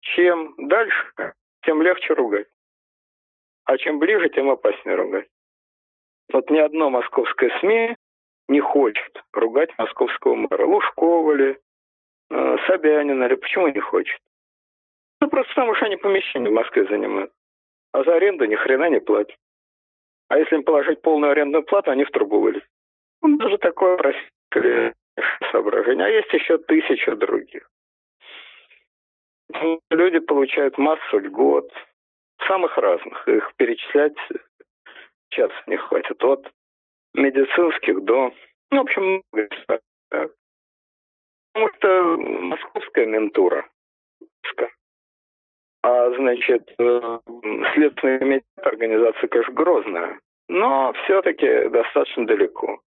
Чем 0.02 0.54
дальше, 0.58 1.34
тем 1.64 1.82
легче 1.82 2.14
ругать. 2.14 2.48
А 3.66 3.78
чем 3.78 4.00
ближе, 4.00 4.30
тем 4.30 4.50
опаснее 4.50 4.96
ругать. 4.96 5.28
Вот 6.32 6.50
ни 6.50 6.60
одно 6.60 6.90
московское 6.90 7.52
СМИ 7.60 7.96
не 8.48 8.60
хочет 8.60 9.24
ругать 9.34 9.76
московского 9.78 10.36
мэра. 10.36 10.66
Лужкова 10.66 11.32
ли, 11.34 11.58
э, 12.30 12.58
Собянина 12.68 13.26
ли. 13.26 13.36
Почему 13.36 13.68
не 13.68 13.80
хочет? 13.80 14.20
Ну, 15.20 15.30
просто 15.30 15.54
потому 15.54 15.76
что 15.76 15.86
они 15.86 15.98
помещения 15.98 16.50
в 16.50 16.54
Москве 16.54 16.86
занимают. 16.86 17.32
А 17.92 18.04
за 18.04 18.16
аренду 18.16 18.46
ни 18.46 18.56
хрена 18.56 18.90
не 18.90 19.00
платят. 19.00 19.38
А 20.28 20.38
если 20.38 20.56
им 20.56 20.64
положить 20.64 21.02
полную 21.02 21.32
арендную 21.32 21.64
плату, 21.64 21.92
они 21.92 22.04
в 22.04 22.12
трубу 22.12 22.40
вылезут. 22.40 22.68
Ну, 23.22 23.38
даже 23.38 23.58
такое 23.58 23.98
простое 23.98 24.94
соображение. 25.52 26.06
А 26.06 26.10
есть 26.10 26.32
еще 26.34 26.58
тысяча 26.58 27.16
других. 27.16 27.70
Люди 29.90 30.20
получают 30.20 30.78
массу 30.78 31.20
льгот, 31.20 31.72
самых 32.48 32.78
разных. 32.78 33.28
Их 33.28 33.54
перечислять 33.56 34.16
час 35.30 35.52
не 35.68 35.78
хватит. 35.78 36.24
От 36.24 36.52
медицинских 37.14 38.04
до... 38.04 38.34
Ну, 38.72 38.78
в 38.78 38.82
общем. 38.82 39.22
Потому 41.54 41.74
что 41.78 42.18
московская 42.18 43.06
ментура. 43.06 43.70
А, 45.86 46.12
значит, 46.16 46.68
э, 46.80 47.20
следственная 47.76 48.18
комитет 48.18 48.44
организация, 48.58 49.28
конечно, 49.28 49.54
грозная, 49.54 50.20
но 50.48 50.92
все-таки 51.04 51.70
достаточно 51.70 52.26
далеко. 52.26 52.82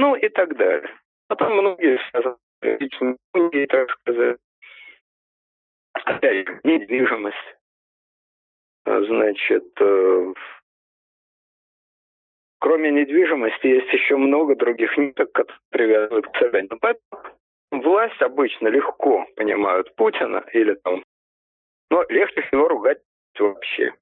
Ну 0.00 0.14
и 0.14 0.30
так 0.30 0.56
далее. 0.56 0.88
Потом 1.28 1.52
многие 1.52 2.00
личные, 2.62 3.66
так 3.66 3.90
сказать, 3.90 4.38
опять 5.92 6.46
недвижимость. 6.64 7.36
А, 8.86 8.98
значит, 9.02 9.66
э, 9.78 10.32
кроме 12.60 12.90
недвижимости 12.92 13.66
есть 13.66 13.92
еще 13.92 14.16
много 14.16 14.56
других 14.56 14.96
ниток, 14.96 15.32
которые 15.32 15.60
привязывают 15.68 16.26
к 16.28 16.36
Собянину. 16.38 16.78
Поэтому 16.80 17.36
власть 17.70 18.22
обычно 18.22 18.68
легко 18.68 19.26
понимают 19.36 19.94
Путина 19.96 20.46
или 20.54 20.76
там, 20.82 21.04
но 21.90 22.06
легче 22.08 22.40
всего 22.40 22.68
ругать 22.68 23.02
вообще. 23.38 23.92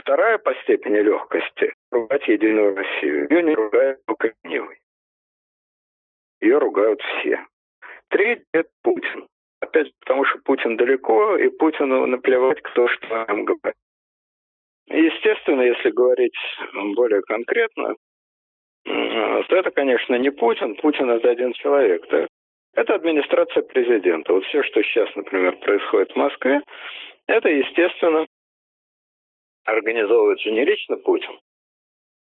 Вторая 0.00 0.38
по 0.38 0.54
степени 0.62 0.98
легкости– 0.98 1.72
ругать 1.90 2.26
Единую 2.28 2.74
Россию. 2.74 3.26
Ее 3.30 3.42
не 3.42 3.54
ругают 3.54 4.00
только 4.06 4.32
гневой. 4.44 4.78
Ее 6.40 6.58
ругают 6.58 7.00
все. 7.02 7.44
Третий– 8.08 8.44
это 8.52 8.68
Путин. 8.82 9.26
Опять 9.60 9.92
потому, 10.00 10.24
что 10.24 10.38
Путин 10.44 10.76
далеко, 10.76 11.36
и 11.36 11.48
Путину 11.48 12.06
наплевать, 12.06 12.62
кто 12.62 12.86
что 12.88 13.24
о 13.24 13.32
нем 13.32 13.44
говорит. 13.44 13.74
Естественно, 14.86 15.62
если 15.62 15.90
говорить 15.90 16.36
более 16.94 17.22
конкретно, 17.22 17.96
то 18.84 19.56
это, 19.56 19.70
конечно, 19.72 20.14
не 20.14 20.30
Путин. 20.30 20.76
Путин– 20.76 21.10
это 21.10 21.28
один 21.28 21.52
человек. 21.54 22.06
Да? 22.08 22.26
Это 22.74 22.94
администрация 22.94 23.62
президента. 23.64 24.32
Вот 24.32 24.44
все, 24.44 24.62
что 24.62 24.82
сейчас, 24.82 25.14
например, 25.16 25.56
происходит 25.56 26.12
в 26.12 26.16
Москве, 26.16 26.62
это, 27.26 27.48
естественно, 27.48 28.26
организовывает 29.68 30.40
же 30.40 30.50
не 30.50 30.64
лично 30.64 30.96
Путин. 30.96 31.38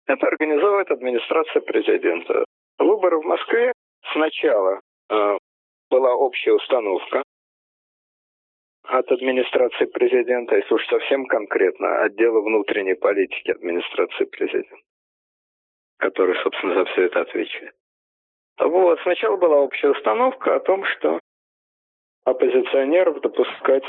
Это 0.06 0.26
организовывает 0.26 0.90
администрация 0.90 1.62
президента. 1.62 2.44
Выборы 2.78 3.18
в 3.18 3.24
Москве 3.24 3.72
сначала 4.12 4.80
э, 5.10 5.38
была 5.90 6.14
общая 6.14 6.52
установка 6.52 7.22
от 8.84 9.10
администрации 9.10 9.86
президента, 9.86 10.56
если 10.56 10.74
уж 10.74 10.86
совсем 10.86 11.26
конкретно, 11.26 12.02
отдела 12.02 12.40
внутренней 12.40 12.94
политики 12.94 13.50
администрации 13.50 14.24
президента, 14.24 14.76
который, 15.98 16.36
собственно, 16.42 16.74
за 16.74 16.84
все 16.86 17.02
это 17.02 17.22
отвечает. 17.22 17.74
Вот, 18.58 19.00
сначала 19.02 19.36
была 19.36 19.56
общая 19.58 19.90
установка 19.90 20.54
о 20.54 20.60
том, 20.60 20.84
что 20.84 21.18
оппозиционеров 22.24 23.20
допускать 23.20 23.84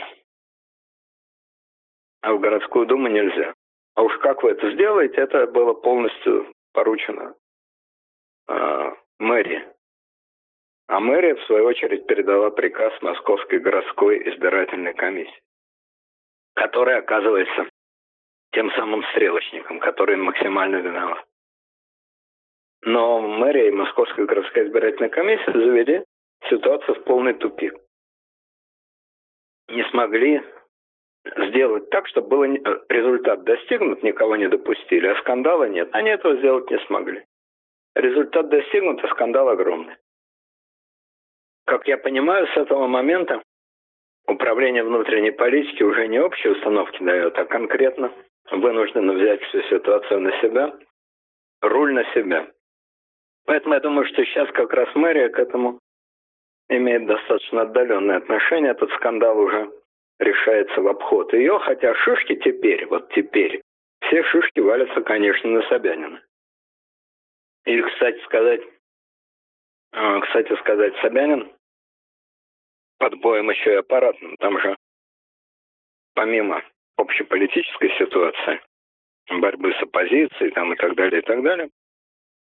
в 2.24 2.40
городскую 2.40 2.86
думу 2.86 3.08
нельзя. 3.08 3.54
А 3.96 4.04
уж 4.04 4.18
как 4.20 4.44
вы 4.44 4.52
это 4.52 4.72
сделаете, 4.72 5.22
это 5.22 5.48
было 5.48 5.74
полностью 5.74 6.52
поручено 6.74 7.36
э, 8.48 8.92
мэрии. 9.20 9.66
А 10.88 11.00
мэрия, 11.00 11.36
в 11.36 11.44
свою 11.46 11.66
очередь, 11.66 12.08
передала 12.08 12.50
приказ 12.50 12.94
Московской 13.02 13.60
городской 13.60 14.30
избирательной 14.30 14.94
комиссии, 14.94 15.42
которая 16.56 17.00
оказывается 17.00 17.70
тем 18.52 18.72
самым 18.72 19.04
стрелочником, 19.12 19.80
который 19.80 20.16
максимально 20.16 20.78
виноват. 20.78 21.26
Но 22.84 23.20
мэрия 23.20 23.68
и 23.68 23.72
Московская 23.72 24.26
городская 24.26 24.66
избирательная 24.66 25.10
комиссия 25.10 25.52
завели 25.52 26.04
ситуацию 26.50 26.96
в 26.96 27.04
полный 27.04 27.34
тупик. 27.34 27.76
Не 29.68 29.84
смогли 29.90 30.42
сделать 31.50 31.90
так, 31.90 32.08
чтобы 32.08 32.28
был 32.30 32.44
результат 32.90 33.44
достигнут, 33.44 34.04
никого 34.04 34.36
не 34.36 34.48
допустили, 34.48 35.08
а 35.08 35.16
скандала 35.20 35.66
нет. 35.66 35.90
Они 35.94 36.10
этого 36.10 36.38
сделать 36.38 36.70
не 36.70 36.80
смогли. 36.86 37.24
Результат 37.96 38.50
достигнут, 38.50 39.04
а 39.04 39.08
скандал 39.10 39.50
огромный. 39.50 39.96
Как 41.66 41.88
я 41.88 41.98
понимаю, 41.98 42.48
с 42.48 42.58
этого 42.58 42.88
момента 42.88 43.42
управление 44.28 44.84
внутренней 44.84 45.32
политики 45.32 45.84
уже 45.84 46.08
не 46.08 46.20
общие 46.20 46.54
установки 46.54 47.02
дает, 47.04 47.38
а 47.38 47.46
конкретно 47.46 48.12
вынуждено 48.52 49.14
взять 49.14 49.42
всю 49.44 49.62
ситуацию 49.64 50.22
на 50.22 50.32
себя, 50.42 50.74
руль 51.62 51.94
на 51.94 52.04
себя. 52.14 52.48
Поэтому 53.46 53.74
я 53.74 53.80
думаю, 53.80 54.06
что 54.06 54.24
сейчас 54.26 54.50
как 54.52 54.74
раз 54.74 54.94
мэрия 54.96 55.30
к 55.30 55.40
этому 55.40 55.80
имеет 56.70 57.06
достаточно 57.06 57.62
отдаленное 57.62 58.18
отношение. 58.18 58.72
Этот 58.72 58.92
скандал 58.92 59.40
уже 59.40 59.72
решается 60.20 60.82
в 60.82 60.88
обход 60.88 61.34
ее, 61.34 61.60
хотя 61.60 61.94
шишки 61.96 62.36
теперь, 62.36 62.86
вот 62.88 63.12
теперь, 63.14 63.62
все 64.02 64.24
шишки 64.24 64.60
валятся, 64.60 65.02
конечно, 65.02 65.50
на 65.50 65.62
Собянина. 65.70 66.24
И, 67.66 67.82
кстати 67.82 68.24
сказать, 68.24 68.62
а, 69.92 70.20
кстати 70.22 70.56
сказать, 70.60 70.96
Собянин 71.02 71.52
под 72.98 73.16
боем 73.20 73.50
еще 73.50 73.74
и 73.74 73.78
аппаратным. 73.78 74.36
Там 74.38 74.60
же 74.60 74.76
помимо 76.14 76.64
общеполитической 76.98 77.90
ситуации, 77.98 78.62
борьбы 79.30 79.74
с 79.74 79.84
оппозицией 79.84 80.52
там, 80.52 80.74
и 80.74 80.76
так 80.76 80.96
далее, 80.96 81.22
и 81.22 81.26
так 81.26 81.44
далее, 81.44 81.70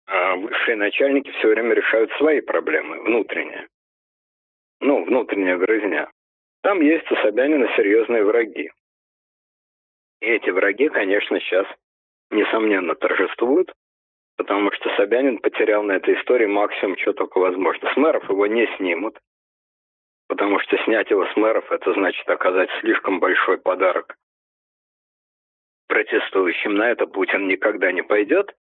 а 0.07 0.37
высшие 0.37 0.77
начальники 0.77 1.31
все 1.33 1.49
время 1.49 1.75
решают 1.75 2.11
свои 2.13 2.41
проблемы, 2.41 3.03
внутренние. 3.03 3.69
Ну, 4.81 5.05
внутренняя 5.05 5.57
грызня. 5.59 6.11
Там 6.67 6.81
есть 6.81 7.09
у 7.13 7.17
Собянина 7.19 7.69
серьезные 7.77 8.25
враги. 8.25 8.73
И 10.21 10.27
эти 10.27 10.51
враги, 10.51 10.89
конечно, 10.89 11.39
сейчас, 11.39 11.65
несомненно, 12.33 12.97
торжествуют, 12.97 13.73
потому 14.37 14.73
что 14.73 14.91
Собянин 14.97 15.39
потерял 15.39 15.85
на 15.85 15.93
этой 15.93 16.19
истории 16.19 16.47
максимум, 16.47 16.99
что 16.99 17.13
только 17.13 17.39
возможно. 17.39 17.89
С 17.95 17.97
мэров 17.97 18.29
его 18.29 18.49
не 18.49 18.67
снимут, 18.79 19.17
потому 20.27 20.59
что 20.59 20.77
снять 20.79 21.09
его 21.09 21.25
с 21.27 21.37
мэров– 21.37 21.65
это 21.71 21.93
значит 21.93 22.29
оказать 22.29 22.69
слишком 22.81 23.21
большой 23.21 23.59
подарок 23.59 24.17
протестующим. 25.87 26.75
На 26.75 26.91
это 26.91 27.07
Путин 27.07 27.47
никогда 27.47 27.93
не 27.93 28.03
пойдет. 28.03 28.53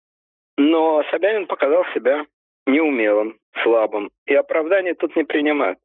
Но 0.60 1.03
Собянин 1.10 1.47
показал 1.47 1.84
себя 1.95 2.28
неумелым, 2.68 3.39
слабым, 3.64 4.12
и 4.28 4.36
оправданий 4.36 4.93
тут 4.93 5.16
не 5.16 5.24
принимают. 5.24 5.80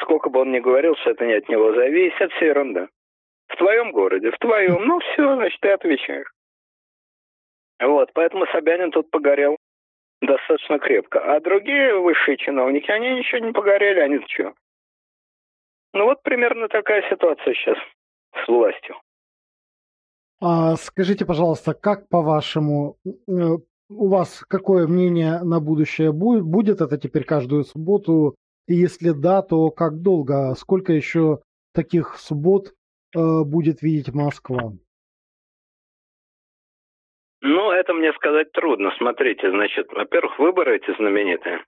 Сколько 0.00 0.30
бы 0.30 0.40
он 0.40 0.52
ни 0.52 0.60
говорил, 0.60 0.94
что 0.96 1.10
это 1.10 1.26
не 1.26 1.34
от 1.34 1.48
него 1.48 1.74
зависит, 1.74 2.32
все 2.32 2.46
ерунда. 2.46 2.88
В 3.48 3.56
твоем 3.56 3.92
городе, 3.92 4.30
в 4.30 4.38
твоем, 4.38 4.86
ну 4.86 5.00
все, 5.00 5.34
значит, 5.34 5.60
ты 5.60 5.70
отвечаешь. 5.70 6.30
Вот, 7.80 8.10
поэтому 8.12 8.46
Собянин 8.52 8.90
тут 8.90 9.10
погорел 9.10 9.56
достаточно 10.20 10.78
крепко. 10.78 11.20
А 11.20 11.40
другие 11.40 11.98
высшие 11.98 12.36
чиновники, 12.36 12.90
они 12.90 13.14
ничего 13.14 13.46
не 13.46 13.52
погорели, 13.52 14.00
они 14.00 14.20
что? 14.28 14.52
Ну 15.92 16.04
вот 16.04 16.22
примерно 16.22 16.68
такая 16.68 17.02
ситуация 17.10 17.54
сейчас 17.54 17.78
с 18.44 18.48
властью. 18.48 18.96
А 20.40 20.76
скажите, 20.76 21.26
пожалуйста, 21.26 21.74
как 21.74 22.08
по-вашему, 22.08 22.96
э, 23.04 23.10
у 23.90 24.08
вас 24.08 24.40
какое 24.48 24.86
мнение 24.86 25.40
на 25.42 25.60
будущее 25.60 26.12
будет? 26.12 26.44
Будет 26.44 26.80
это 26.80 26.96
теперь 26.96 27.24
каждую 27.24 27.64
субботу? 27.64 28.36
И 28.70 28.74
если 28.74 29.10
да, 29.10 29.42
то 29.42 29.72
как 29.72 30.00
долго? 30.00 30.54
Сколько 30.54 30.92
еще 30.92 31.40
таких 31.74 32.14
суббот 32.14 32.68
э, 32.68 33.42
будет 33.44 33.82
видеть 33.82 34.14
Москва? 34.14 34.70
Ну, 37.40 37.72
это 37.72 37.92
мне 37.94 38.12
сказать 38.12 38.52
трудно. 38.52 38.92
Смотрите, 38.96 39.50
значит, 39.50 39.92
во-первых, 39.92 40.38
выборы 40.38 40.76
эти 40.76 40.94
знаменитые, 40.96 41.64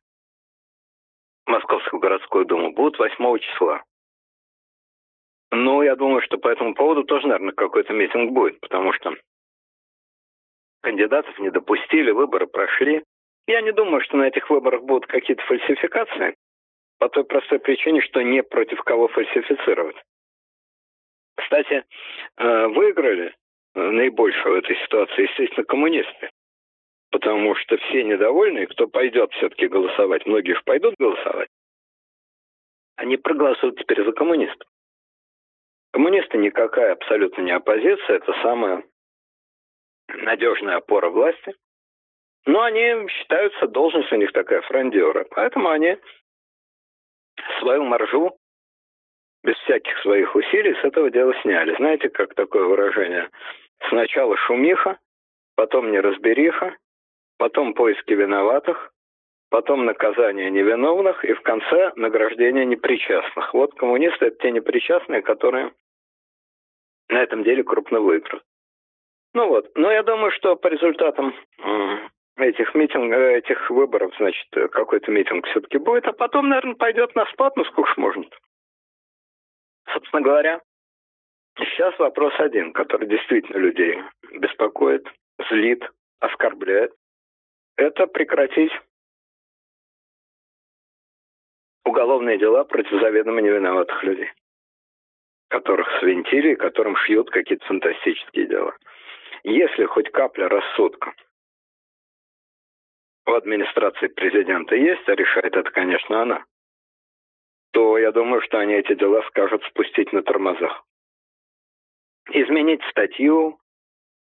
Московскую 1.46 1.98
городскую 1.98 2.46
думу, 2.46 2.72
будут 2.72 3.00
8 3.00 3.38
числа. 3.40 3.82
Ну, 5.50 5.82
я 5.82 5.96
думаю, 5.96 6.22
что 6.22 6.38
по 6.38 6.46
этому 6.46 6.72
поводу 6.76 7.02
тоже, 7.02 7.26
наверное, 7.26 7.52
какой-то 7.52 7.92
митинг 7.92 8.30
будет, 8.30 8.60
потому 8.60 8.92
что 8.92 9.10
кандидатов 10.82 11.36
не 11.40 11.50
допустили, 11.50 12.12
выборы 12.12 12.46
прошли. 12.46 13.02
Я 13.48 13.60
не 13.60 13.72
думаю, 13.72 14.02
что 14.02 14.18
на 14.18 14.28
этих 14.28 14.48
выборах 14.48 14.84
будут 14.84 15.08
какие-то 15.08 15.42
фальсификации, 15.42 16.36
по 17.02 17.08
той 17.08 17.24
простой 17.24 17.58
причине, 17.58 18.00
что 18.00 18.22
не 18.22 18.44
против 18.44 18.80
кого 18.84 19.08
фальсифицировать. 19.08 19.96
Кстати, 21.34 21.84
э, 22.36 22.66
выиграли 22.68 23.34
наибольшую 23.74 24.54
в 24.54 24.58
этой 24.58 24.76
ситуации, 24.84 25.22
естественно, 25.22 25.64
коммунисты. 25.64 26.30
Потому 27.10 27.56
что 27.56 27.76
все 27.76 28.04
недовольные, 28.04 28.68
кто 28.68 28.86
пойдет 28.86 29.32
все-таки 29.32 29.66
голосовать, 29.66 30.26
многие 30.26 30.54
же 30.54 30.62
пойдут 30.64 30.94
голосовать, 30.96 31.48
они 32.94 33.16
проголосуют 33.16 33.80
теперь 33.80 34.04
за 34.04 34.12
коммунистов. 34.12 34.68
Коммунисты 35.92 36.38
никакая 36.38 36.92
абсолютно 36.92 37.42
не 37.42 37.50
оппозиция, 37.50 38.16
это 38.18 38.32
самая 38.42 38.84
надежная 40.06 40.76
опора 40.76 41.10
власти. 41.10 41.52
Но 42.46 42.62
они 42.62 43.08
считаются, 43.08 43.66
должность 43.66 44.12
у 44.12 44.16
них 44.16 44.30
такая 44.30 44.60
фрондера. 44.62 45.26
Поэтому 45.30 45.68
они 45.68 45.96
свою 47.60 47.84
маржу 47.84 48.36
без 49.42 49.56
всяких 49.58 49.98
своих 49.98 50.34
усилий 50.34 50.74
с 50.74 50.84
этого 50.84 51.10
дела 51.10 51.34
сняли. 51.42 51.74
Знаете, 51.76 52.08
как 52.08 52.34
такое 52.34 52.64
выражение? 52.64 53.28
Сначала 53.88 54.36
шумиха, 54.36 54.98
потом 55.56 55.90
неразбериха, 55.90 56.76
потом 57.38 57.74
поиски 57.74 58.12
виноватых, 58.12 58.92
потом 59.50 59.84
наказание 59.84 60.50
невиновных 60.50 61.24
и 61.24 61.32
в 61.32 61.42
конце 61.42 61.92
награждение 61.96 62.64
непричастных. 62.64 63.52
Вот 63.52 63.74
коммунисты– 63.74 64.26
это 64.26 64.36
те 64.38 64.50
непричастные, 64.50 65.22
которые 65.22 65.72
на 67.08 67.22
этом 67.22 67.42
деле 67.42 67.64
крупно 67.64 68.00
выиграют. 68.00 68.44
Ну 69.34 69.48
вот, 69.48 69.70
но 69.74 69.90
я 69.90 70.02
думаю, 70.02 70.30
что 70.32 70.56
по 70.56 70.68
результатам 70.68 71.34
этих 72.36 72.74
митингов, 72.74 73.18
этих 73.18 73.70
выборов, 73.70 74.12
значит, 74.16 74.46
какой-то 74.50 75.10
митинг 75.10 75.46
все-таки 75.46 75.78
будет, 75.78 76.06
а 76.06 76.12
потом, 76.12 76.48
наверное, 76.48 76.74
пойдет 76.74 77.14
на 77.14 77.26
спад, 77.26 77.56
ну 77.56 77.64
сколько 77.64 77.92
ж 77.92 77.96
можно. 77.96 78.24
Собственно 79.92 80.22
говоря, 80.22 80.60
сейчас 81.58 81.98
вопрос 81.98 82.32
один, 82.38 82.72
который 82.72 83.08
действительно 83.08 83.58
людей 83.58 84.02
беспокоит, 84.38 85.06
злит, 85.50 85.84
оскорбляет. 86.20 86.92
Это 87.76 88.06
прекратить 88.06 88.72
уголовные 91.84 92.38
дела 92.38 92.64
против 92.64 93.00
заведомо 93.00 93.40
невиноватых 93.40 94.02
людей, 94.04 94.30
которых 95.48 95.88
свинтили 96.00 96.54
которым 96.54 96.96
шьют 96.96 97.30
какие-то 97.30 97.66
фантастические 97.66 98.46
дела. 98.46 98.74
Если 99.44 99.84
хоть 99.86 100.10
капля 100.10 100.48
рассудка 100.48 101.12
в 103.24 103.32
администрации 103.34 104.08
президента 104.08 104.74
есть, 104.74 105.08
а 105.08 105.14
решает 105.14 105.56
это, 105.56 105.70
конечно, 105.70 106.22
она, 106.22 106.44
то 107.72 107.98
я 107.98 108.12
думаю, 108.12 108.42
что 108.42 108.58
они 108.58 108.74
эти 108.74 108.94
дела 108.94 109.22
скажут 109.28 109.62
спустить 109.64 110.12
на 110.12 110.22
тормозах. 110.22 110.84
Изменить 112.30 112.82
статью, 112.90 113.58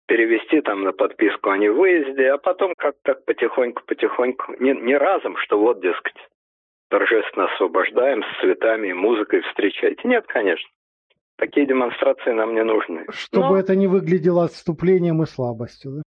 перевести 0.07 0.61
там 0.61 0.83
на 0.83 0.93
подписку 0.93 1.51
о 1.51 1.59
невыезде, 1.59 2.31
а 2.31 2.39
потом 2.39 2.75
как 2.77 2.97
так 3.03 3.25
потихоньку-потихоньку, 3.25 4.57
не, 4.61 4.73
не 4.73 4.97
разом, 4.97 5.37
что 5.39 5.59
вот, 5.59 5.81
дескать, 5.81 6.17
торжественно 6.89 7.47
освобождаем 7.53 8.23
с 8.23 8.41
цветами 8.41 8.89
и 8.89 8.93
музыкой 8.93 9.43
встречайте. 9.43 10.01
Нет, 10.05 10.27
конечно. 10.27 10.69
Такие 11.37 11.67
демонстрации 11.67 12.33
нам 12.33 12.55
не 12.55 12.63
нужны. 12.63 13.07
Чтобы 13.11 13.51
Но... 13.51 13.59
это 13.59 13.77
не 13.77 13.87
выглядело 13.87 14.45
отступлением 14.45 15.23
и 15.23 15.27
слабостью, 15.27 15.93
да? 15.97 16.03
Да. 16.03 16.16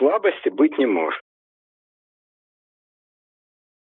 Слабости 0.00 0.48
быть 0.48 0.76
не 0.78 0.86
может 0.86 1.20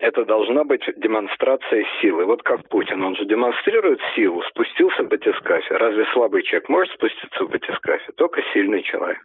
это 0.04 0.26
должна 0.26 0.66
быть 0.66 0.84
демонстрация 0.97 1.86
силы. 2.01 2.26
Вот 2.26 2.43
как 2.43 2.68
Путин, 2.68 3.01
он 3.04 3.16
же 3.16 3.26
демонстрирует 3.26 3.99
силу, 4.16 4.41
спустился 4.49 5.04
в 5.04 5.08
батискафе. 5.08 5.78
Разве 5.78 6.06
слабый 6.12 6.43
человек 6.43 6.68
может 6.68 6.93
спуститься 6.93 7.45
в 7.45 7.49
батискафе? 7.49 8.12
Только 8.18 8.41
сильный 8.54 8.84
человек. 8.84 9.20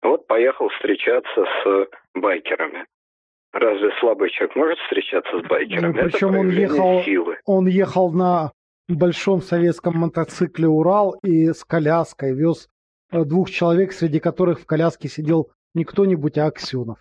Вот 0.00 0.28
поехал 0.28 0.68
встречаться 0.68 1.44
с 1.44 1.88
байкерами. 2.14 2.86
Разве 3.52 3.90
слабый 3.98 4.30
человек 4.30 4.54
может 4.54 4.78
встречаться 4.78 5.40
с 5.40 5.42
байкерами? 5.48 5.92
Ну, 5.92 6.08
причем 6.08 6.36
он 6.38 6.50
ехал, 6.50 7.02
силы. 7.02 7.38
он 7.44 7.66
ехал 7.66 8.12
на 8.12 8.52
большом 8.88 9.40
советском 9.40 9.96
мотоцикле 9.96 10.68
«Урал» 10.68 11.18
и 11.24 11.48
с 11.48 11.64
коляской 11.64 12.32
вез 12.32 12.68
э, 13.10 13.24
двух 13.24 13.50
человек, 13.50 13.90
среди 13.90 14.20
которых 14.20 14.60
в 14.60 14.66
коляске 14.66 15.08
сидел 15.08 15.50
не 15.74 15.84
кто-нибудь, 15.84 16.38
а 16.38 16.46
Аксенов. 16.46 16.98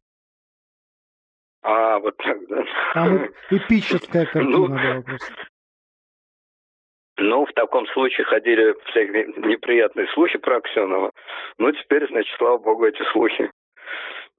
А, 1.61 1.99
вот 1.99 2.15
так, 2.17 2.37
да. 2.47 2.63
Там 2.93 3.27
эпическая 3.49 4.25
картина 4.31 4.49
ну, 4.49 4.67
была 4.67 5.01
просто. 5.01 5.33
Ну, 7.17 7.45
в 7.45 7.51
таком 7.53 7.85
случае 7.87 8.25
ходили 8.25 8.75
всякие 8.85 9.27
неприятные 9.37 10.07
слухи 10.13 10.37
про 10.37 10.57
Аксенова. 10.57 11.11
Ну, 11.57 11.71
теперь, 11.73 12.07
значит, 12.07 12.33
слава 12.37 12.57
богу, 12.57 12.85
эти 12.85 13.03
слухи 13.11 13.51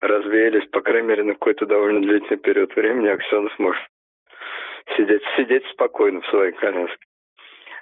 развеялись, 0.00 0.66
по 0.70 0.80
крайней 0.80 1.08
мере, 1.08 1.22
на 1.24 1.34
какой-то 1.34 1.66
довольно 1.66 2.00
длительный 2.00 2.38
период 2.38 2.74
времени 2.74 3.08
Аксенов 3.08 3.58
может 3.58 3.82
сидеть, 4.96 5.22
сидеть 5.36 5.66
спокойно 5.72 6.22
в 6.22 6.26
своей 6.28 6.52
коляске. 6.52 6.96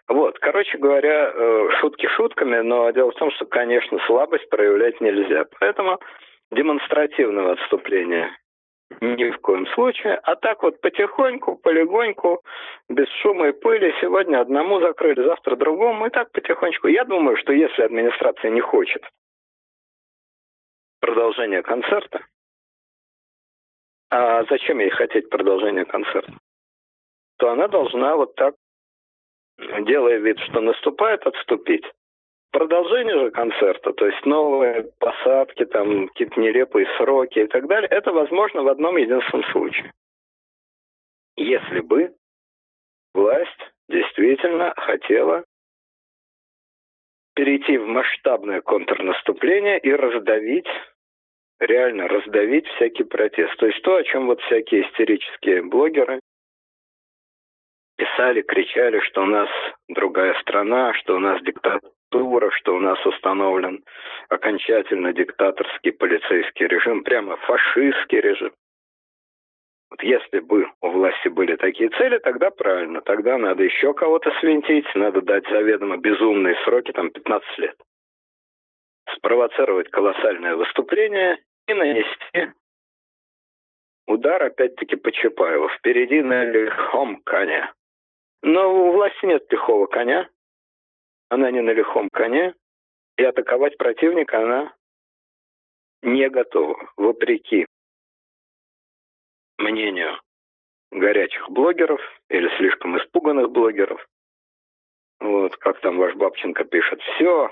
Вот, 0.09 0.39
короче 0.39 0.79
говоря, 0.79 1.31
э, 1.33 1.69
шутки 1.81 2.07
шутками, 2.17 2.61
но 2.61 2.91
дело 2.91 3.13
в 3.13 3.17
том, 3.17 3.31
что, 3.33 3.45
конечно, 3.45 3.99
слабость 4.07 4.49
проявлять 4.49 5.01
нельзя. 5.01 5.45
Поэтому 5.61 6.01
демонстративного 6.51 7.53
отступления 7.53 8.37
ни 9.01 9.31
в 9.31 9.39
коем 9.41 9.67
случае. 9.69 10.17
А 10.17 10.37
так 10.37 10.63
вот 10.63 10.81
потихоньку, 10.81 11.57
полегоньку, 11.57 12.43
без 12.89 13.09
шума 13.21 13.49
и 13.49 13.53
пыли. 13.53 13.95
Сегодня 14.01 14.41
одному 14.41 14.81
закрыли, 14.81 15.23
завтра 15.25 15.57
другому. 15.57 16.07
И 16.07 16.11
так 16.11 16.33
потихонечку. 16.33 16.89
Я 16.89 17.05
думаю, 17.05 17.37
что 17.37 17.53
если 17.53 17.83
администрация 17.83 18.51
не 18.51 18.61
хочет 18.61 19.03
продолжения 21.01 21.63
концерта, 21.63 22.25
а 24.11 24.45
зачем 24.45 24.79
ей 24.79 24.91
хотеть 24.91 25.29
продолжения 25.29 25.85
концерта, 25.85 26.33
то 27.39 27.51
она 27.51 27.69
должна 27.69 28.17
вот 28.17 28.35
так, 28.35 28.55
делая 29.81 30.19
вид, 30.19 30.39
что 30.41 30.61
наступает, 30.61 31.27
отступить. 31.27 31.85
Продолжение 32.51 33.19
же 33.19 33.31
концерта, 33.31 33.93
то 33.93 34.07
есть 34.07 34.25
новые 34.25 34.91
посадки, 34.99 35.67
там 35.67 36.09
какие-то 36.09 36.41
нелепые 36.41 36.87
сроки 36.97 37.41
и 37.41 37.47
так 37.47 37.67
далее, 37.67 37.89
это 37.91 38.13
возможно 38.13 38.63
в 38.63 38.69
одном 38.69 38.97
единственном 38.97 39.45
случае. 39.53 39.93
Если 41.37 41.81
бы 41.81 42.15
власть 43.15 43.73
действительно 43.89 44.73
хотела 44.77 45.45
перейти 47.35 47.77
в 47.77 47.87
масштабное 47.87 48.63
контрнаступление 48.63 49.79
и 49.79 49.93
раздавить, 49.93 50.67
реально 51.61 52.09
раздавить 52.09 52.67
всякий 52.67 53.05
протест. 53.05 53.57
То 53.59 53.67
есть 53.67 53.83
то, 53.83 53.97
о 53.97 54.03
чем 54.03 54.27
вот 54.27 54.41
всякие 54.43 54.89
истерические 54.89 55.63
блогеры 55.63 56.21
писали, 57.97 58.43
кричали, 58.43 59.01
что 59.01 59.23
у 59.23 59.27
нас 59.27 59.49
другая 59.89 60.35
страна, 60.41 60.95
что 60.95 61.17
у 61.17 61.19
нас 61.19 61.41
диктатура, 61.43 61.93
что 62.11 62.75
у 62.75 62.81
нас 62.81 63.05
установлен 63.07 63.85
окончательно 64.29 65.13
диктаторский 65.13 65.93
полицейский 65.93 66.67
режим, 66.67 67.03
прямо 67.03 67.37
фашистский 67.37 68.21
режим. 68.21 68.53
Вот 69.91 70.03
если 70.03 70.41
бы 70.41 70.71
у 70.83 70.91
власти 70.91 71.29
были 71.29 71.57
такие 71.57 71.89
цели, 71.91 72.19
тогда 72.19 72.51
правильно. 72.51 73.01
Тогда 73.01 73.39
надо 73.39 73.63
еще 73.63 73.95
кого-то 73.95 74.31
свинтить, 74.41 74.87
надо 74.95 75.23
дать 75.23 75.49
заведомо 75.49 75.97
безумные 75.97 76.57
сроки, 76.65 76.93
там 76.93 77.11
15 77.11 77.59
лет. 77.59 77.77
Спровоцировать 79.17 79.91
колоссальное 79.91 80.57
выступление 80.57 81.39
и 81.67 81.75
нанести 81.75 82.53
удар 84.07 84.43
опять-таки 84.43 84.97
по 84.97 85.13
Чапаеву. 85.13 85.69
Впереди 85.69 86.21
на 86.21 86.45
лихом 86.45 87.23
коне. 87.25 87.73
Но 88.43 88.89
у 88.89 88.93
власти 88.93 89.25
нет 89.25 89.51
лихого 89.51 89.87
коня. 89.87 90.29
Она 91.29 91.51
не 91.51 91.61
на 91.61 91.71
лихом 91.71 92.09
коне. 92.11 92.55
И 93.17 93.25
атаковать 93.25 93.77
противника 93.77 94.43
она 94.43 94.75
не 96.03 96.29
готова, 96.31 96.77
вопреки 96.97 97.67
мнению 99.59 100.21
горячих 100.93 101.51
блогеров 101.51 102.01
или 102.31 102.49
слишком 102.57 102.97
испуганных 102.99 103.51
блогеров. 103.51 104.07
Вот, 105.21 105.57
как 105.57 105.81
там 105.81 105.99
ваш 105.99 106.15
Бабченко 106.15 106.65
пишет, 106.65 107.01
все, 107.03 107.51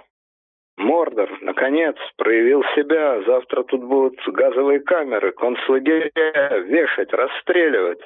Мордор, 0.76 1.42
наконец, 1.42 1.96
проявил 2.16 2.62
себя, 2.74 3.22
завтра 3.22 3.64
тут 3.64 3.82
будут 3.82 4.20
газовые 4.26 4.80
камеры, 4.80 5.32
концлагеря 5.32 6.58
вешать, 6.60 7.12
расстреливать. 7.12 8.00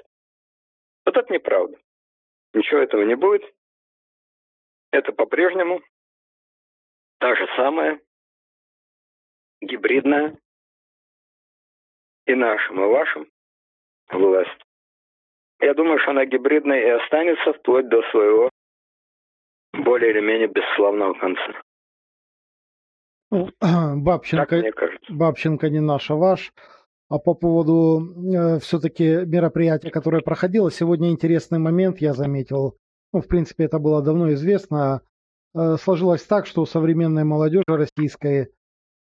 Вот 1.05 1.17
это 1.17 1.33
неправда. 1.33 1.77
Ничего 2.55 2.81
этого 2.81 3.03
не 3.03 3.17
будет. 3.17 3.43
Это 4.93 5.13
по-прежнему 5.13 5.81
та 7.19 7.35
же 7.35 7.47
самая 7.57 8.01
гибридная 9.61 10.39
и 12.27 12.35
нашим, 12.35 12.83
и 12.83 12.87
вашим 12.87 13.29
власть. 14.11 14.61
Я 15.61 15.75
думаю, 15.75 15.99
что 15.99 16.11
она 16.11 16.25
гибридной 16.25 16.81
и 16.81 16.91
останется 16.91 17.53
вплоть 17.53 17.89
до 17.89 18.03
своего 18.11 18.51
более 19.73 20.11
или 20.11 20.21
менее 20.21 20.49
бесславного 20.49 21.15
конца. 21.15 21.63
Ну, 23.31 23.51
Бабченко, 24.03 24.63
Бабченко 25.09 25.69
не 25.69 25.81
наш, 25.81 26.11
а 26.11 26.17
ваш. 26.17 26.53
А 27.09 27.19
по 27.19 27.35
поводу 27.35 28.01
э, 28.01 28.61
все-таки 28.61 29.27
мероприятия, 29.27 29.91
которое 29.91 30.23
проходило, 30.23 30.71
сегодня 30.71 31.11
интересный 31.11 31.59
момент 31.59 32.01
я 32.01 32.13
заметил. 32.13 32.77
Ну, 33.13 33.21
в 33.21 33.27
принципе, 33.27 33.65
это 33.65 33.79
было 33.79 34.03
давно 34.03 34.33
известно. 34.35 35.03
Э, 35.55 35.77
сложилось 35.83 36.23
так, 36.23 36.47
что 36.47 36.63
у 36.63 36.67
современной 36.67 37.25
молодежи 37.25 37.65
российской, 37.67 38.51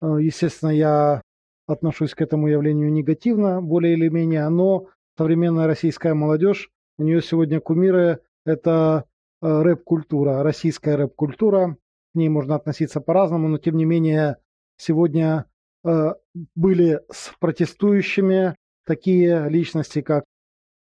э, 0.02 0.16
естественно, 0.20 0.70
я 0.70 1.22
отношусь 1.66 2.14
к 2.14 2.20
этому 2.20 2.48
явлению 2.48 2.92
негативно, 2.92 3.62
более 3.62 3.94
или 3.94 4.08
менее, 4.08 4.48
но 4.50 4.88
современная 5.16 5.66
российская 5.66 6.12
молодежь, 6.12 6.70
у 6.98 7.04
нее 7.04 7.22
сегодня 7.22 7.60
кумиры– 7.60 8.20
это 8.44 9.06
э, 9.40 9.62
рэп-культура, 9.62 10.42
российская 10.42 10.96
рэп-культура. 10.96 11.78
К 12.12 12.16
ней 12.16 12.28
можно 12.28 12.56
относиться 12.56 13.00
по-разному, 13.00 13.48
но 13.48 13.58
тем 13.58 13.76
не 13.76 13.84
менее 13.84 14.36
сегодня 14.76 15.46
были 16.54 17.00
с 17.12 17.34
протестующими 17.40 18.56
такие 18.86 19.50
личности, 19.50 20.00
как 20.00 20.24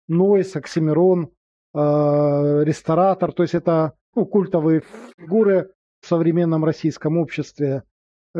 Нойс, 0.07 0.55
Оксимирон, 0.55 1.31
Ресторатор. 1.73 3.31
То 3.31 3.43
есть 3.43 3.55
это 3.55 3.93
ну, 4.15 4.25
культовые 4.25 4.83
фигуры 5.17 5.71
в 6.01 6.07
современном 6.07 6.65
российском 6.65 7.17
обществе. 7.17 7.83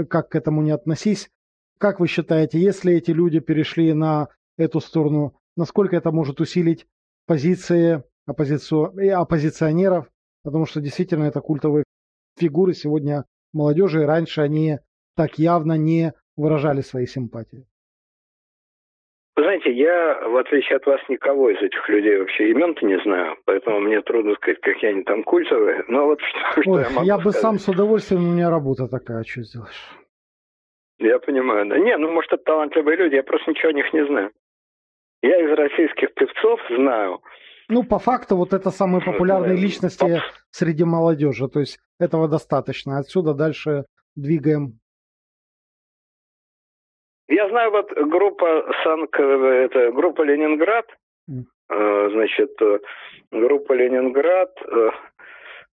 Как 0.09 0.29
к 0.29 0.35
этому 0.35 0.61
не 0.61 0.71
относись. 0.71 1.29
Как 1.77 1.99
вы 1.99 2.07
считаете, 2.07 2.59
если 2.59 2.93
эти 2.93 3.11
люди 3.11 3.39
перешли 3.39 3.93
на 3.93 4.29
эту 4.57 4.79
сторону, 4.79 5.35
насколько 5.57 5.95
это 5.95 6.11
может 6.11 6.39
усилить 6.39 6.87
позиции 7.25 8.03
оппозицию, 8.25 8.93
и 8.99 9.07
оппозиционеров, 9.07 10.09
потому 10.43 10.65
что 10.65 10.81
действительно 10.81 11.25
это 11.25 11.41
культовые 11.41 11.83
фигуры 12.37 12.73
сегодня 12.73 13.25
молодежи, 13.53 14.01
и 14.01 14.05
раньше 14.05 14.41
они 14.41 14.79
так 15.15 15.37
явно 15.37 15.73
не 15.77 16.13
выражали 16.35 16.81
свои 16.81 17.05
симпатии. 17.05 17.67
Вы 19.35 19.43
знаете, 19.43 19.71
я, 19.71 20.27
в 20.27 20.35
отличие 20.35 20.75
от 20.75 20.85
вас, 20.85 20.99
никого 21.07 21.49
из 21.49 21.61
этих 21.61 21.87
людей 21.87 22.17
вообще 22.17 22.51
имен-то 22.51 22.85
не 22.85 22.99
знаю, 23.03 23.37
поэтому 23.45 23.79
мне 23.79 24.01
трудно 24.01 24.35
сказать, 24.35 24.59
какие 24.59 24.91
они 24.91 25.03
там 25.03 25.23
культовые. 25.23 25.85
Но 25.87 26.05
вот 26.05 26.19
что, 26.53 26.61
что 26.61 26.71
Ой, 26.71 26.81
я 26.81 26.89
могу 26.89 27.07
Я 27.07 27.17
бы 27.17 27.31
сам 27.31 27.57
с 27.57 27.67
удовольствием, 27.69 28.23
у 28.23 28.33
меня 28.33 28.49
работа 28.49 28.87
такая, 28.87 29.23
что 29.23 29.41
сделаешь. 29.41 29.89
Я 30.99 31.17
понимаю, 31.19 31.65
да. 31.67 31.79
Не, 31.79 31.97
ну, 31.97 32.11
может, 32.11 32.31
это 32.33 32.43
талантливые 32.43 32.97
люди, 32.97 33.15
я 33.15 33.23
просто 33.23 33.51
ничего 33.51 33.69
о 33.69 33.73
них 33.73 33.91
не 33.93 34.05
знаю. 34.05 34.31
Я 35.23 35.39
из 35.39 35.57
российских 35.57 36.13
певцов 36.13 36.59
знаю. 36.69 37.21
Ну, 37.69 37.83
по 37.83 37.99
факту, 37.99 38.35
вот 38.35 38.53
это 38.53 38.69
самые 38.69 39.01
популярные 39.01 39.55
личности 39.55 40.01
Поп. 40.01 40.19
среди 40.51 40.83
молодежи. 40.83 41.47
То 41.47 41.61
есть 41.61 41.79
этого 41.99 42.27
достаточно. 42.27 42.97
Отсюда 42.97 43.33
дальше 43.33 43.85
двигаем. 44.15 44.80
Я 47.31 47.47
знаю, 47.47 47.71
вот 47.71 47.89
группа 47.93 48.73
Санк, 48.83 49.17
это 49.17 49.91
группа 49.91 50.21
Ленинград, 50.21 50.85
mm. 51.29 52.09
значит, 52.11 52.51
э, 52.61 52.79
группа 53.31 53.71
Ленинград, 53.71 54.51
э, 54.67 54.89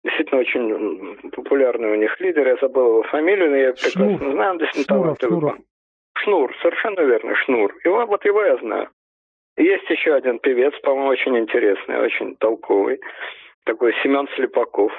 действительно 0.04 0.40
очень 0.40 1.30
популярный 1.30 1.90
у 1.90 1.94
них 1.96 2.20
лидер, 2.20 2.46
я 2.46 2.56
забыл 2.60 2.86
его 2.86 3.02
фамилию, 3.02 3.50
но 3.50 3.56
я 3.56 3.72
прекрасно 3.72 4.18
Шнур. 4.18 4.32
знаю, 4.34 4.50
он 4.52 4.58
действительно 4.58 4.98
Шнуров, 4.98 5.18
Шнуров. 5.20 5.56
Шнур, 6.18 6.56
совершенно 6.62 7.00
верно, 7.00 7.34
Шнур. 7.34 7.74
Его, 7.84 8.06
вот 8.06 8.24
его 8.24 8.42
я 8.42 8.56
знаю. 8.58 8.88
Есть 9.56 9.90
еще 9.90 10.14
один 10.14 10.38
певец, 10.38 10.74
по-моему, 10.84 11.08
очень 11.08 11.36
интересный, 11.36 11.98
очень 11.98 12.36
толковый, 12.36 13.00
такой 13.64 13.94
Семен 14.04 14.28
Слепаков. 14.36 14.92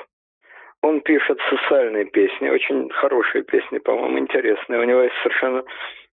Он 0.81 0.99
пишет 0.99 1.39
социальные 1.49 2.05
песни, 2.05 2.49
очень 2.49 2.89
хорошие 2.89 3.45
песни, 3.45 3.77
по-моему, 3.77 4.19
интересные. 4.19 4.81
У 4.81 4.83
него 4.83 5.03
есть 5.03 5.15
совершенно 5.23 5.63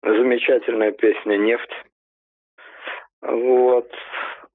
замечательная 0.03 0.92
песня 0.92 1.36
«Нефть». 1.36 1.72
Вот. 3.22 3.90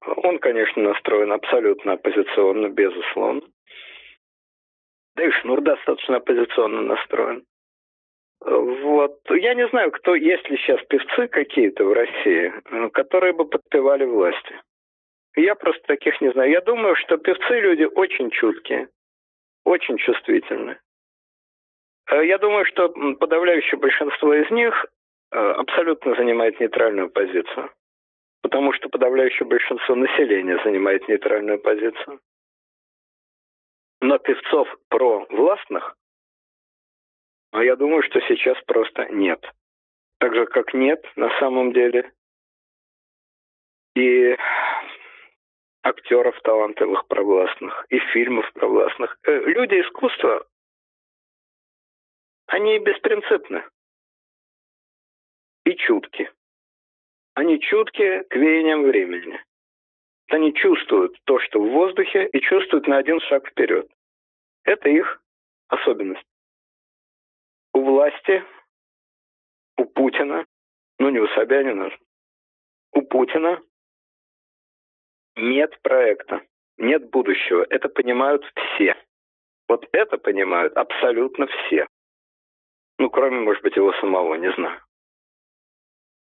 Он, 0.06 0.40
конечно, 0.40 0.82
настроен 0.82 1.32
абсолютно 1.32 1.94
оппозиционно, 1.94 2.70
безусловно. 2.70 3.42
Да 5.16 5.26
и 5.26 5.32
Шнур 5.32 5.62
достаточно 5.62 6.18
оппозиционно 6.18 6.82
настроен. 6.82 7.44
Вот. 8.40 9.20
Я 9.30 9.54
не 9.54 9.68
знаю, 9.68 9.92
кто, 9.92 10.16
есть 10.16 10.50
ли 10.50 10.58
сейчас 10.58 10.82
певцы 10.88 11.28
какие-то 11.28 11.84
в 11.84 11.94
России, 11.94 12.52
э, 12.52 12.90
которые 12.90 13.34
бы 13.34 13.46
подпевали 13.46 14.06
власти. 14.06 14.56
Я 15.36 15.56
просто 15.56 15.82
таких 15.86 16.20
не 16.22 16.32
знаю. 16.32 16.50
Я 16.50 16.62
думаю, 16.62 16.96
что 16.96 17.18
певцы 17.18 17.60
люди 17.60 17.84
очень 17.84 18.32
чуткие, 18.32 18.90
очень 19.64 19.98
чувствительны. 19.98 20.80
Э, 22.10 22.26
я 22.26 22.40
думаю, 22.40 22.66
что 22.66 22.90
подавляющее 23.20 23.80
большинство 23.80 24.34
из 24.34 24.50
них 24.50 24.88
абсолютно 25.32 26.16
занимает 26.16 26.60
нейтральную 26.60 27.10
позицию. 27.10 27.72
Потому 28.42 28.74
что 28.74 28.90
подавляющее 28.90 29.48
большинство 29.48 29.96
населения 29.96 30.60
занимает 30.64 31.08
нейтральную 31.08 31.60
позицию. 31.60 32.20
Но 34.02 34.18
певцов 34.18 34.68
про 34.90 35.26
властных 35.30 35.96
а 37.52 37.64
я 37.64 37.76
думаю, 37.76 38.02
что 38.04 38.20
сейчас 38.22 38.58
просто 38.66 39.08
нет. 39.10 39.44
Так 40.20 40.34
же, 40.34 40.46
как 40.46 40.74
нет 40.74 41.06
на 41.16 41.30
самом 41.40 41.74
деле 41.74 42.12
и 43.96 44.38
актеров 45.84 46.40
талантливых 46.42 47.08
провластных, 47.08 47.86
и 47.90 48.00
фильмов 48.14 48.50
провластных. 48.54 49.18
Э, 49.24 49.38
люди 49.38 49.82
искусства, 49.82 50.46
они 52.48 52.80
беспринципны 52.80 53.64
и 55.66 55.76
чутки. 55.76 56.32
Они 57.34 57.60
чутки 57.60 58.24
к 58.30 58.36
веяниям 58.36 58.84
времени. 58.84 59.40
Они 60.30 60.54
чувствуют 60.54 61.18
то, 61.26 61.40
что 61.40 61.62
в 61.62 61.70
воздухе, 61.70 62.28
и 62.28 62.40
чувствуют 62.40 62.88
на 62.88 62.98
один 62.98 63.20
шаг 63.22 63.48
вперед. 63.48 63.90
Это 64.64 64.90
их 64.90 65.22
особенность 65.68 66.26
у 67.74 67.84
власти, 67.84 68.44
у 69.78 69.86
Путина, 69.86 70.46
ну 71.00 71.10
не 71.10 71.20
у 71.20 71.28
Собянина, 71.30 71.92
у 72.94 73.02
Путина 73.02 73.62
нет 75.36 75.80
проекта, 75.82 76.42
нет 76.78 77.10
будущего. 77.10 77.66
Это 77.70 77.90
понимают 77.90 78.44
все. 78.56 78.96
Вот 79.68 79.88
это 79.94 80.18
понимают 80.18 80.76
абсолютно 80.76 81.48
все. 81.48 81.88
кроме, 83.12 83.40
может 83.40 83.64
быть, 83.64 83.76
его 83.76 83.94
самого, 83.94 84.36
не 84.36 84.52
знаю. 84.54 84.82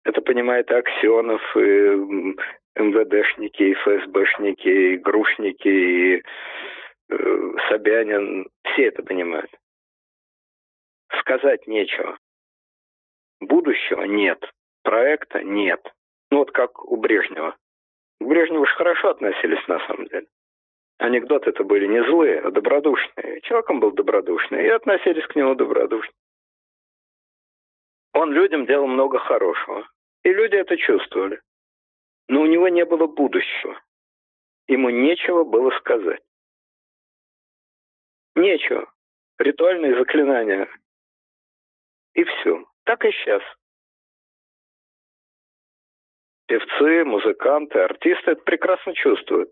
Это 0.04 0.20
понимает 0.20 0.70
Аксенов, 0.70 1.42
и 1.56 2.36
МВДшники, 2.76 3.62
и 3.62 3.74
ФСБшники, 3.74 4.68
и 4.68 4.96
Грушники, 4.96 5.68
и 5.68 6.22
э, 7.08 7.52
Собянин. 7.68 8.48
Все 8.64 8.86
это 8.86 9.02
понимают. 9.02 9.50
Сказать 11.20 11.66
нечего. 11.66 12.18
Будущего 13.40 14.02
нет. 14.02 14.42
Проекта 14.82 15.42
нет. 15.42 15.80
Ну 16.30 16.38
вот 16.38 16.50
как 16.50 16.84
у 16.84 16.96
Брежнева. 16.96 17.56
К 18.20 18.24
Брежневу 18.24 18.66
же 18.66 18.74
хорошо 18.74 19.10
относились 19.10 19.66
на 19.68 19.78
самом 19.86 20.06
деле. 20.06 20.26
Анекдоты 20.98 21.50
это 21.50 21.64
были 21.64 21.86
не 21.86 22.02
злые, 22.04 22.40
а 22.40 22.50
добродушные. 22.50 23.40
Человек 23.42 23.70
он 23.70 23.80
был 23.80 23.92
добродушный, 23.92 24.64
и 24.64 24.68
относились 24.68 25.26
к 25.26 25.36
нему 25.36 25.54
добродушно. 25.54 26.12
Он 28.12 28.32
людям 28.32 28.66
делал 28.66 28.86
много 28.86 29.18
хорошего. 29.18 29.88
И 30.22 30.32
люди 30.32 30.56
это 30.56 30.76
чувствовали. 30.76 31.40
Но 32.28 32.42
у 32.42 32.46
него 32.46 32.68
не 32.68 32.84
было 32.84 33.06
будущего. 33.06 33.80
Ему 34.68 34.90
нечего 34.90 35.44
было 35.44 35.70
сказать. 35.78 36.22
Нечего. 38.34 38.92
Ритуальные 39.38 39.98
заклинания. 39.98 40.68
И 42.14 42.24
все. 42.24 42.64
Так 42.84 43.04
и 43.04 43.10
сейчас. 43.12 43.42
Певцы, 46.46 47.04
музыканты, 47.04 47.78
артисты 47.78 48.32
это 48.32 48.42
прекрасно 48.42 48.94
чувствуют. 48.94 49.50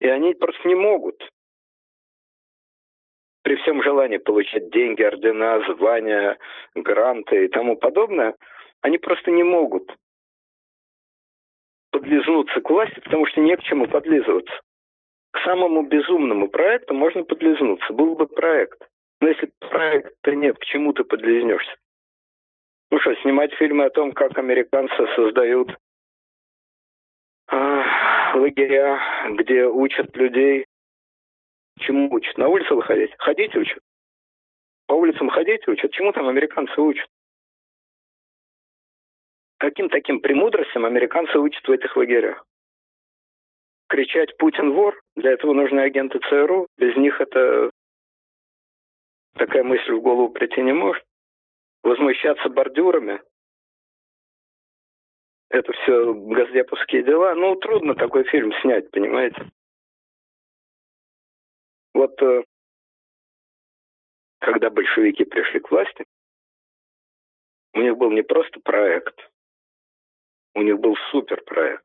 И 0.00 0.08
они 0.08 0.34
просто 0.34 0.66
не 0.66 0.74
могут 0.74 1.22
при 3.42 3.56
всем 3.56 3.82
желании 3.82 4.18
получать 4.18 4.70
деньги, 4.70 5.02
ордена, 5.02 5.60
звания, 5.74 6.38
гранты 6.74 7.44
и 7.44 7.48
тому 7.48 7.76
подобное, 7.76 8.34
они 8.80 8.98
просто 8.98 9.30
не 9.30 9.42
могут 9.42 9.94
подлизнуться 11.90 12.60
к 12.60 12.70
власти, 12.70 13.00
потому 13.00 13.26
что 13.26 13.40
не 13.40 13.56
к 13.56 13.62
чему 13.62 13.86
подлизываться. 13.86 14.60
К 15.32 15.40
самому 15.44 15.82
безумному 15.82 16.48
проекту 16.48 16.94
можно 16.94 17.24
подлизнуться. 17.24 17.92
Был 17.92 18.14
бы 18.14 18.26
проект. 18.26 18.78
Но 19.20 19.28
если 19.28 19.50
проекта 19.60 20.34
нет, 20.34 20.58
к 20.58 20.64
чему 20.64 20.92
ты 20.92 21.04
подлизнешься? 21.04 21.74
Ну 22.90 22.98
что, 23.00 23.14
снимать 23.16 23.54
фильмы 23.54 23.86
о 23.86 23.90
том, 23.90 24.12
как 24.12 24.36
американцы 24.36 24.94
создают 25.16 25.70
э, 27.50 27.82
лагеря, 28.34 29.00
где 29.30 29.64
учат 29.66 30.14
людей 30.16 30.66
Чему 31.82 32.12
учат? 32.12 32.36
На 32.38 32.48
улице 32.48 32.74
выходить? 32.74 33.12
Ходить 33.18 33.54
учат. 33.56 33.78
По 34.86 34.94
улицам 34.94 35.28
ходить 35.30 35.66
учат. 35.68 35.92
Чему 35.92 36.12
там 36.12 36.28
американцы 36.28 36.80
учат? 36.80 37.08
Каким 39.58 39.88
таким 39.88 40.20
премудростям 40.20 40.84
американцы 40.84 41.38
учат 41.38 41.66
в 41.66 41.70
этих 41.70 41.96
лагерях? 41.96 42.44
Кричать 43.88 44.36
«Путин 44.38 44.72
вор» 44.72 45.00
для 45.16 45.32
этого 45.32 45.52
нужны 45.52 45.80
агенты 45.80 46.18
ЦРУ. 46.18 46.66
Без 46.78 46.96
них 46.96 47.20
это 47.20 47.70
такая 49.34 49.62
мысль 49.62 49.92
в 49.92 50.00
голову 50.00 50.30
прийти 50.30 50.62
не 50.62 50.72
может. 50.72 51.04
Возмущаться 51.82 52.48
бордюрами 52.48 53.20
это 55.52 55.70
все 55.72 56.14
газдеповские 56.14 57.02
дела. 57.02 57.34
Ну, 57.34 57.54
трудно 57.56 57.94
такой 57.94 58.24
фильм 58.24 58.52
снять, 58.62 58.90
понимаете? 58.90 59.50
Вот 61.94 62.20
э, 62.22 62.44
когда 64.40 64.70
большевики 64.70 65.24
пришли 65.24 65.60
к 65.60 65.70
власти, 65.70 66.04
у 67.74 67.80
них 67.80 67.96
был 67.96 68.10
не 68.10 68.22
просто 68.22 68.60
проект, 68.60 69.30
у 70.54 70.62
них 70.62 70.78
был 70.78 70.96
суперпроект. 71.10 71.84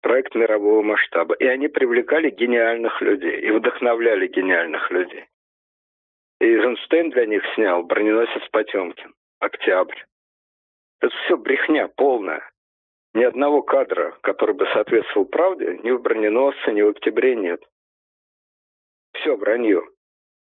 Проект 0.00 0.34
мирового 0.34 0.82
масштаба. 0.82 1.34
И 1.34 1.46
они 1.46 1.68
привлекали 1.68 2.30
гениальных 2.30 3.00
людей 3.00 3.40
и 3.40 3.50
вдохновляли 3.50 4.26
гениальных 4.26 4.90
людей. 4.90 5.26
И 6.40 6.44
Эйзенштейн 6.44 7.10
для 7.10 7.26
них 7.26 7.42
снял 7.54 7.82
«Броненосец 7.84 8.46
Потемкин», 8.50 9.14
«Октябрь». 9.38 9.98
Это 11.00 11.14
все 11.24 11.36
брехня 11.36 11.88
полная. 11.88 12.50
Ни 13.14 13.24
одного 13.24 13.62
кадра, 13.62 14.16
который 14.20 14.54
бы 14.54 14.66
соответствовал 14.66 15.26
правде, 15.26 15.78
ни 15.82 15.90
в 15.90 16.02
«Броненосце», 16.02 16.72
ни 16.72 16.82
в 16.82 16.88
«Октябре» 16.88 17.34
нет 17.34 17.64
все 19.14 19.36
вранье. 19.36 19.82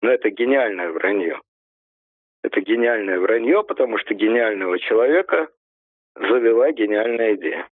Но 0.01 0.09
это 0.11 0.29
гениальное 0.29 0.91
вранье. 0.91 1.41
Это 2.41 2.61
гениальное 2.61 3.19
вранье, 3.19 3.63
потому 3.63 3.97
что 3.97 4.13
гениального 4.13 4.79
человека 4.79 5.49
завела 6.15 6.71
гениальная 6.71 7.35
идея. 7.35 7.69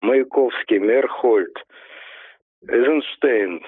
Маяковский, 0.00 0.78
Мерхольд, 0.78 1.56
Эйзенштейн. 2.62 3.64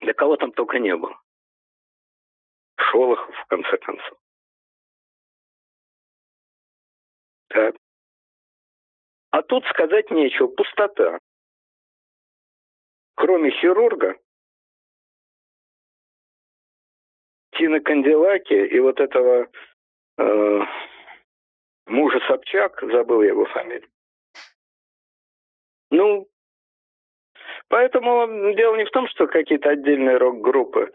Да 0.00 0.12
кого 0.14 0.36
там 0.36 0.52
только 0.52 0.78
не 0.78 0.94
было. 0.96 1.20
Шолохов, 2.78 3.34
в 3.34 3.46
конце 3.46 3.76
концов. 3.78 4.18
Так. 7.48 7.76
А 9.30 9.42
тут 9.42 9.64
сказать 9.66 10.10
нечего, 10.10 10.46
пустота. 10.46 11.18
Кроме 13.16 13.50
хирурга, 13.50 14.16
Тина 17.58 17.80
Канделаки 17.80 18.54
и 18.54 18.78
вот 18.78 19.00
этого 19.00 19.48
э, 20.16 20.60
мужа 21.86 22.20
Собчак, 22.28 22.80
забыл 22.80 23.22
его 23.22 23.44
фамилию. 23.46 23.88
Ну, 25.90 26.28
поэтому 27.68 28.54
дело 28.54 28.76
не 28.76 28.84
в 28.84 28.90
том, 28.90 29.08
что 29.08 29.26
какие-то 29.26 29.70
отдельные 29.70 30.18
рок-группы 30.18 30.92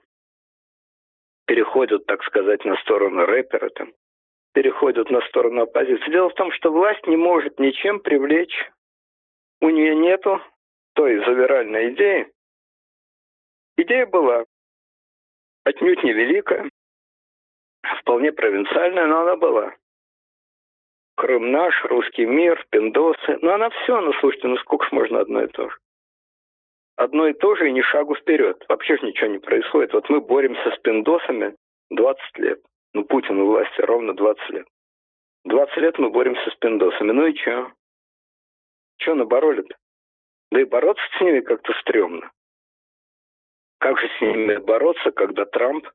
переходят, 1.46 2.06
так 2.06 2.24
сказать, 2.24 2.64
на 2.64 2.78
сторону 2.78 3.26
рэпера, 3.26 3.70
там, 3.70 3.92
переходят 4.54 5.10
на 5.10 5.20
сторону 5.28 5.64
оппозиции. 5.64 6.12
Дело 6.12 6.30
в 6.30 6.36
том, 6.36 6.52
что 6.54 6.72
власть 6.72 7.06
не 7.08 7.18
может 7.18 7.60
ничем 7.60 8.00
привлечь. 8.00 8.72
У 9.60 9.70
нее 9.70 9.96
нету 9.96 10.42
той 10.94 11.18
завиральной 11.26 11.94
идеи. 11.94 12.32
Идея 13.76 14.06
была 14.06 14.46
отнюдь 15.64 16.04
не 16.04 16.14
великая, 16.14 16.70
вполне 18.00 18.32
провинциальная, 18.32 19.08
но 19.08 19.22
она 19.22 19.36
была. 19.36 19.76
Крым 21.16 21.52
наш, 21.52 21.84
русский 21.86 22.26
мир, 22.26 22.66
пиндосы. 22.70 23.38
Ну, 23.42 23.52
она 23.52 23.70
все, 23.70 24.02
ну, 24.02 24.14
слушайте, 24.14 24.48
ну 24.48 24.58
сколько 24.58 24.86
ж 24.86 24.92
можно 24.92 25.20
одно 25.20 25.44
и 25.44 25.48
то 25.48 25.70
же? 25.70 25.78
Одно 26.96 27.28
и 27.28 27.34
то 27.34 27.56
же 27.56 27.70
и 27.70 27.72
ни 27.72 27.82
шагу 27.82 28.16
вперед. 28.16 28.64
Вообще 28.68 28.98
же 28.98 29.06
ничего 29.06 29.28
не 29.28 29.40
происходит. 29.40 29.94
Вот 29.94 30.10
мы 30.10 30.22
боремся 30.22 30.72
с 30.72 30.80
пиндосами 30.80 31.56
20 31.90 32.38
лет. 32.38 32.60
Ну, 32.94 33.04
Путин 33.06 33.40
у 33.40 33.48
власти 33.48 33.82
ровно 33.82 34.14
20 34.14 34.50
лет. 34.50 34.68
20 35.46 35.78
лет 35.78 35.98
мы 35.98 36.10
боремся 36.10 36.50
с 36.50 36.56
пиндосами. 36.56 37.12
Ну 37.12 37.28
и 37.28 37.36
что? 37.36 37.72
Что 38.98 39.16
набороли-то? 39.16 39.76
Да 40.52 40.62
и 40.62 40.66
бороться 40.66 41.04
с 41.18 41.22
ними 41.22 41.42
как-то 41.42 41.74
стрёмно. 41.82 42.32
Как 43.84 44.00
же 44.00 44.08
с 44.18 44.22
ними 44.22 44.56
бороться, 44.60 45.12
когда 45.12 45.44
Трамп 45.44 45.86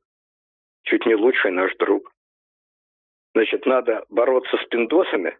чуть 0.83 1.07
не 1.07 1.15
лучший 1.15 1.49
наш 1.49 1.75
друг? 1.77 2.13
Значит, 3.33 3.65
надо 3.65 4.05
бороться 4.09 4.57
с 4.57 4.67
пиндосами, 4.67 5.35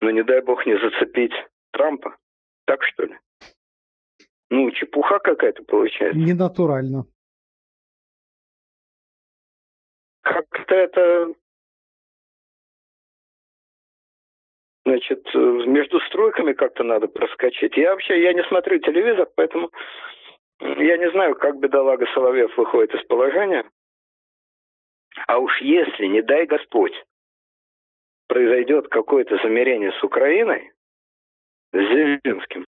но 0.00 0.10
не 0.10 0.22
дай 0.24 0.40
бог 0.40 0.64
не 0.64 0.78
зацепить 0.78 1.34
Трампа. 1.72 2.16
Так 2.64 2.82
что 2.82 3.04
ли? 3.04 3.18
Ну, 4.48 4.70
чепуха 4.70 5.18
какая-то 5.18 5.64
получается. 5.64 6.18
Ненатурально. 6.18 7.04
Как-то 10.22 10.74
это 10.74 11.34
значит, 14.86 15.26
между 15.34 16.00
стройками 16.08 16.54
как-то 16.54 16.84
надо 16.84 17.06
проскочить. 17.06 17.76
Я 17.76 17.90
вообще, 17.90 18.22
я 18.22 18.32
не 18.32 18.44
смотрю 18.44 18.78
телевизор, 18.78 19.28
поэтому 19.36 19.70
я 20.60 20.96
не 20.96 21.10
знаю, 21.10 21.34
как 21.36 21.58
бедолага 21.58 22.06
Соловьев 22.14 22.56
выходит 22.56 22.94
из 22.94 23.04
положения. 23.06 23.68
А 25.26 25.38
уж 25.38 25.60
если, 25.60 26.06
не 26.06 26.22
дай 26.22 26.46
Господь, 26.46 26.94
произойдет 28.28 28.88
какое-то 28.88 29.36
замерение 29.38 29.92
с 29.92 30.02
Украиной, 30.02 30.72
с 31.72 31.78
Зеленским, 31.78 32.64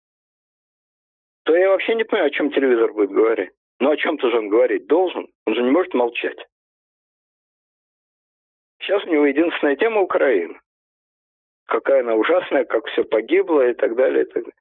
то 1.43 1.55
я 1.55 1.69
вообще 1.69 1.95
не 1.95 2.03
понимаю, 2.03 2.27
о 2.27 2.31
чем 2.31 2.51
телевизор 2.51 2.93
будет 2.93 3.11
говорить. 3.11 3.51
Ну, 3.79 3.91
о 3.91 3.97
чем-то 3.97 4.29
же 4.29 4.37
он 4.37 4.49
говорить 4.49 4.87
должен. 4.87 5.27
Он 5.45 5.55
же 5.55 5.61
не 5.61 5.69
может 5.69 5.93
молчать. 5.93 6.37
Сейчас 8.79 9.03
у 9.03 9.09
него 9.09 9.25
единственная 9.25 9.75
тема 9.75 10.01
Украина. 10.01 10.59
Какая 11.67 12.01
она 12.01 12.15
ужасная, 12.15 12.65
как 12.65 12.85
все 12.87 13.03
погибло 13.03 13.69
и 13.69 13.73
так 13.73 13.95
далее. 13.95 14.23
И, 14.23 14.25
так 14.25 14.43
далее. 14.43 14.53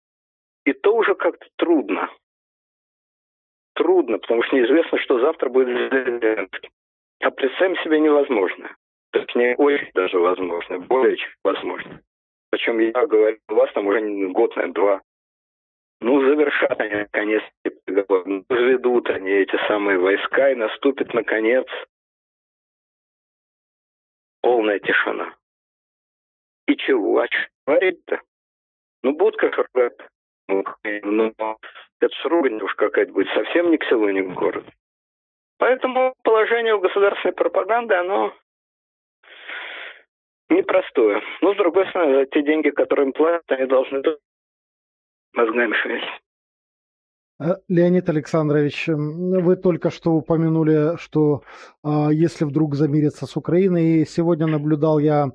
и 0.64 0.72
то 0.74 0.95
уже 0.95 1.14
как-то 1.14 1.47
трудно 1.57 2.11
трудно, 3.77 4.18
потому 4.18 4.43
что 4.43 4.57
неизвестно, 4.57 4.99
что 4.99 5.20
завтра 5.20 5.49
будет 5.49 5.68
с 5.68 5.95
Зеленским. 5.95 6.70
А 7.20 7.31
представим 7.31 7.77
себе 7.77 8.01
невозможно. 8.01 8.74
Точнее, 9.12 9.57
очень 9.57 9.91
даже 9.95 10.18
возможно, 10.18 10.79
более 10.81 11.16
чем 11.16 11.31
возможно. 11.45 12.01
Причем 12.51 12.79
я 12.79 13.07
говорю, 13.07 13.39
у 13.49 13.55
вас 13.55 13.72
там 13.72 13.87
уже 13.87 14.01
год, 14.29 14.55
наверное, 14.57 14.74
два. 14.74 15.03
Ну, 16.01 16.20
завершат 16.20 16.79
они, 16.81 16.95
наконец. 16.95 17.43
Разведут 18.49 19.09
они 19.11 19.31
эти 19.31 19.57
самые 19.66 19.99
войска, 19.99 20.51
и 20.51 20.55
наступит, 20.55 21.14
наконец, 21.14 21.66
полная 24.43 24.79
тишина. 24.79 25.35
И 26.68 26.77
чего? 26.77 27.20
А 27.20 27.27
что 27.27 27.49
говорить-то? 27.66 28.20
Ну, 29.03 29.12
будут 29.12 29.37
как 29.37 29.57
ругать. 29.57 29.97
Ну, 30.49 30.64
ну, 31.03 31.35
это 32.01 32.15
ж 32.15 32.63
уж 32.63 32.75
какая-то 32.75 33.13
будет 33.13 33.29
совсем 33.35 33.71
ни 33.71 33.77
к 33.77 33.85
селу, 33.85 34.09
ни 34.11 34.23
к 34.23 34.35
городу. 34.35 34.71
Поэтому 35.59 36.15
положение 36.23 36.75
у 36.75 36.81
государственной 36.81 37.33
пропаганды, 37.33 37.95
оно 37.95 38.35
непростое. 40.51 41.23
Но, 41.41 41.55
с 41.55 41.57
другой 41.57 41.89
стороны, 41.89 42.15
за 42.21 42.27
те 42.27 42.43
деньги, 42.43 42.71
которые 42.71 43.07
им 43.07 43.13
платят, 43.13 43.45
они 43.49 43.67
должны 43.67 44.03
мозгами 45.33 45.73
шевелить. 45.75 46.05
Э, 47.41 47.57
Леонид 47.69 48.09
Александрович, 48.09 48.87
вы 48.89 49.57
только 49.57 49.91
что 49.91 50.13
упомянули, 50.13 50.97
что 50.99 51.43
э, 51.85 52.09
если 52.13 52.45
вдруг 52.45 52.75
замириться 52.75 53.27
с 53.27 53.37
Украиной, 53.37 54.07
сегодня 54.07 54.47
наблюдал 54.47 54.99
я, 54.99 55.27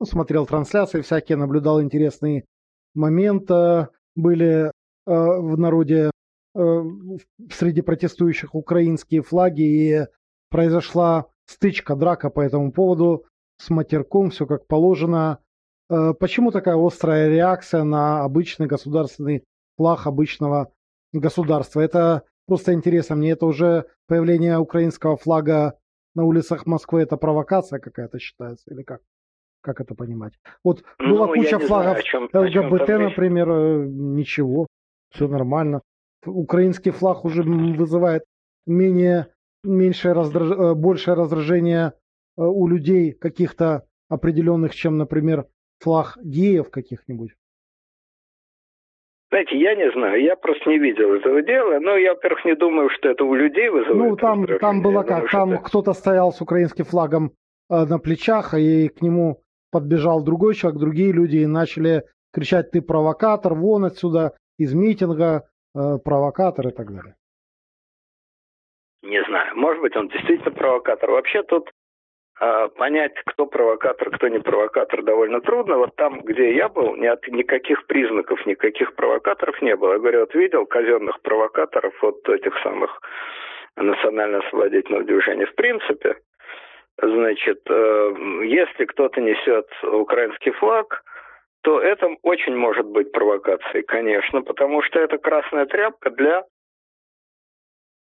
ну, 0.00 0.06
смотрел 0.06 0.46
трансляции 0.46 1.02
всякие, 1.02 1.36
наблюдал 1.36 1.82
интересные 1.82 2.44
моменты, 2.94 3.88
были 4.14 4.70
в 5.06 5.58
народе 5.58 6.10
э, 6.54 6.82
среди 7.52 7.82
протестующих 7.82 8.54
украинские 8.54 9.22
флаги, 9.22 9.62
и 9.62 10.06
произошла 10.50 11.26
стычка, 11.46 11.96
драка 11.96 12.30
по 12.30 12.40
этому 12.40 12.72
поводу 12.72 13.24
с 13.58 13.70
матерком, 13.70 14.30
все 14.30 14.46
как 14.46 14.66
положено. 14.66 15.38
Э, 15.88 16.12
почему 16.18 16.50
такая 16.50 16.76
острая 16.76 17.28
реакция 17.28 17.84
на 17.84 18.24
обычный 18.24 18.66
государственный 18.66 19.44
флаг 19.76 20.06
обычного 20.06 20.72
государства? 21.12 21.80
Это 21.80 22.22
просто 22.46 22.72
интересно. 22.72 23.16
Мне 23.16 23.32
это 23.32 23.46
уже 23.46 23.86
появление 24.08 24.58
украинского 24.58 25.16
флага 25.16 25.78
на 26.14 26.24
улицах 26.24 26.66
Москвы, 26.66 27.02
это 27.02 27.16
провокация 27.16 27.78
какая-то 27.78 28.18
считается 28.18 28.70
или 28.70 28.82
как? 28.82 29.00
Как 29.62 29.80
это 29.80 29.94
понимать? 29.94 30.32
Вот 30.62 30.84
ну, 30.98 31.16
была 31.16 31.26
куча 31.26 31.58
флагов 31.58 31.98
знаю, 31.98 32.02
чем, 32.04 32.24
ЛГБТ, 32.32 32.88
например, 32.88 33.50
э, 33.50 33.86
ничего, 33.88 34.68
все 35.10 35.28
нормально. 35.28 35.82
Украинский 36.24 36.90
флаг 36.90 37.24
уже 37.24 37.42
вызывает 37.42 38.24
менее, 38.66 39.28
меньшее 39.62 40.12
раздраж... 40.12 40.50
Э, 40.50 40.74
большее 40.74 41.14
раздражение 41.14 41.92
Э, 42.36 42.42
у 42.42 42.66
людей 42.68 43.12
каких-то 43.12 43.84
определенных, 44.08 44.74
чем, 44.74 44.98
например, 44.98 45.46
флаг 45.80 46.18
геев 46.22 46.70
каких-нибудь? 46.70 47.32
Знаете, 49.30 49.58
я 49.58 49.74
не 49.74 49.90
знаю, 49.90 50.22
я 50.22 50.36
просто 50.36 50.70
не 50.70 50.78
видел 50.78 51.12
этого 51.12 51.42
дела, 51.42 51.80
но 51.80 51.96
я, 51.96 52.14
во-первых, 52.14 52.44
не 52.44 52.54
думаю, 52.54 52.88
что 52.90 53.08
это 53.08 53.24
у 53.24 53.34
людей 53.34 53.68
вызывает. 53.68 54.10
Ну, 54.10 54.16
там, 54.16 54.46
там 54.60 54.82
было 54.82 55.02
как, 55.02 55.30
там 55.30 55.54
это... 55.54 55.62
кто-то 55.62 55.92
стоял 55.94 56.32
с 56.32 56.40
украинским 56.40 56.84
флагом 56.84 57.32
э, 57.68 57.84
на 57.84 57.98
плечах, 57.98 58.54
и 58.54 58.88
к 58.88 59.02
нему 59.02 59.42
подбежал 59.72 60.22
другой 60.22 60.54
человек, 60.54 60.78
другие 60.78 61.12
люди, 61.12 61.38
и 61.38 61.46
начали 61.46 62.04
кричать, 62.32 62.70
ты 62.70 62.80
провокатор, 62.80 63.54
вон 63.54 63.84
отсюда, 63.84 64.36
из 64.58 64.74
митинга, 64.74 65.42
э, 65.74 65.98
провокатор 66.04 66.68
и 66.68 66.72
так 66.72 66.86
далее. 66.88 67.14
Не 69.02 69.22
знаю, 69.24 69.56
может 69.56 69.82
быть, 69.82 69.96
он 69.96 70.08
действительно 70.08 70.50
провокатор. 70.50 71.10
Вообще 71.10 71.42
тут 71.44 71.70
а, 72.38 72.68
понять, 72.68 73.14
кто 73.26 73.46
провокатор, 73.46 74.10
кто 74.10 74.28
не 74.28 74.40
провокатор, 74.40 75.02
довольно 75.02 75.40
трудно. 75.40 75.78
Вот 75.78 75.96
там, 75.96 76.20
где 76.20 76.54
я 76.54 76.68
был, 76.68 76.94
ни 76.96 77.06
от, 77.06 77.26
никаких 77.28 77.86
признаков, 77.86 78.44
никаких 78.46 78.94
провокаторов 78.94 79.60
не 79.62 79.74
было. 79.74 79.92
Я 79.92 79.98
говорю, 79.98 80.20
вот 80.20 80.34
видел 80.34 80.66
казенных 80.66 81.20
провокаторов 81.22 81.94
от 82.04 82.28
этих 82.28 82.52
самых 82.62 83.00
национально-освободительных 83.76 85.06
движений. 85.06 85.46
В 85.46 85.54
принципе, 85.54 86.16
значит, 87.00 87.60
э, 87.70 88.14
если 88.44 88.84
кто-то 88.84 89.20
несет 89.20 89.66
украинский 89.82 90.52
флаг, 90.52 91.04
то 91.66 91.80
это 91.80 92.06
очень 92.22 92.54
может 92.54 92.86
быть 92.86 93.10
провокацией, 93.10 93.82
конечно, 93.82 94.40
потому 94.42 94.82
что 94.82 95.00
это 95.00 95.18
красная 95.18 95.66
тряпка 95.66 96.10
для 96.10 96.44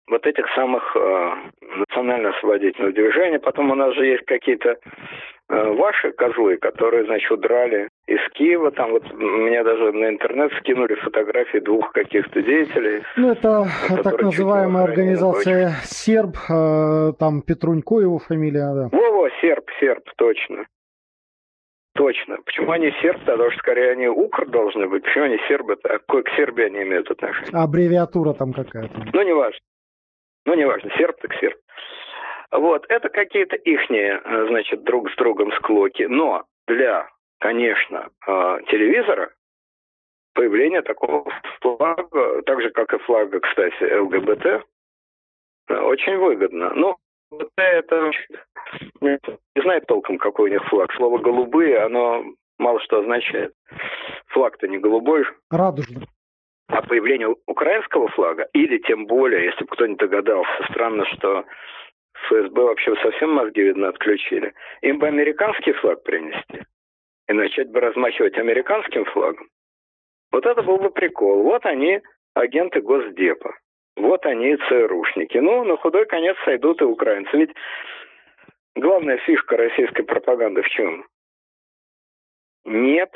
вот 0.07 0.27
этих 0.27 0.45
самых 0.53 0.95
э, 0.95 1.31
национально-освободительных 1.61 2.93
движений. 2.93 3.39
Потом 3.39 3.71
у 3.71 3.75
нас 3.75 3.95
же 3.95 4.05
есть 4.05 4.25
какие-то 4.25 4.75
э, 5.49 5.69
ваши 5.73 6.11
козлы, 6.11 6.57
которые, 6.57 7.05
значит, 7.05 7.31
удрали 7.31 7.89
из 8.05 8.19
Киева. 8.33 8.69
Там 8.69 8.91
вот 8.91 9.11
мне 9.11 9.63
даже 9.63 9.91
на 9.91 10.09
интернет 10.09 10.53
скинули 10.59 10.93
фотографии 10.93 11.57
двух 11.57 11.91
каких-то 11.93 12.43
деятелей. 12.43 13.01
Ну, 13.15 13.31
это 13.31 13.65
так 14.03 14.21
называемая 14.21 14.83
организация 14.83 15.71
«Серб», 15.83 16.37
э, 16.47 17.13
там 17.19 17.41
Петрунько 17.41 18.01
его 18.01 18.19
фамилия, 18.19 18.71
да. 18.75 18.89
Во-во, 18.91 19.29
«Серб», 19.41 19.65
«Серб», 19.79 20.03
точно. 20.15 20.67
Точно. 21.97 22.37
Почему 22.45 22.71
они 22.71 22.91
сербы? 23.01 23.19
Потому 23.25 23.49
что 23.49 23.59
скорее 23.59 23.91
они 23.91 24.07
укр 24.07 24.47
должны 24.47 24.87
быть. 24.87 25.03
Почему 25.03 25.25
они 25.25 25.39
сербы-то? 25.47 25.95
А 25.95 25.99
к 25.99 26.29
Сербии 26.35 26.65
они 26.65 26.83
имеют 26.83 27.09
отношение? 27.09 27.49
А 27.53 27.63
аббревиатура 27.63 28.33
там 28.33 28.53
какая-то. 28.53 29.03
Ну, 29.11 29.21
не 29.23 29.33
важно. 29.33 29.59
Ну, 30.45 30.53
неважно, 30.53 30.91
серб 30.95 31.17
так 31.19 31.33
серб. 31.39 31.57
Вот, 32.51 32.85
это 32.87 33.09
какие-то 33.09 33.57
ихние, 33.57 34.21
э, 34.23 34.47
значит, 34.47 34.83
друг 34.83 35.11
с 35.11 35.15
другом 35.15 35.51
склоки. 35.53 36.03
Но 36.03 36.45
для, 36.67 37.09
конечно, 37.39 38.09
э, 38.25 38.57
телевизора 38.69 39.31
появление 40.33 40.83
такого 40.83 41.29
флага, 41.59 42.43
так 42.43 42.61
же, 42.61 42.69
как 42.69 42.93
и 42.93 42.99
флага, 42.99 43.39
кстати, 43.39 43.91
ЛГБТ, 43.99 44.45
э, 45.69 45.75
очень 45.75 46.15
выгодно. 46.17 46.71
Ну, 46.75 46.95
ЛГБТ 47.31 47.51
это 47.57 48.11
не 49.01 49.61
знает 49.61 49.85
толком, 49.87 50.17
какой 50.17 50.49
у 50.49 50.53
них 50.53 50.63
флаг. 50.69 50.91
Слово 50.93 51.17
«голубые», 51.19 51.79
оно 51.79 52.23
мало 52.57 52.79
что 52.81 52.99
означает. 52.99 53.53
Флаг-то 54.27 54.67
не 54.67 54.77
голубой. 54.77 55.25
Радужный. 55.49 56.07
А 56.67 56.81
появление 56.81 57.33
украинского 57.45 58.09
флага, 58.09 58.47
или 58.53 58.77
тем 58.79 59.05
более, 59.05 59.45
если 59.45 59.63
бы 59.63 59.69
кто-нибудь 59.69 59.99
догадался, 59.99 60.63
странно, 60.69 61.05
что 61.05 61.45
ФСБ 62.27 62.61
вообще 62.61 62.95
совсем 62.97 63.31
мозги, 63.31 63.61
видно, 63.61 63.89
отключили, 63.89 64.53
им 64.81 64.99
бы 64.99 65.07
американский 65.07 65.71
флаг 65.73 66.03
принести 66.03 66.65
и 67.29 67.33
начать 67.33 67.69
бы 67.71 67.79
размахивать 67.79 68.37
американским 68.37 69.05
флагом. 69.05 69.47
Вот 70.31 70.45
это 70.45 70.61
был 70.61 70.77
бы 70.77 70.89
прикол. 70.89 71.43
Вот 71.43 71.65
они, 71.65 72.01
агенты 72.33 72.81
Госдепа. 72.81 73.55
Вот 73.97 74.23
они, 74.27 74.55
ЦРУшники. 74.55 75.39
Ну, 75.39 75.63
на 75.63 75.75
худой 75.75 76.05
конец 76.05 76.37
сойдут 76.45 76.81
и 76.81 76.85
украинцы. 76.85 77.35
Ведь 77.35 77.51
главная 78.75 79.17
фишка 79.17 79.57
российской 79.57 80.03
пропаганды 80.03 80.61
в 80.61 80.69
чем? 80.69 81.07
Нет 82.65 83.11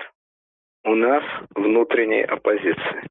у 0.83 0.95
нас 0.95 1.23
внутренней 1.53 2.23
оппозиции. 2.23 3.07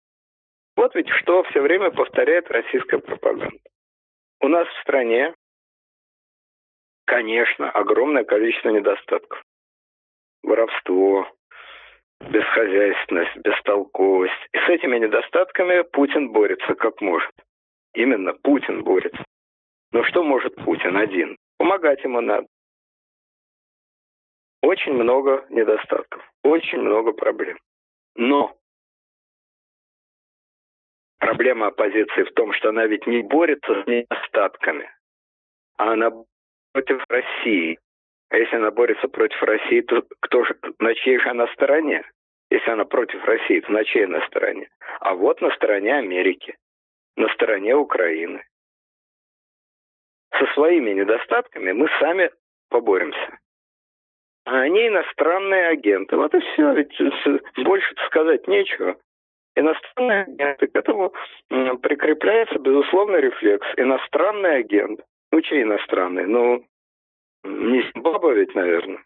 Вот 0.76 0.96
ведь 0.96 1.08
что 1.10 1.44
все 1.44 1.60
время 1.60 1.90
повторяет 1.92 2.50
российская 2.50 2.98
пропаганда. 2.98 3.56
У 4.40 4.48
нас 4.48 4.66
в 4.66 4.80
стране, 4.80 5.32
конечно, 7.06 7.70
огромное 7.70 8.24
количество 8.24 8.70
недостатков. 8.70 9.40
Воровство, 10.42 11.30
бесхозяйственность, 12.20 13.36
бестолковость. 13.36 14.48
И 14.54 14.58
с 14.58 14.68
этими 14.70 14.98
недостатками 14.98 15.82
Путин 15.82 16.32
борется 16.32 16.74
как 16.74 17.00
может. 17.00 17.30
Именно 17.94 18.34
Путин 18.34 18.84
борется. 18.84 19.24
Но 19.92 20.04
что 20.04 20.22
может 20.22 20.54
Путин 20.56 20.96
один? 20.96 21.36
Помогать 21.58 22.02
ему 22.04 22.20
надо. 22.20 22.46
Очень 24.62 24.92
много 24.92 25.46
недостатков, 25.50 26.22
очень 26.42 26.78
много 26.78 27.12
проблем. 27.12 27.58
Но 28.14 28.56
Проблема 31.20 31.66
оппозиции 31.66 32.22
в 32.22 32.32
том, 32.32 32.52
что 32.54 32.70
она 32.70 32.86
ведь 32.86 33.06
не 33.06 33.22
борется 33.22 33.82
с 33.82 33.86
недостатками, 33.86 34.90
а 35.76 35.92
она 35.92 36.10
против 36.72 37.04
России. 37.08 37.78
А 38.30 38.38
если 38.38 38.56
она 38.56 38.70
борется 38.70 39.06
против 39.06 39.40
России, 39.42 39.82
то 39.82 40.02
кто 40.20 40.44
же, 40.44 40.58
на 40.78 40.94
чьей 40.94 41.18
же 41.18 41.28
она 41.28 41.46
стороне? 41.48 42.02
Если 42.50 42.70
она 42.70 42.86
против 42.86 43.22
России, 43.24 43.60
то 43.60 43.70
на 43.70 43.84
чьей 43.84 44.06
она 44.06 44.26
стороне? 44.26 44.70
А 45.00 45.14
вот 45.14 45.42
на 45.42 45.50
стороне 45.50 45.94
Америки, 45.94 46.56
на 47.20 47.28
стороне 47.34 47.76
Украины. 47.76 48.42
Со 50.36 50.46
своими 50.54 50.90
недостатками 50.90 51.72
мы 51.72 51.88
сами 52.00 52.30
поборемся. 52.70 53.38
А 54.46 54.60
они 54.60 54.88
иностранные 54.88 55.68
агенты. 55.68 56.16
Вот 56.16 56.34
и 56.34 56.40
все. 56.40 56.72
Ведь 56.72 56.96
больше 57.64 57.94
сказать 58.06 58.48
нечего. 58.48 58.96
Иностранный 59.54 60.22
агент, 60.22 60.58
к 60.58 60.76
этому 60.76 61.12
прикрепляется, 61.48 62.58
безусловно, 62.58 63.16
рефлекс. 63.16 63.66
Иностранный 63.76 64.56
агент. 64.56 65.00
Ну, 65.32 65.40
чей 65.42 65.62
иностранный? 65.62 66.26
Ну, 66.26 66.64
Не 67.44 67.82
Зимбабве 67.82 68.40
ведь, 68.40 68.54
наверное. 68.54 69.04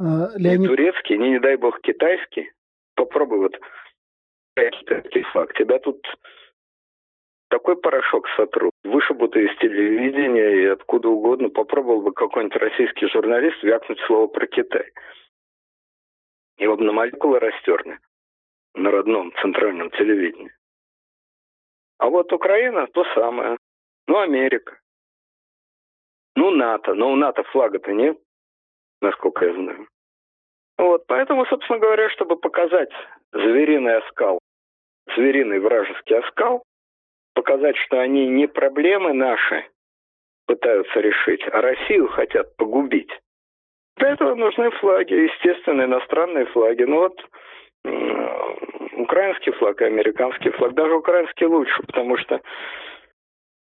А, 0.00 0.28
Леонид... 0.36 0.60
Не 0.60 0.66
турецкий, 0.66 1.16
не, 1.16 1.30
не 1.30 1.40
дай 1.40 1.56
бог, 1.56 1.80
китайский. 1.80 2.52
Попробуй 2.94 3.38
вот 3.38 3.58
китайский 4.70 5.22
факт. 5.22 5.56
Тебя 5.56 5.78
тут 5.78 6.04
такой 7.48 7.76
порошок 7.76 8.26
сотрут, 8.36 8.72
вышибут 8.84 9.36
из 9.36 9.56
телевидения 9.58 10.62
и 10.62 10.66
откуда 10.66 11.08
угодно. 11.08 11.48
Попробовал 11.48 12.02
бы 12.02 12.12
какой-нибудь 12.12 12.60
российский 12.60 13.08
журналист 13.08 13.62
вякнуть 13.62 14.00
слово 14.00 14.26
про 14.26 14.46
Китай. 14.46 14.92
Его 16.58 16.76
бы 16.76 16.84
на 16.84 16.92
молекулы 16.92 17.38
растерли 17.38 17.98
на 18.74 18.90
родном 18.90 19.32
центральном 19.40 19.90
телевидении. 19.90 20.52
А 21.98 22.08
вот 22.10 22.32
Украина 22.32 22.86
то 22.88 23.04
самое. 23.14 23.56
Ну, 24.06 24.18
Америка. 24.18 24.78
Ну, 26.36 26.50
НАТО. 26.50 26.94
Но 26.94 27.12
у 27.12 27.16
НАТО 27.16 27.42
флага-то 27.44 27.92
нет, 27.92 28.18
насколько 29.00 29.44
я 29.44 29.54
знаю. 29.54 29.88
Вот, 30.78 31.06
поэтому, 31.08 31.44
собственно 31.46 31.80
говоря, 31.80 32.08
чтобы 32.10 32.36
показать 32.36 32.90
звериный 33.32 33.96
оскал, 33.98 34.37
звериный 35.18 35.58
вражеский 35.58 36.18
оскал, 36.18 36.62
показать, 37.34 37.76
что 37.76 38.00
они 38.00 38.26
не 38.26 38.46
проблемы 38.46 39.12
наши 39.12 39.64
пытаются 40.46 41.00
решить, 41.00 41.42
а 41.52 41.60
Россию 41.60 42.08
хотят 42.08 42.56
погубить. 42.56 43.10
Для 43.96 44.12
этого 44.12 44.34
нужны 44.34 44.70
флаги, 44.70 45.12
естественно, 45.12 45.82
иностранные 45.82 46.46
флаги. 46.46 46.84
Ну 46.84 46.98
вот 46.98 47.20
украинский 48.96 49.52
флаг 49.52 49.80
и 49.82 49.86
американский 49.86 50.50
флаг. 50.50 50.74
Даже 50.74 50.94
украинский 50.94 51.46
лучше, 51.46 51.82
потому 51.82 52.16
что 52.16 52.40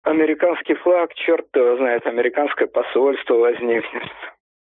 американский 0.03 0.75
флаг, 0.75 1.13
черт 1.13 1.45
его 1.55 1.77
знает, 1.77 2.05
американское 2.07 2.67
посольство 2.67 3.35
возникнет. 3.35 4.03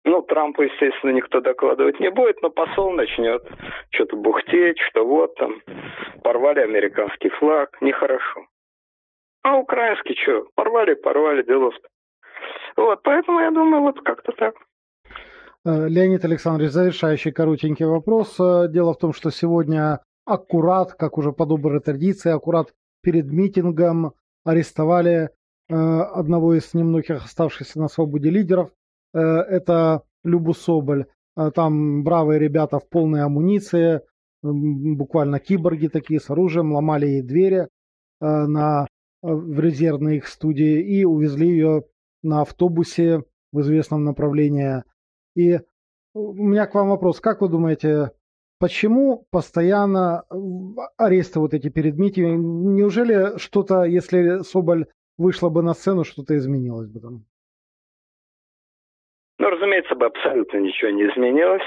Ну, 0.08 0.22
Трампу, 0.22 0.62
естественно, 0.62 1.12
никто 1.12 1.42
докладывать 1.42 2.00
не 2.00 2.10
будет, 2.10 2.42
но 2.42 2.50
посол 2.50 2.94
начнет 2.94 3.44
что-то 3.90 4.16
бухтеть, 4.16 4.80
что 4.90 5.06
вот 5.06 5.36
там, 5.36 5.62
порвали 6.24 6.62
американский 6.62 7.28
флаг, 7.28 7.76
нехорошо. 7.82 8.46
А 9.44 9.58
украинский 9.58 10.16
что, 10.16 10.46
порвали, 10.56 10.94
порвали, 10.94 11.44
делов 11.44 11.74
-то. 11.76 11.88
Вот, 12.78 13.02
поэтому 13.04 13.42
я 13.42 13.52
думаю, 13.52 13.82
вот 13.82 14.00
как-то 14.02 14.32
так. 14.32 14.56
Э, 15.66 15.90
Леонид 15.90 16.24
Александрович, 16.24 16.72
завершающий 16.72 17.34
коротенький 17.34 17.86
вопрос. 17.86 18.40
Э, 18.40 18.70
дело 18.70 18.94
в 18.94 18.98
том, 18.98 19.12
что 19.12 19.30
сегодня 19.30 20.00
аккурат, 20.26 20.94
как 20.94 21.18
уже 21.18 21.34
по 21.34 21.46
доброй 21.46 21.82
традиции, 21.82 22.32
аккурат 22.32 22.74
перед 23.04 23.26
митингом 23.26 24.14
арестовали 24.46 25.32
э, 25.70 25.76
одного 25.76 26.54
из 26.54 26.74
немногих 26.74 27.26
оставшихся 27.26 27.78
на 27.80 27.90
свободе 27.90 28.30
лидеров. 28.30 28.70
Это 29.14 30.04
Любу 30.24 30.54
Соболь. 30.54 31.06
Там 31.56 32.04
бравые 32.04 32.40
ребята 32.40 32.80
в 32.80 32.90
полной 32.90 33.22
амуниции, 33.22 34.02
буквально 34.42 35.40
киборги 35.40 35.88
такие 35.88 36.20
с 36.20 36.30
оружием, 36.30 36.74
ломали 36.74 37.06
ей 37.06 37.22
двери 37.22 37.68
на, 38.20 38.88
в 39.22 39.60
резервной 39.60 40.18
их 40.18 40.28
студии 40.28 40.82
и 40.82 41.06
увезли 41.06 41.50
ее 41.50 41.84
на 42.24 42.42
автобусе 42.42 43.24
в 43.52 43.62
известном 43.62 44.04
направлении 44.04 44.84
и 45.38 45.60
у 46.16 46.34
меня 46.34 46.66
к 46.66 46.74
вам 46.74 46.90
вопрос. 46.90 47.20
Как 47.20 47.42
вы 47.42 47.50
думаете, 47.50 48.12
почему 48.58 49.28
постоянно 49.30 50.24
аресты 50.98 51.40
вот 51.40 51.54
эти 51.54 51.70
перед 51.70 51.96
митингами? 51.98 52.38
Неужели 52.38 53.38
что-то, 53.38 53.84
если 53.84 54.42
Соболь 54.42 54.88
вышла 55.18 55.50
бы 55.50 55.62
на 55.62 55.76
сцену, 55.76 56.04
что-то 56.04 56.36
изменилось 56.36 56.88
бы 56.88 57.00
там? 57.00 57.26
Ну, 59.40 59.50
разумеется, 59.50 59.96
бы 59.96 60.08
абсолютно 60.08 60.58
ничего 60.58 60.92
не 60.92 61.04
изменилось. 61.04 61.64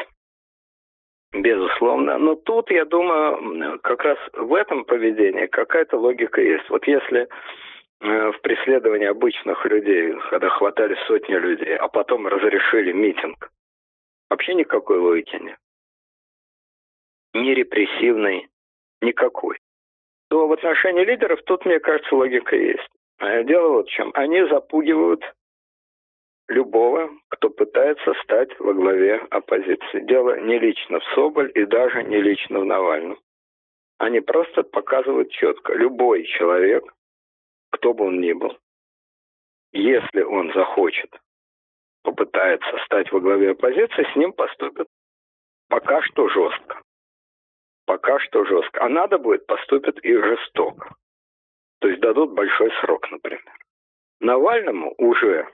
Безусловно. 1.33 2.19
Но 2.19 2.35
тут, 2.35 2.71
я 2.71 2.85
думаю, 2.85 3.79
как 3.81 4.03
раз 4.03 4.19
в 4.33 4.53
этом 4.55 4.85
поведении 4.85 5.47
какая-то 5.47 5.97
логика 5.97 6.41
есть. 6.41 6.69
Вот 6.69 6.85
если 6.87 7.29
э, 8.01 8.33
в 8.33 8.41
преследовании 8.41 9.07
обычных 9.07 9.65
людей, 9.67 10.15
когда 10.31 10.49
хватали 10.49 10.97
сотни 11.07 11.35
людей, 11.35 11.77
а 11.77 11.87
потом 11.87 12.27
разрешили 12.27 12.93
митинг, 12.93 13.51
Вообще 14.31 14.55
никакой 14.55 14.99
логики 14.99 15.37
нет. 15.43 15.59
Ни 17.35 17.51
репрессивной, 17.51 18.49
никакой. 19.03 19.59
То 20.31 20.47
в 20.47 20.53
отношении 20.53 21.05
лидеров 21.05 21.43
тут, 21.43 21.67
мне 21.67 21.81
кажется, 21.81 22.15
логика 22.15 22.55
есть. 22.57 22.89
А 23.19 23.43
дело 23.43 23.71
вот 23.71 23.89
в 23.89 23.91
чем. 23.91 24.13
Они 24.15 24.43
запугивают 24.47 25.25
любого, 26.51 27.11
кто 27.29 27.49
пытается 27.49 28.13
стать 28.23 28.59
во 28.59 28.75
главе 28.75 29.17
оппозиции. 29.31 30.01
Дело 30.01 30.39
не 30.41 30.59
лично 30.59 31.01
в 31.01 31.05
Соболь 31.15 31.51
и 31.55 31.65
даже 31.65 32.03
не 32.03 32.21
лично 32.21 32.61
в 32.61 32.65
Навальном. 32.65 33.19
Они 33.99 34.21
просто 34.21 34.63
показывают 34.63 35.31
четко. 35.31 35.75
Любой 35.75 36.25
человек, 36.25 36.85
кто 37.71 37.95
бы 37.95 38.07
он 38.07 38.21
ни 38.21 38.33
был, 38.33 38.59
если 39.73 40.23
он 40.23 40.53
захочет 40.53 41.11
попытается 42.03 42.79
стать 42.87 43.11
во 43.13 43.21
главе 43.21 43.51
оппозиции, 43.51 44.11
с 44.13 44.17
ним 44.17 44.33
поступят 44.33 44.89
пока 45.69 46.03
что 46.03 46.29
жестко. 46.29 46.83
Пока 47.87 48.19
что 48.21 48.45
жестко. 48.45 48.85
А 48.85 48.89
надо 48.89 49.19
будет, 49.19 49.47
поступят 49.47 49.99
и 50.05 50.15
жестоко. 50.15 50.95
То 51.81 51.89
есть 51.89 52.01
дадут 52.01 52.33
большой 52.33 52.71
срок, 52.81 53.11
например. 53.11 53.55
Навальному 54.21 54.95
уже, 54.99 55.49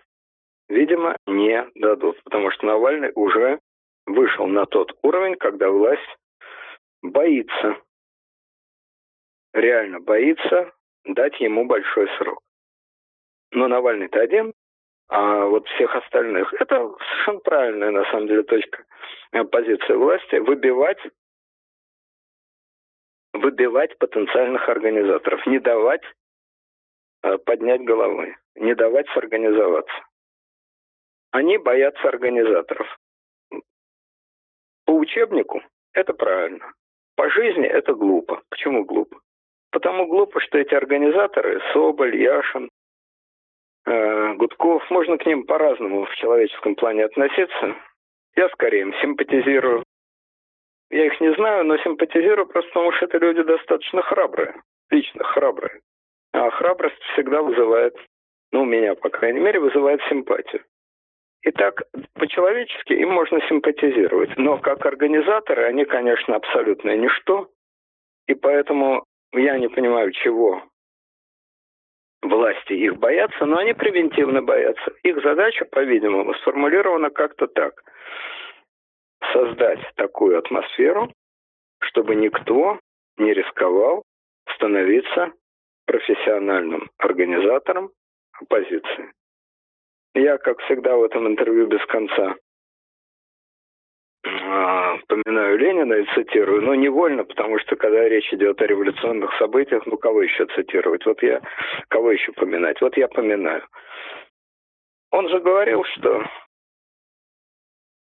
видимо, 0.68 1.16
не 1.26 1.66
дадут, 1.74 2.22
потому 2.24 2.50
что 2.50 2.66
Навальный 2.66 3.12
уже 3.14 3.60
вышел 4.06 4.46
на 4.46 4.66
тот 4.66 4.96
уровень, 5.02 5.36
когда 5.36 5.70
власть 5.70 6.18
боится, 7.02 7.76
реально 9.52 10.00
боится 10.00 10.72
дать 11.04 11.38
ему 11.40 11.66
большой 11.66 12.08
срок. 12.18 12.40
Но 13.52 13.68
Навальный-то 13.68 14.20
один, 14.20 14.52
а 15.08 15.44
вот 15.46 15.68
всех 15.68 15.94
остальных. 15.94 16.52
Это 16.54 16.76
совершенно 16.98 17.38
правильная, 17.40 17.91
на 17.91 18.04
самом 18.11 18.26
деле, 18.26 18.42
точка 18.42 18.84
э, 19.32 19.45
позиции 19.45 19.95
власти. 19.95 20.36
Выбивать 20.36 20.99
выбивать 23.32 23.96
потенциальных 23.99 24.68
организаторов, 24.68 25.46
не 25.46 25.58
давать 25.58 26.03
э, 27.22 27.38
поднять 27.38 27.82
головы, 27.82 28.36
не 28.54 28.74
давать 28.74 29.07
сорганизоваться. 29.11 30.05
Они 31.37 31.58
боятся 31.58 32.08
организаторов. 32.08 32.88
По 34.87 34.92
учебнику 34.92 35.61
это 35.92 36.14
правильно. 36.14 36.72
По 37.14 37.29
жизни 37.29 37.67
это 37.67 37.92
глупо. 37.92 38.41
Почему 38.49 38.87
глупо? 38.87 39.21
Потому 39.71 40.07
глупо, 40.07 40.41
что 40.41 40.57
эти 40.57 40.72
организаторы, 40.72 41.61
Соболь, 41.75 42.17
Яшин, 42.17 42.71
Э, 43.84 44.34
Гудков, 44.37 44.91
можно 44.91 45.18
к 45.18 45.26
ним 45.26 45.45
по-разному 45.45 46.07
в 46.07 46.14
человеческом 46.17 46.75
плане 46.75 47.04
относиться. 47.04 47.76
Я 48.34 48.49
скорее 48.49 48.80
им 48.80 48.95
симпатизирую. 48.95 49.84
Я 50.91 51.04
их 51.04 51.21
не 51.21 51.34
знаю, 51.34 51.67
но 51.67 51.76
симпатизирую 51.76 52.46
просто 52.46 52.71
потому, 52.71 52.92
что 52.92 53.04
это 53.04 53.18
люди 53.18 53.42
достаточно 53.42 54.00
храбрые. 54.00 54.54
Лично 54.91 55.22
храбрые. 55.22 55.80
А 56.33 56.50
храбрость 56.50 57.00
всегда 57.13 57.42
вызывает, 57.42 57.95
ну, 58.53 58.63
у 58.63 58.64
меня, 58.64 58.95
по 58.95 59.11
крайней 59.11 59.41
мере, 59.41 59.61
вызывает 59.61 60.00
симпатию. 60.08 60.64
Итак, 61.42 61.83
по-человечески 62.14 62.92
им 62.92 63.11
можно 63.11 63.41
симпатизировать. 63.49 64.37
Но 64.37 64.58
как 64.58 64.84
организаторы 64.84 65.64
они, 65.64 65.84
конечно, 65.84 66.37
абсолютно 66.37 66.96
ничто. 66.96 67.49
И 68.26 68.34
поэтому 68.34 69.04
я 69.33 69.58
не 69.58 69.68
понимаю, 69.68 70.13
чего 70.13 70.63
власти 72.22 72.72
их 72.72 72.96
боятся, 72.96 73.45
но 73.45 73.58
они 73.58 73.72
превентивно 73.75 74.42
боятся. 74.42 74.92
Их 75.03 75.22
задача, 75.22 75.64
по-видимому, 75.64 76.34
сформулирована 76.34 77.11
как-то 77.11 77.46
так. 77.46 77.83
Создать 79.33 79.80
такую 79.96 80.38
атмосферу, 80.38 81.13
чтобы 81.80 82.14
никто 82.14 82.79
не 83.17 83.33
рисковал 83.33 84.03
становиться 84.54 85.33
профессиональным 85.87 86.91
организатором 86.99 87.91
оппозиции. 88.41 89.13
Я, 90.17 90.38
как 90.38 90.59
всегда 90.63 90.97
в 90.97 91.03
этом 91.03 91.26
интервью 91.26 91.67
без 91.67 91.84
конца 91.87 92.37
а, 94.25 94.97
поминаю 95.09 95.59
Ленина 95.59 95.93
и 95.93 96.07
цитирую, 96.14 96.63
но 96.63 96.75
невольно, 96.75 97.25
потому 97.25 97.59
что 97.59 97.76
когда 97.76 98.09
речь 98.09 98.33
идет 98.33 98.63
о 98.63 98.67
революционных 98.67 99.37
событиях, 99.37 99.84
ну 99.84 99.99
кого 99.99 100.22
еще 100.22 100.47
цитировать? 100.47 101.05
Вот 101.05 101.22
я, 101.22 101.43
кого 101.88 102.13
еще 102.13 102.33
поминать? 102.33 102.80
Вот 102.80 102.97
я 102.97 103.09
поминаю. 103.09 103.63
Он 105.11 105.29
же 105.29 105.38
говорил, 105.38 105.84
что 105.84 106.25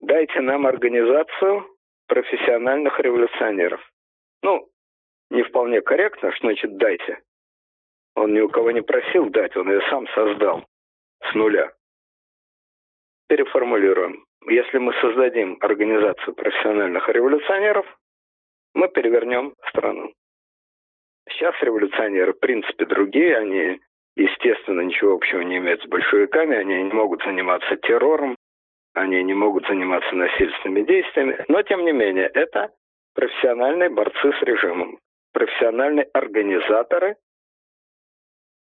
дайте 0.00 0.40
нам 0.42 0.64
организацию 0.64 1.66
профессиональных 2.06 3.00
революционеров. 3.00 3.80
Ну, 4.44 4.68
не 5.30 5.42
вполне 5.42 5.80
корректно, 5.80 6.30
что 6.30 6.46
значит 6.46 6.76
дайте. 6.76 7.18
Он 8.14 8.32
ни 8.32 8.38
у 8.38 8.48
кого 8.48 8.70
не 8.70 8.80
просил 8.80 9.28
дать, 9.30 9.56
он 9.56 9.72
ее 9.72 9.80
сам 9.90 10.06
создал 10.14 10.64
с 11.28 11.34
нуля. 11.34 11.72
Переформулируем. 13.28 14.24
Если 14.48 14.78
мы 14.78 14.92
создадим 15.00 15.58
организацию 15.60 16.34
профессиональных 16.34 17.08
революционеров, 17.08 17.86
мы 18.74 18.88
перевернем 18.88 19.54
страну. 19.68 20.12
Сейчас 21.30 21.54
революционеры, 21.60 22.32
в 22.32 22.38
принципе, 22.38 22.84
другие, 22.84 23.36
они, 23.36 23.80
естественно, 24.16 24.82
ничего 24.82 25.14
общего 25.14 25.40
не 25.40 25.58
имеют 25.58 25.82
с 25.82 25.86
большевиками, 25.86 26.56
они 26.56 26.82
не 26.84 26.92
могут 26.92 27.22
заниматься 27.24 27.76
террором, 27.76 28.36
они 28.94 29.22
не 29.24 29.34
могут 29.34 29.66
заниматься 29.66 30.14
насильственными 30.14 30.82
действиями, 30.82 31.44
но, 31.48 31.62
тем 31.62 31.84
не 31.84 31.92
менее, 31.92 32.30
это 32.32 32.70
профессиональные 33.14 33.90
борцы 33.90 34.32
с 34.32 34.42
режимом, 34.42 34.98
профессиональные 35.32 36.04
организаторы 36.12 37.16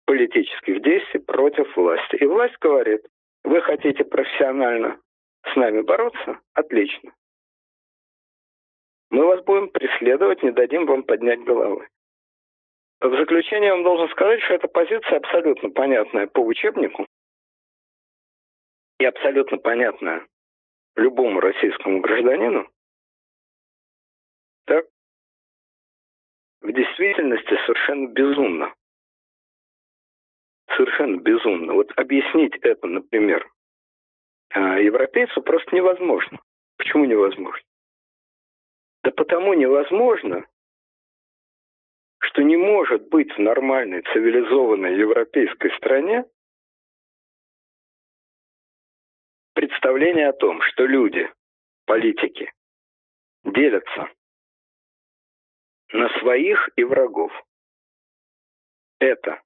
политических 0.07 0.83
действий 0.83 1.21
против 1.21 1.77
власти. 1.77 2.17
И 2.17 2.27
власть 2.27 2.57
говорит, 2.61 3.03
вы 3.45 3.61
хотите 3.63 4.05
профессионально 4.05 5.01
с 5.45 5.57
нами 5.57 5.83
бороться? 5.83 6.41
Отлично. 6.55 7.13
Мы 9.11 9.27
вас 9.27 9.45
будем 9.45 9.69
преследовать, 9.69 10.43
не 10.43 10.53
дадим 10.53 10.87
вам 10.87 11.03
поднять 11.03 11.45
головы. 11.45 11.89
В 13.01 13.17
заключение 13.17 13.67
я 13.67 13.75
вам 13.75 13.85
должен 13.85 14.09
сказать, 14.11 14.41
что 14.43 14.55
эта 14.55 14.69
позиция 14.69 15.19
абсолютно 15.19 15.71
понятная 15.71 16.29
по 16.29 16.39
учебнику 16.39 17.05
и 19.01 19.05
абсолютно 19.05 19.59
понятная 19.59 20.27
любому 20.97 21.41
российскому 21.41 22.01
гражданину. 22.01 22.71
Так, 24.67 24.87
в 26.61 26.73
действительности 26.73 27.59
совершенно 27.67 28.07
безумно. 28.07 28.73
Совершенно 30.77 31.17
безумно. 31.17 31.75
Вот 31.75 31.93
объяснить 31.97 32.57
это, 32.63 32.87
например, 32.87 33.47
а, 34.51 34.79
европейцу 34.79 35.43
просто 35.43 35.75
невозможно. 35.75 36.41
Почему 36.77 37.05
невозможно? 37.05 37.67
Да 39.03 39.11
потому 39.11 39.55
невозможно, 39.55 40.47
что 42.21 42.43
не 42.43 42.57
может 42.57 43.09
быть 43.09 43.33
в 43.33 43.39
нормальной 43.39 44.03
цивилизованной 44.03 44.97
европейской 44.97 45.75
стране 45.77 46.25
представление 49.55 50.29
о 50.29 50.33
том, 50.33 50.63
что 50.63 50.87
люди, 50.87 51.31
политики, 51.85 52.53
делятся 53.45 54.09
на 55.93 56.09
своих 56.21 56.71
и 56.77 56.85
врагов. 56.85 57.33
Это 58.99 59.43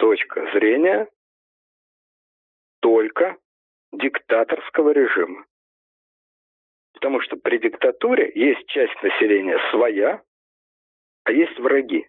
точка 0.00 0.50
зрения 0.54 1.08
только 2.80 3.36
диктаторского 3.92 4.90
режима. 4.90 5.44
Потому 6.94 7.20
что 7.20 7.36
при 7.36 7.58
диктатуре 7.58 8.32
есть 8.34 8.66
часть 8.66 9.00
населения 9.02 9.58
своя, 9.70 10.22
а 11.24 11.32
есть 11.32 11.58
враги. 11.58 12.08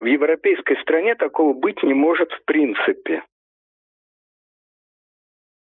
В 0.00 0.04
европейской 0.04 0.76
стране 0.82 1.14
такого 1.14 1.54
быть 1.54 1.82
не 1.82 1.94
может 1.94 2.30
в 2.32 2.44
принципе. 2.44 3.22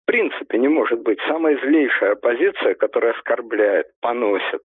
В 0.02 0.06
принципе 0.06 0.58
не 0.58 0.68
может 0.68 1.02
быть. 1.02 1.20
Самая 1.28 1.58
злейшая 1.58 2.12
оппозиция, 2.12 2.74
которая 2.74 3.12
оскорбляет, 3.12 3.92
поносит, 4.00 4.62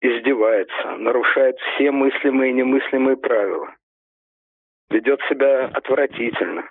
издевается, 0.00 0.96
нарушает 0.96 1.56
все 1.60 1.92
мыслимые 1.92 2.50
и 2.50 2.54
немыслимые 2.54 3.16
правила. 3.16 3.74
Ведет 4.92 5.22
себя 5.22 5.70
отвратительно, 5.72 6.68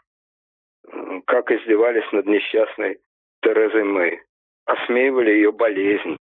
как 1.26 1.52
издевались 1.52 2.10
над 2.12 2.28
несчастной 2.28 3.00
Терезой 3.42 3.84
Мэй. 3.84 4.22
Осмеивали 4.66 5.32
ее 5.32 5.52
болезнь. 5.52 6.18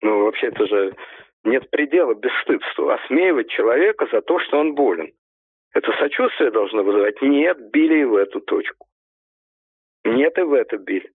Ну, 0.00 0.24
вообще, 0.24 0.46
это 0.46 0.66
же 0.66 0.96
нет 1.44 1.68
предела 1.68 2.14
бесстыдству. 2.14 2.88
Осмеивать 2.88 3.50
человека 3.50 4.08
за 4.10 4.22
то, 4.22 4.38
что 4.40 4.58
он 4.58 4.74
болен. 4.74 5.12
Это 5.74 5.92
сочувствие 5.98 6.50
должно 6.50 6.82
вызывать? 6.82 7.20
Нет, 7.20 7.58
били 7.70 8.00
и 8.00 8.04
в 8.04 8.14
эту 8.16 8.40
точку. 8.40 8.86
Нет, 10.04 10.38
и 10.38 10.42
в 10.42 10.54
это 10.54 10.78
били. 10.78 11.12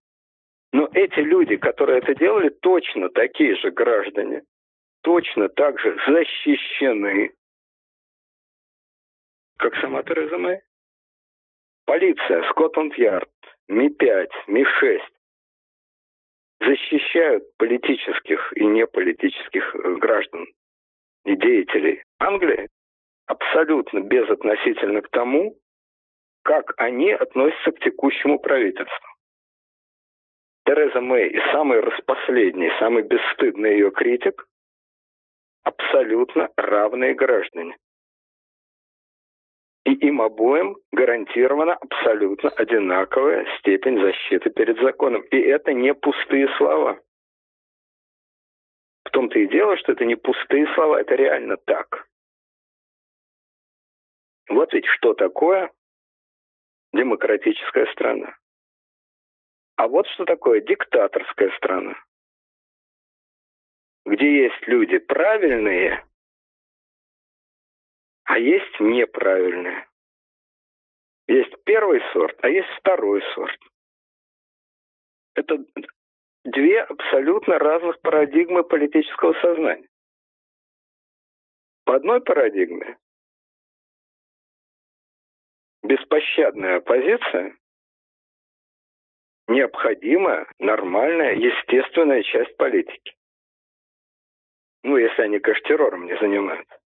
Но 0.71 0.89
эти 0.93 1.21
люди, 1.21 1.55
которые 1.55 1.99
это 1.99 2.13
делали, 2.13 2.49
точно 2.49 3.09
такие 3.09 3.55
же 3.55 3.71
граждане. 3.71 4.43
Точно 5.01 5.49
так 5.49 5.79
же 5.79 5.97
защищены, 6.05 7.31
как 9.59 9.75
сама 9.81 10.03
Тереза 10.03 10.37
Мэй. 10.37 10.61
Полиция, 11.85 12.43
Скотланд-Ярд, 12.49 13.29
Ми-5, 13.67 14.29
Ми-6 14.47 15.01
защищают 16.61 17.43
политических 17.57 18.53
и 18.55 18.65
неполитических 18.65 19.75
э, 19.75 19.95
граждан 19.95 20.47
и 21.25 21.35
деятелей 21.35 22.03
Англии 22.19 22.69
абсолютно 23.27 23.99
безотносительно 23.99 25.01
к 25.01 25.09
тому, 25.09 25.57
как 26.43 26.73
они 26.77 27.11
относятся 27.11 27.71
к 27.71 27.79
текущему 27.79 28.39
правительству. 28.39 29.07
Тереза 30.65 31.01
Мэй 31.01 31.29
и 31.29 31.39
самый 31.51 31.81
распоследний, 31.81 32.71
самый 32.79 33.03
бесстыдный 33.03 33.73
ее 33.73 33.91
критик 33.91 34.45
абсолютно 35.63 36.49
равные 36.55 37.13
граждане. 37.13 37.75
И 39.85 39.93
им 39.93 40.21
обоим 40.21 40.77
гарантирована 40.91 41.75
абсолютно 41.75 42.49
одинаковая 42.49 43.45
степень 43.59 43.99
защиты 43.99 44.49
перед 44.49 44.79
законом. 44.79 45.21
И 45.31 45.37
это 45.37 45.73
не 45.73 45.93
пустые 45.93 46.47
слова. 46.57 46.99
В 49.05 49.11
том-то 49.11 49.39
и 49.39 49.47
дело, 49.47 49.77
что 49.77 49.93
это 49.93 50.05
не 50.05 50.15
пустые 50.15 50.67
слова, 50.75 51.01
это 51.01 51.15
реально 51.15 51.57
так. 51.57 52.07
Вот 54.49 54.73
ведь 54.73 54.85
что 54.85 55.13
такое 55.13 55.71
демократическая 56.93 57.85
страна. 57.93 58.35
А 59.77 59.87
вот 59.87 60.07
что 60.09 60.25
такое 60.25 60.61
диктаторская 60.61 61.51
страна. 61.57 61.95
Где 64.05 64.43
есть 64.43 64.67
люди 64.67 64.97
правильные, 64.97 66.03
а 68.29 68.37
есть 68.37 68.79
неправильные. 68.79 69.87
Есть 71.27 71.51
первый 71.63 71.99
сорт, 72.13 72.37
а 72.43 72.47
есть 72.47 72.69
второй 72.77 73.23
сорт. 73.33 73.59
Это 75.33 75.65
две 76.43 76.83
абсолютно 76.83 77.57
разных 77.57 77.99
парадигмы 78.01 78.63
политического 78.63 79.33
сознания. 79.41 79.89
По 81.85 81.95
одной 81.95 82.21
парадигме 82.21 82.99
беспощадная 85.81 86.77
оппозиция 86.77 87.57
необходимая, 89.47 90.45
нормальная, 90.59 91.33
естественная 91.33 92.21
часть 92.21 92.55
политики. 92.57 93.15
Ну, 94.83 94.97
если 94.97 95.23
они, 95.23 95.39
конечно, 95.39 95.67
террором 95.67 96.05
не 96.05 96.15
занимаются. 96.19 96.79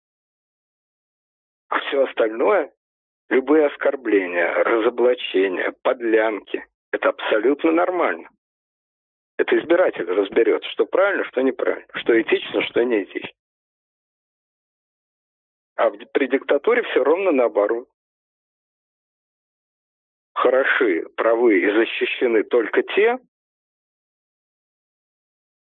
А 1.72 1.80
все 1.80 2.04
остальное, 2.04 2.74
любые 3.30 3.68
оскорбления, 3.68 4.54
разоблачения, 4.66 5.74
подлянки, 5.84 6.68
это 6.92 7.10
абсолютно 7.10 7.72
нормально. 7.72 8.30
Это 9.38 9.58
избиратель 9.58 10.04
разберет, 10.04 10.66
что 10.66 10.86
правильно, 10.86 11.24
что 11.24 11.42
неправильно, 11.42 11.88
что 11.96 12.22
этично, 12.22 12.62
что 12.64 12.84
не 12.84 13.04
этично. 13.04 13.32
А 15.78 15.90
при 15.90 16.28
диктатуре 16.28 16.84
все 16.84 17.06
ровно 17.06 17.32
наоборот 17.32 17.88
хороши, 20.34 21.08
правы 21.16 21.58
и 21.62 21.72
защищены 21.72 22.44
только 22.44 22.84
те, 22.84 23.18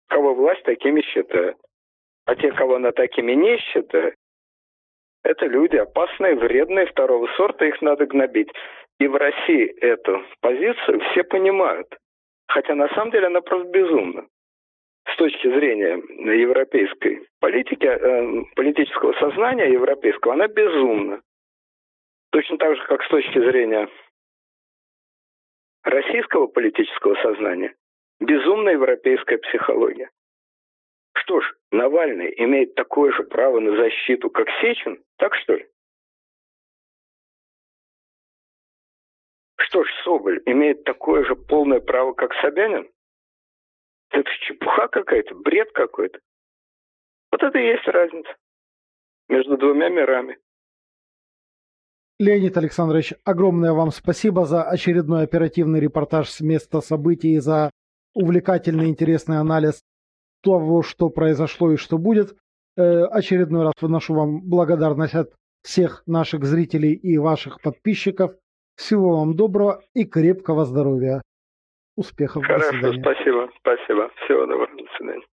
кого 0.07 0.36
власть 0.36 0.64
такими 0.64 1.02
считает. 1.02 1.57
А 2.26 2.36
те, 2.36 2.52
кого 2.52 2.76
она 2.76 2.91
такими 2.91 3.32
не 3.32 3.57
считает, 3.57 4.15
это 5.26 5.48
люди 5.48 5.76
опасные, 5.76 6.36
вредные, 6.36 6.86
второго 6.86 7.28
сорта, 7.36 7.66
их 7.66 7.82
надо 7.82 8.06
гнобить. 8.06 8.50
И 9.00 9.08
в 9.08 9.16
России 9.16 9.66
эту 9.82 10.24
позицию 10.40 11.02
все 11.12 11.24
понимают. 11.24 11.88
Хотя 12.48 12.76
на 12.76 12.88
самом 12.90 13.12
деле 13.12 13.28
она 13.28 13.42
просто 13.42 13.68
безумна. 13.70 14.28
С 15.12 15.18
точки 15.18 15.48
зрения 15.48 16.02
европейской 16.40 17.28
политики, 17.40 17.86
э, 17.86 18.44
политического 18.56 19.14
сознания 19.14 19.72
европейского, 19.72 20.34
она 20.34 20.48
безумна. 20.48 21.22
Точно 22.32 22.58
так 22.58 22.76
же, 22.76 22.84
как 22.86 23.04
с 23.04 23.08
точки 23.10 23.40
зрения 23.40 23.90
российского 25.84 26.48
политического 26.48 27.16
сознания 27.22 27.74
безумная 28.20 28.74
европейская 28.74 29.38
психология. 29.40 30.10
Что 31.16 31.40
ж, 31.40 31.46
Навальный 31.72 32.34
имеет 32.38 32.76
такое 32.76 33.12
же 33.14 33.24
право 33.24 33.60
на 33.60 33.76
защиту, 33.78 34.30
как 34.30 34.48
Сечин, 34.62 35.02
так 35.18 35.34
что 35.36 35.56
ли? 35.56 35.68
Что 39.58 39.84
ж, 39.84 39.88
Соболь 40.04 40.42
имеет 40.46 40.84
такое 40.84 41.24
же 41.24 41.36
полное 41.36 41.80
право, 41.80 42.14
как 42.14 42.34
Собянин? 42.42 42.90
Это 44.12 44.30
чепуха 44.42 44.88
какая-то, 44.88 45.36
бред 45.36 45.72
какой-то. 45.72 46.20
Вот 47.32 47.42
это 47.42 47.58
и 47.60 47.66
есть 47.66 47.88
разница 47.88 48.30
между 49.30 49.58
двумя 49.58 49.90
мирами. 49.90 50.38
Леонид 52.20 52.56
Александрович, 52.56 53.14
огромное 53.24 53.74
вам 53.74 53.92
спасибо 53.92 54.46
за 54.46 54.64
очередной 54.64 55.24
оперативный 55.24 55.80
репортаж 55.80 56.30
с 56.30 56.40
места 56.42 56.82
событий 56.82 57.36
и 57.36 57.40
за 57.40 57.72
увлекательный, 58.14 58.88
интересный 58.88 59.40
анализ 59.40 59.82
того, 60.46 60.84
что 60.84 61.10
произошло 61.10 61.72
и 61.72 61.78
что 61.78 61.98
будет. 61.98 62.36
Э, 62.78 63.04
очередной 63.06 63.64
раз 63.64 63.74
выношу 63.82 64.14
вам 64.14 64.42
благодарность 64.42 65.16
от 65.16 65.34
всех 65.64 66.04
наших 66.06 66.46
зрителей 66.46 66.94
и 66.94 67.18
ваших 67.18 67.62
подписчиков. 67.62 68.36
Всего 68.76 69.18
вам 69.18 69.36
доброго 69.36 69.82
и 69.94 70.06
крепкого 70.06 70.66
здоровья. 70.66 71.22
Успехов. 71.98 72.44
Хорошо, 72.46 72.68
спасибо, 73.02 73.50
спасибо. 73.62 74.12
Всего 74.26 74.46
доброго, 74.46 74.68
до 74.78 74.98
свидания. 74.98 75.26